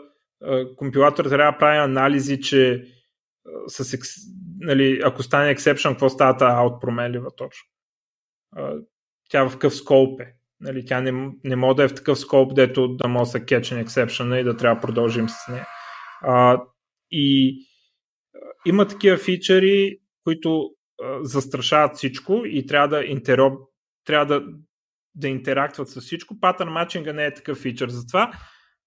компилатор 0.77 1.25
трябва 1.25 1.53
да 1.53 1.59
прави 1.59 1.79
анализи, 1.79 2.41
че 2.41 2.85
с, 3.67 3.97
нали, 4.59 5.01
ако 5.05 5.23
стане 5.23 5.55
exception, 5.55 5.91
какво 5.91 6.09
става 6.09 6.37
тази 6.37 6.55
аутпроменлива 6.57 7.31
точно. 7.37 7.69
Тя 9.29 9.49
в 9.49 9.53
какъв 9.53 9.75
скоп 9.77 10.21
е. 10.21 10.33
Нали, 10.61 10.85
тя 10.85 11.01
не, 11.01 11.31
не 11.45 11.57
може 11.57 11.77
да 11.77 11.85
е 11.85 11.89
в 11.89 11.95
такъв 11.95 12.19
скоп, 12.19 12.55
дето 12.55 12.89
да 12.89 13.09
може 13.09 13.29
да 13.29 13.31
се 13.31 13.45
catch 13.45 13.85
exception 13.85 14.41
и 14.41 14.45
да 14.45 14.57
трябва 14.57 14.75
да 14.75 14.81
продължим 14.81 15.29
с 15.29 15.49
нея. 15.49 15.67
А, 16.23 16.63
и 17.11 17.57
има 18.67 18.89
такива 18.89 19.17
фичери, 19.17 19.99
които 20.25 20.71
а, 21.03 21.19
застрашават 21.25 21.97
всичко 21.97 22.43
и 22.45 22.67
трябва 22.67 22.89
да 22.89 23.05
интероп, 23.05 23.59
трябва 24.05 24.27
да, 24.27 24.47
да 25.15 25.29
интерактват 25.29 25.89
с 25.89 26.01
всичко. 26.01 26.41
Патърн 26.41 26.73
матчинга 26.73 27.13
не 27.13 27.25
е 27.25 27.35
такъв 27.35 27.59
фичър. 27.59 27.89
Затова 27.89 28.33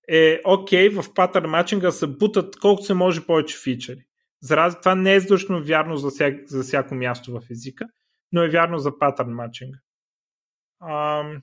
е 0.07 0.41
окей 0.45 0.89
okay, 0.89 1.01
в 1.01 1.13
патърн 1.13 1.49
матчинга 1.49 1.91
се 1.91 2.07
бутат 2.07 2.59
колкото 2.59 2.85
се 2.85 2.93
може 2.93 3.25
повече 3.25 3.57
фичъри. 3.63 3.99
Заради 4.41 4.75
това 4.79 4.95
не 4.95 5.13
е 5.13 5.19
задължено 5.19 5.63
вярно 5.63 5.97
за, 5.97 6.11
ся, 6.11 6.35
за 6.45 6.63
всяко 6.63 6.95
място 6.95 7.31
в 7.31 7.41
езика, 7.51 7.85
но 8.31 8.43
е 8.43 8.49
вярно 8.49 8.77
за 8.77 8.99
патърн 8.99 9.33
матчинга. 9.33 9.77
Ам, 10.81 11.41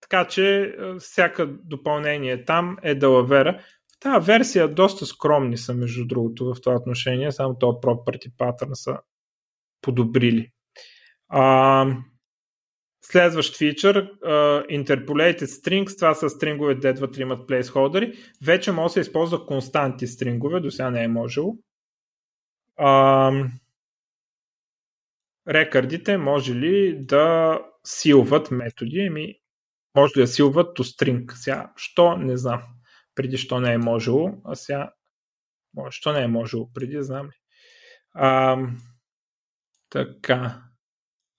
така 0.00 0.28
че 0.28 0.76
всяка 0.98 1.46
допълнение 1.46 2.44
там 2.44 2.76
е 2.82 2.94
Далавера. 2.94 3.60
В 3.96 4.00
тази 4.00 4.26
версия 4.26 4.74
доста 4.74 5.06
скромни 5.06 5.56
са, 5.56 5.74
между 5.74 6.06
другото, 6.06 6.54
в 6.54 6.60
това 6.60 6.76
отношение. 6.76 7.32
Само 7.32 7.58
това 7.58 7.72
property 7.72 8.32
pattern 8.38 8.72
са 8.72 8.98
подобрили. 9.82 10.50
Ам, 11.34 12.04
Следващ 13.04 13.56
фичър, 13.56 14.10
Interpolated 14.70 15.44
Strings, 15.44 15.96
това 15.98 16.14
са 16.14 16.30
стрингове, 16.30 16.74
дедват 16.74 17.18
имат 17.18 17.46
плейсхолдери. 17.46 18.12
Вече 18.44 18.72
може 18.72 18.84
да 18.84 18.90
се 18.90 19.00
използва 19.00 19.46
константи 19.46 20.06
стрингове, 20.06 20.60
до 20.60 20.70
сега 20.70 20.90
не 20.90 21.04
е 21.04 21.08
можело. 21.08 21.56
Uh, 22.80 23.50
рекърдите 25.48 26.16
може 26.16 26.54
ли 26.54 26.98
да 27.06 27.58
силват 27.84 28.50
методи? 28.50 29.00
Еми, 29.00 29.34
може 29.96 30.12
да 30.16 30.26
силват 30.26 30.78
to 30.78 30.82
string? 30.82 31.32
Сега, 31.34 31.72
що? 31.76 32.16
Не 32.16 32.36
знам. 32.36 32.62
Преди 33.14 33.36
що 33.36 33.60
не 33.60 33.72
е 33.72 33.78
можело, 33.78 34.42
а 34.44 34.54
сега 34.54 34.92
що 35.90 36.12
не 36.12 36.22
е 36.22 36.28
можело 36.28 36.70
преди, 36.74 37.02
знам 37.02 37.26
ли. 37.26 37.32
Uh, 38.16 38.70
така. 39.90 40.62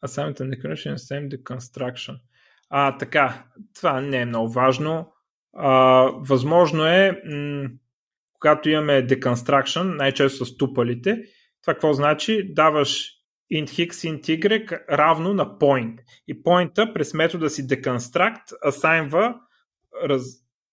Assignment 0.04 0.40
and 0.40 0.50
Declaration 0.50 0.96
Same 0.96 1.28
Deconstruction. 1.30 2.20
А, 2.70 2.98
така, 2.98 3.46
това 3.76 4.02
не 4.02 4.22
е 4.22 4.26
много 4.26 4.52
важно. 4.52 5.14
А, 5.54 5.72
възможно 6.20 6.86
е, 6.86 7.22
м- 7.26 7.70
когато 8.34 8.70
имаме 8.70 9.08
deconstruction, 9.08 9.84
най-често 9.84 10.46
с 10.46 10.58
тупалите, 10.58 11.24
това 11.62 11.74
какво 11.74 11.94
значи? 11.94 12.54
Даваш 12.54 13.13
int 13.52 13.70
x, 13.70 13.92
int 13.92 14.22
y 14.22 14.80
равно 14.90 15.34
на 15.34 15.46
point. 15.46 16.00
И 16.28 16.44
поинта 16.44 16.94
през 16.94 17.14
метода 17.14 17.50
си 17.50 17.68
deconstruct 17.68 18.68
асайнва 18.68 19.36
раз, 20.10 20.24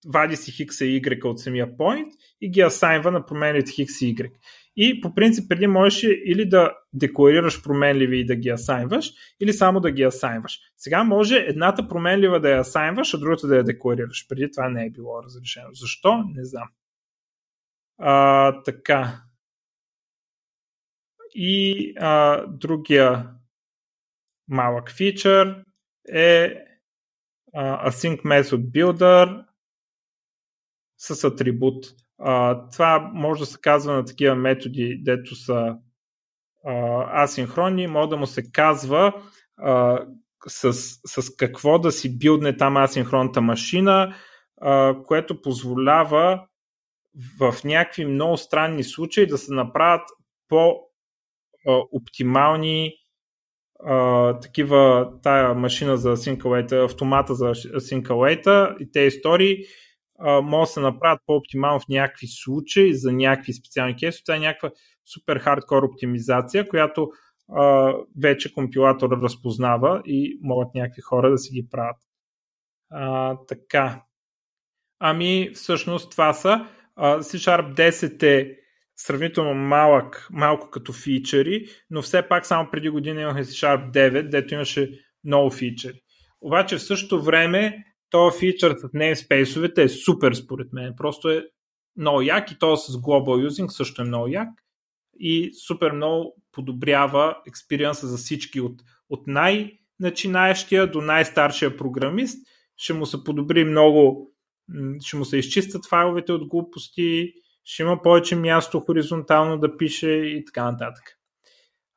вади 0.07 0.35
си 0.35 0.67
x 0.67 0.85
и 0.85 1.01
y 1.01 1.25
от 1.25 1.39
самия 1.39 1.67
point 1.67 2.09
и 2.41 2.51
ги 2.51 2.61
асайнва 2.61 3.11
на 3.11 3.25
промените 3.25 3.71
x 3.71 4.05
и 4.05 4.15
y. 4.15 4.31
И 4.75 5.01
по 5.01 5.15
принцип 5.15 5.49
преди 5.49 5.67
можеш 5.67 6.03
или 6.03 6.49
да 6.49 6.71
декларираш 6.93 7.63
променливи 7.63 8.19
и 8.19 8.25
да 8.25 8.35
ги 8.35 8.49
асайнваш, 8.49 9.11
или 9.39 9.53
само 9.53 9.79
да 9.79 9.91
ги 9.91 10.03
асайнваш. 10.03 10.59
Сега 10.77 11.03
може 11.03 11.35
едната 11.35 11.87
променлива 11.87 12.39
да 12.39 12.49
я 12.49 12.59
асайнваш, 12.59 13.13
а 13.13 13.17
другата 13.17 13.47
да 13.47 13.55
я 13.55 13.63
декларираш. 13.63 14.25
Преди 14.29 14.51
това 14.51 14.69
не 14.69 14.85
е 14.85 14.89
било 14.89 15.23
разрешено. 15.23 15.67
Защо? 15.73 16.23
Не 16.35 16.45
знам. 16.45 16.67
А, 17.97 18.61
така. 18.63 19.21
И 21.33 21.93
а, 21.99 22.43
другия 22.47 23.29
малък 24.47 24.91
фичър 24.91 25.63
е 26.13 26.55
а, 27.53 27.91
Async 27.91 28.21
Method 28.21 28.71
Builder 28.71 29.45
с 30.97 31.23
атрибут. 31.23 31.85
А, 32.19 32.67
това 32.69 33.11
може 33.13 33.39
да 33.39 33.45
се 33.45 33.57
казва 33.61 33.93
на 33.93 34.05
такива 34.05 34.35
методи, 34.35 35.01
дето 35.03 35.35
са 35.35 35.77
а, 36.65 37.23
асинхронни, 37.23 37.87
може 37.87 38.09
да 38.09 38.17
му 38.17 38.27
се 38.27 38.51
казва 38.51 39.13
а, 39.57 40.05
с, 40.47 40.73
с 41.05 41.35
какво 41.35 41.79
да 41.79 41.91
си 41.91 42.17
билдне 42.17 42.57
там 42.57 42.77
асинхронната 42.77 43.41
машина, 43.41 44.15
а, 44.61 44.95
което 45.03 45.41
позволява 45.41 46.45
в 47.39 47.55
някакви 47.63 48.05
много 48.05 48.37
странни 48.37 48.83
случаи 48.83 49.27
да 49.27 49.37
се 49.37 49.53
направят 49.53 50.09
по-оптимални 51.63 52.93
а, 53.85 54.39
такива, 54.39 55.11
тая 55.23 55.53
машина 55.53 55.97
за 55.97 56.17
Await, 56.17 56.85
автомата 56.85 57.35
за 57.35 57.45
Await 57.45 58.77
и 58.79 58.91
тези 58.91 59.07
истории 59.17 59.57
могат 60.23 60.67
да 60.67 60.73
се 60.73 60.79
направят 60.79 61.21
по-оптимално 61.25 61.79
в 61.79 61.87
някакви 61.89 62.27
случаи, 62.27 62.95
за 62.95 63.13
някакви 63.13 63.53
специални 63.53 63.95
кейси. 63.95 64.23
Това 64.25 64.35
е 64.35 64.39
някаква 64.39 64.71
супер 65.13 65.37
хардкор 65.37 65.83
оптимизация, 65.83 66.67
която 66.67 67.09
а, 67.55 67.93
вече 68.21 68.53
компилатора 68.53 69.21
разпознава 69.21 70.01
и 70.05 70.39
могат 70.41 70.75
някакви 70.75 71.01
хора 71.01 71.31
да 71.31 71.37
си 71.37 71.53
ги 71.53 71.69
правят. 71.69 71.97
А, 72.89 73.37
така. 73.47 74.03
Ами, 74.99 75.49
всъщност 75.53 76.11
това 76.11 76.33
са. 76.33 76.67
C-Sharp 76.97 77.73
10 77.75 78.23
е 78.23 78.55
сравнително 79.01 79.53
малък, 79.53 80.27
малко 80.31 80.69
като 80.69 80.93
фичери, 80.93 81.65
но 81.89 82.01
все 82.01 82.27
пак 82.27 82.45
само 82.45 82.69
преди 82.71 82.89
година 82.89 83.21
имахме 83.21 83.43
C-Sharp 83.43 83.91
9, 83.91 84.29
дето 84.29 84.53
имаше 84.53 84.91
много 85.23 85.49
фичери. 85.49 86.01
Обаче 86.41 86.75
в 86.75 86.83
същото 86.83 87.21
време 87.21 87.83
този 88.09 88.39
фичър 88.39 88.75
с 88.77 88.83
namespace-овете 88.83 89.83
е 89.83 89.89
супер 89.89 90.33
според 90.33 90.73
мен. 90.73 90.93
Просто 90.97 91.29
е 91.29 91.45
много 91.97 92.21
як 92.21 92.51
и 92.51 92.59
то 92.59 92.77
с 92.77 92.93
Global 92.93 93.47
Using 93.47 93.67
също 93.67 94.01
е 94.01 94.05
много 94.05 94.27
як 94.27 94.49
и 95.19 95.51
супер 95.67 95.91
много 95.91 96.35
подобрява 96.51 97.37
експириенса 97.47 98.07
за 98.07 98.17
всички 98.17 98.61
от, 98.61 98.81
от 99.09 99.27
най-начинаещия 99.27 100.91
до 100.91 101.01
най-старшия 101.01 101.77
програмист. 101.77 102.47
Ще 102.77 102.93
му 102.93 103.05
се 103.05 103.23
подобри 103.23 103.63
много, 103.63 104.31
ще 104.99 105.17
му 105.17 105.25
се 105.25 105.37
изчистят 105.37 105.87
файловете 105.89 106.31
от 106.31 106.47
глупости, 106.47 107.33
ще 107.63 107.83
има 107.83 108.01
повече 108.01 108.35
място 108.35 108.79
хоризонтално 108.79 109.57
да 109.57 109.77
пише 109.77 110.09
и 110.09 110.45
така 110.45 110.71
нататък. 110.71 111.03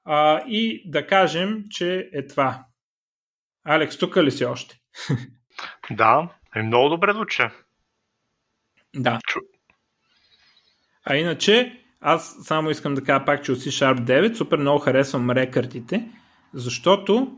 А, 0.04 0.42
и 0.48 0.90
да 0.90 1.06
кажем, 1.06 1.64
че 1.70 2.10
е 2.12 2.26
това. 2.26 2.64
Алекс, 3.64 3.98
тук 3.98 4.16
ли 4.16 4.30
си 4.30 4.44
още? 4.44 4.78
Да, 5.90 6.28
е 6.56 6.62
много 6.62 6.88
добре 6.88 7.12
звучи. 7.12 7.42
Да. 8.96 9.18
Чу... 9.26 9.40
А 11.04 11.16
иначе, 11.16 11.80
аз 12.00 12.36
само 12.42 12.70
искам 12.70 12.94
да 12.94 13.04
кажа 13.04 13.24
пак, 13.24 13.44
че 13.44 13.52
от 13.52 13.58
C-Sharp 13.58 14.00
9 14.00 14.34
супер 14.34 14.58
много 14.58 14.78
харесвам 14.78 15.30
рекърдите, 15.30 16.08
защото 16.54 17.36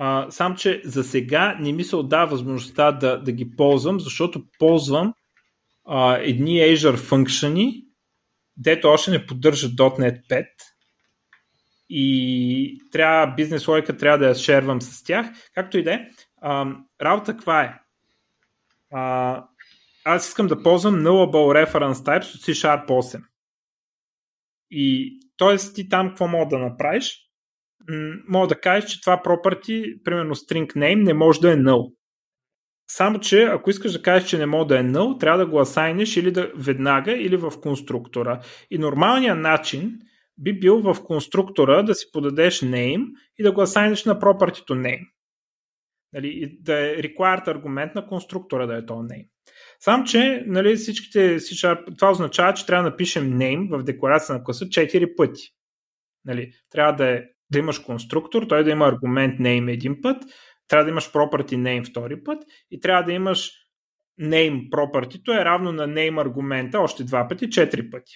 а, 0.00 0.30
сам, 0.30 0.56
че 0.56 0.82
за 0.84 1.04
сега 1.04 1.56
не 1.60 1.72
ми 1.72 1.84
се 1.84 1.96
отдава 1.96 2.26
възможността 2.26 2.92
да, 2.92 3.22
да 3.22 3.32
ги 3.32 3.56
ползвам, 3.56 4.00
защото 4.00 4.44
ползвам 4.58 5.14
а, 5.88 6.18
едни 6.20 6.52
Azure 6.52 6.96
функциони, 6.96 7.84
дето 8.56 8.88
още 8.88 9.10
не 9.10 9.26
поддържат 9.26 9.72
.NET 9.72 10.28
5 10.28 10.46
и 11.90 12.80
трябва, 12.92 13.34
бизнес 13.34 13.68
логика 13.68 13.96
трябва 13.96 14.18
да 14.18 14.28
я 14.28 14.34
шервам 14.34 14.80
с 14.80 15.04
тях. 15.04 15.26
Както 15.54 15.78
и 15.78 15.82
да 15.82 15.92
е, 15.92 16.06
работа 17.02 17.32
каква 17.32 17.62
е? 17.62 17.74
А, 18.92 19.44
аз 20.04 20.28
искам 20.28 20.46
да 20.46 20.62
ползвам 20.62 20.94
nullable 20.94 21.66
reference 21.66 21.92
types 21.92 22.34
от 22.34 22.40
C-Sharp 22.40 22.86
8. 22.88 23.22
И 24.70 25.18
т.е. 25.36 25.56
ти 25.74 25.88
там 25.88 26.08
какво 26.08 26.28
мога 26.28 26.48
да 26.48 26.58
направиш? 26.58 27.28
мога 28.28 28.46
да 28.46 28.60
кажеш, 28.60 28.90
че 28.90 29.00
това 29.00 29.22
property, 29.24 30.02
примерно 30.02 30.34
string 30.34 30.76
name, 30.76 31.02
не 31.02 31.14
може 31.14 31.40
да 31.40 31.52
е 31.52 31.56
null. 31.56 31.94
Само, 32.90 33.20
че 33.20 33.42
ако 33.42 33.70
искаш 33.70 33.92
да 33.92 34.02
кажеш, 34.02 34.28
че 34.28 34.38
не 34.38 34.46
може 34.46 34.68
да 34.68 34.78
е 34.78 34.82
null, 34.82 35.20
трябва 35.20 35.38
да 35.38 35.50
го 35.50 35.60
асайнеш 35.60 36.16
или 36.16 36.32
да 36.32 36.52
веднага, 36.56 37.12
или 37.12 37.36
в 37.36 37.52
конструктора. 37.60 38.40
И 38.70 38.78
нормалният 38.78 39.38
начин 39.38 39.98
би 40.38 40.60
бил 40.60 40.80
в 40.80 41.04
конструктора 41.04 41.82
да 41.82 41.94
си 41.94 42.06
подадеш 42.12 42.60
name 42.60 43.06
и 43.38 43.42
да 43.42 43.52
го 43.52 43.60
асайнеш 43.60 44.04
на 44.04 44.20
property 44.20 44.62
name. 44.62 45.08
Нали, 46.12 46.28
и 46.28 46.62
да 46.62 46.90
е 46.90 46.96
required 46.96 47.48
аргумент 47.48 47.94
на 47.94 48.06
конструктора 48.06 48.66
да 48.66 48.76
е 48.76 48.86
то 48.86 48.92
name. 48.92 49.28
Сам, 49.80 50.04
че 50.04 50.44
нали, 50.46 50.76
всичките, 50.76 51.38
това 51.98 52.10
означава, 52.10 52.54
че 52.54 52.66
трябва 52.66 52.84
да 52.84 52.90
напишем 52.90 53.38
name 53.38 53.78
в 53.78 53.82
декларация 53.82 54.34
на 54.34 54.44
класа 54.44 54.64
4 54.64 55.16
пъти. 55.16 55.42
Нали, 56.24 56.52
трябва 56.70 56.92
да, 56.92 57.10
е, 57.10 57.22
да 57.50 57.58
имаш 57.58 57.78
конструктор, 57.78 58.46
той 58.46 58.64
да 58.64 58.70
има 58.70 58.86
аргумент 58.86 59.40
name 59.40 59.72
един 59.72 60.00
път, 60.02 60.24
трябва 60.68 60.84
да 60.84 60.90
имаш 60.90 61.12
property 61.12 61.56
name 61.56 61.90
втори 61.90 62.22
път 62.24 62.44
и 62.70 62.80
трябва 62.80 63.04
да 63.04 63.12
имаш 63.12 63.52
name 64.20 64.68
property, 64.68 65.24
то 65.24 65.40
е 65.40 65.44
равно 65.44 65.72
на 65.72 65.88
name 65.88 66.22
аргумента 66.22 66.80
още 66.80 67.04
два 67.04 67.28
пъти, 67.28 67.50
четири 67.50 67.90
пъти. 67.90 68.12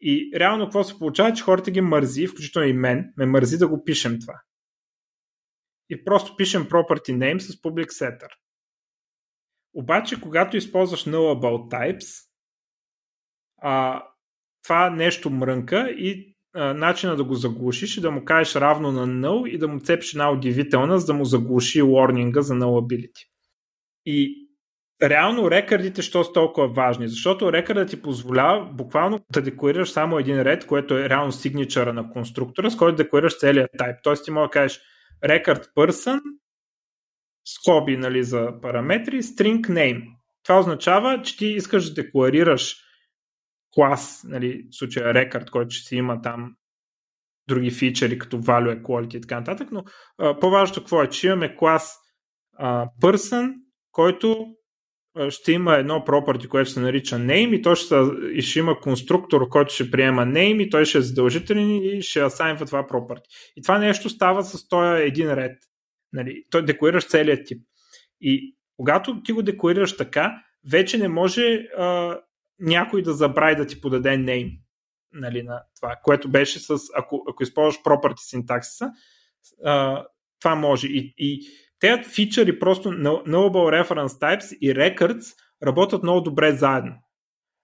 И 0.00 0.30
реално 0.34 0.64
какво 0.64 0.84
се 0.84 0.98
получава, 0.98 1.32
че 1.32 1.42
хората 1.42 1.70
ги 1.70 1.80
мързи, 1.80 2.26
включително 2.26 2.68
и 2.68 2.72
мен, 2.72 3.12
ме 3.16 3.26
мързи 3.26 3.58
да 3.58 3.68
го 3.68 3.84
пишем 3.84 4.18
това. 4.20 4.40
И 5.90 6.04
просто 6.04 6.36
пишем 6.36 6.62
property 6.62 7.16
name 7.16 7.38
с 7.38 7.62
public 7.62 7.86
setter. 7.86 8.28
Обаче, 9.74 10.20
когато 10.20 10.56
използваш 10.56 11.04
nullable 11.04 11.70
types, 11.70 12.28
а, 13.56 14.04
това 14.62 14.90
нещо 14.90 15.30
мрънка 15.30 15.90
и 15.90 16.35
начина 16.56 17.16
да 17.16 17.24
го 17.24 17.34
заглушиш 17.34 17.96
и 17.96 18.00
да 18.00 18.10
му 18.10 18.24
кажеш 18.24 18.56
равно 18.56 18.92
на 18.92 19.06
null 19.06 19.48
и 19.48 19.58
да 19.58 19.68
му 19.68 19.80
цепиш 19.80 20.12
една 20.12 20.30
удивителна, 20.30 20.98
за 20.98 21.06
да 21.06 21.14
му 21.14 21.24
заглуши 21.24 21.82
warning 21.82 22.40
за 22.40 22.54
nullability. 22.54 23.26
И 24.06 24.46
реално 25.02 25.50
рекърдите, 25.50 26.02
що 26.02 26.24
са 26.24 26.32
толкова 26.32 26.68
важни? 26.68 27.08
Защото 27.08 27.52
рекърдът 27.52 27.90
ти 27.90 28.02
позволява 28.02 28.70
буквално 28.72 29.20
да 29.32 29.42
декларираш 29.42 29.90
само 29.90 30.18
един 30.18 30.42
ред, 30.42 30.66
което 30.66 30.98
е 30.98 31.08
реално 31.08 31.32
сигничъра 31.32 31.92
на 31.92 32.10
конструктора, 32.10 32.70
с 32.70 32.76
който 32.76 32.96
декларираш 32.96 33.38
целият 33.38 33.70
тайп. 33.78 33.96
Тоест 34.02 34.24
ти 34.24 34.30
може 34.30 34.46
да 34.46 34.50
кажеш 34.50 34.80
record 35.24 35.74
person, 35.76 36.20
скоби 37.44 37.96
нали, 37.96 38.24
за 38.24 38.48
параметри, 38.62 39.22
string 39.22 39.60
name. 39.60 40.02
Това 40.44 40.58
означава, 40.58 41.22
че 41.22 41.36
ти 41.36 41.46
искаш 41.46 41.88
да 41.88 42.02
декларираш 42.02 42.85
клас, 43.76 44.24
нали, 44.28 44.66
в 44.70 44.76
случая 44.76 45.14
record, 45.14 45.50
който 45.50 45.70
ще 45.70 45.88
си 45.88 45.96
има 45.96 46.22
там 46.22 46.54
други 47.48 47.70
фичери, 47.70 48.18
като 48.18 48.42
value, 48.42 48.82
equality 48.82 49.16
и 49.16 49.20
така 49.20 49.38
нататък, 49.38 49.68
но 49.72 49.84
по-важното 50.40 50.80
какво 50.80 51.02
е, 51.02 51.08
че 51.08 51.26
имаме 51.26 51.56
клас 51.56 51.96
а, 52.58 52.86
person, 53.02 53.54
който 53.92 54.46
ще 55.28 55.52
има 55.52 55.74
едно 55.74 55.94
property, 55.94 56.48
което 56.48 56.70
се 56.70 56.80
нарича 56.80 57.16
name 57.16 57.58
и, 57.58 57.62
той 57.62 57.76
ще, 57.76 57.94
и 58.32 58.42
ще 58.42 58.58
има 58.58 58.80
конструктор, 58.80 59.48
който 59.48 59.74
ще 59.74 59.90
приема 59.90 60.22
name 60.22 60.62
и 60.62 60.70
той 60.70 60.84
ще 60.84 60.98
е 60.98 61.00
задължителен 61.00 61.70
и 61.70 62.02
ще 62.02 62.20
асайнва 62.20 62.66
това 62.66 62.86
property. 62.86 63.22
И 63.56 63.62
това 63.62 63.78
нещо 63.78 64.08
става 64.08 64.44
с 64.44 64.68
този 64.68 65.02
един 65.02 65.34
ред. 65.34 65.58
Нали? 66.12 66.44
Той 66.50 66.64
декларираш 66.64 67.06
целият 67.06 67.46
тип. 67.46 67.62
И 68.20 68.56
когато 68.76 69.22
ти 69.22 69.32
го 69.32 69.42
декларираш 69.42 69.96
така, 69.96 70.42
вече 70.70 70.98
не 70.98 71.08
може 71.08 71.68
а, 71.78 72.18
някой 72.58 73.02
да 73.02 73.12
забрави 73.12 73.56
да 73.56 73.66
ти 73.66 73.80
подаде 73.80 74.08
name 74.08 74.60
нали, 75.12 75.42
на 75.42 75.62
това, 75.76 75.96
което 76.02 76.28
беше 76.28 76.58
с, 76.58 76.78
ако, 76.96 77.24
ако 77.28 77.42
използваш 77.42 77.82
property 77.82 78.18
синтаксиса, 78.18 78.90
това 80.40 80.54
може. 80.54 80.86
И, 80.86 81.14
и 81.18 81.46
тези 81.78 82.02
фичъри 82.02 82.58
просто 82.58 82.90
Knowable 82.90 83.82
Reference 83.82 84.06
Types 84.06 84.58
и 84.58 84.74
Records 84.74 85.34
работят 85.66 86.02
много 86.02 86.20
добре 86.20 86.52
заедно. 86.52 86.94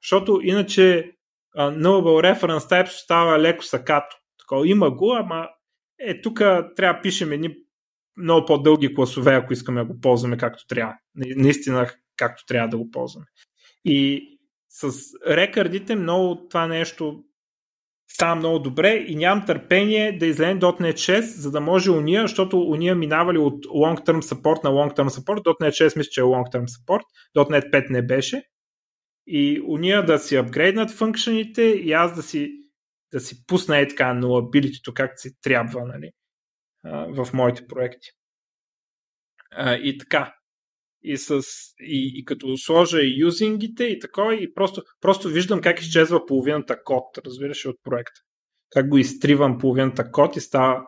Защото 0.03 0.40
иначе 0.43 1.12
uh, 1.59 1.78
Knowable 1.78 2.34
Reference 2.34 2.59
Types 2.59 2.86
става 2.86 3.38
леко 3.38 3.64
сакато. 3.64 4.16
Такова 4.38 4.68
има 4.68 4.90
го, 4.90 5.12
ама 5.12 5.49
е, 5.99 6.20
тук 6.20 6.38
трябва 6.76 6.95
да 6.95 7.01
пишем 7.03 7.32
едни 7.32 7.57
много 8.16 8.47
по-дълги 8.47 8.95
класове, 8.95 9.34
ако 9.34 9.53
искаме 9.53 9.80
да 9.80 9.86
го 9.86 10.01
ползваме 10.01 10.36
както 10.36 10.66
трябва. 10.66 10.95
Наистина 11.14 11.90
както 12.16 12.47
трябва 12.47 12.68
да 12.68 12.78
го 12.78 12.90
ползваме. 12.90 13.26
И 13.84 14.28
с 14.73 14.93
рекърдите 15.27 15.97
много 15.97 16.49
това 16.49 16.66
нещо 16.66 17.25
става 18.09 18.35
много 18.35 18.59
добре 18.59 18.95
и 18.95 19.16
нямам 19.16 19.47
търпение 19.47 20.18
да 20.18 20.27
излезе 20.27 20.55
.NET 20.55 20.93
6, 20.93 21.20
за 21.20 21.51
да 21.51 21.61
може 21.61 21.91
уния, 21.91 22.23
защото 22.23 22.61
уния 22.61 22.95
минавали 22.95 23.39
от 23.39 23.66
long-term 23.66 24.20
support 24.20 24.64
на 24.64 24.70
long-term 24.70 25.09
support. 25.09 25.45
.NET 25.61 25.70
6 25.70 25.97
мисля, 25.97 26.11
че 26.11 26.20
е 26.20 26.25
long-term 26.25 26.66
support. 26.66 27.03
.NET 27.37 27.70
5 27.70 27.91
не 27.91 28.03
беше. 28.03 28.43
И 29.27 29.62
уния 29.66 30.05
да 30.05 30.18
си 30.18 30.37
апгрейднат 30.37 30.91
функционите 30.91 31.62
и 31.62 31.93
аз 31.93 32.14
да 32.14 32.23
си, 32.23 32.53
да 33.12 33.20
си 33.20 33.47
пусна 33.47 33.79
е 33.79 33.89
така 33.89 34.05
ability 34.05 34.93
както 34.93 35.20
си 35.20 35.41
трябва 35.41 35.85
нали, 35.87 36.11
в 36.85 37.29
моите 37.33 37.66
проекти. 37.66 38.09
И 39.83 39.99
така 39.99 40.35
и, 41.03 41.16
с, 41.16 41.42
и, 41.80 42.12
и 42.14 42.24
като 42.24 42.57
сложа 42.57 43.00
и 43.03 43.20
юзингите 43.20 43.84
и 43.84 43.98
такова, 43.98 44.34
и 44.34 44.55
просто, 44.55 44.82
просто 45.00 45.28
виждам 45.28 45.61
как 45.61 45.80
изчезва 45.80 46.26
половината 46.26 46.84
код, 46.84 47.05
разбираш, 47.26 47.66
от 47.66 47.76
проекта. 47.84 48.20
Как 48.70 48.88
го 48.88 48.98
изтривам 48.98 49.59
половината 49.59 50.11
код 50.11 50.36
и 50.36 50.40
става 50.40 50.86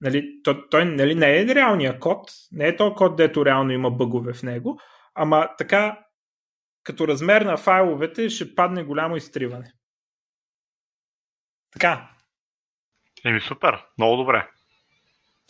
Нали, 0.00 0.42
той, 0.42 0.68
той 0.70 0.84
нали, 0.84 1.14
не 1.14 1.40
е 1.40 1.46
реалния 1.46 1.98
код, 1.98 2.30
не 2.52 2.68
е 2.68 2.76
то 2.76 2.94
код, 2.94 3.16
дето 3.16 3.46
реално 3.46 3.72
има 3.72 3.90
бъгове 3.90 4.32
в 4.32 4.42
него, 4.42 4.80
ама 5.14 5.48
така, 5.58 6.04
като 6.82 7.08
размер 7.08 7.42
на 7.42 7.56
файловете, 7.56 8.28
ще 8.28 8.54
падне 8.54 8.84
голямо 8.84 9.16
изтриване. 9.16 9.72
Така. 11.72 12.10
Еми 13.24 13.40
супер, 13.40 13.84
много 13.98 14.16
добре. 14.16 14.48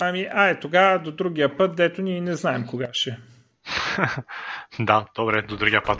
Ами, 0.00 0.28
ай, 0.32 0.60
тогава 0.60 0.98
до 0.98 1.12
другия 1.12 1.56
път, 1.56 1.76
дето 1.76 2.02
ние 2.02 2.20
не 2.20 2.36
знаем 2.36 2.66
кога 2.66 2.88
ще. 2.92 3.18
да, 4.80 5.06
добре, 5.16 5.42
до 5.42 5.56
другия 5.56 5.82
път. 5.82 5.98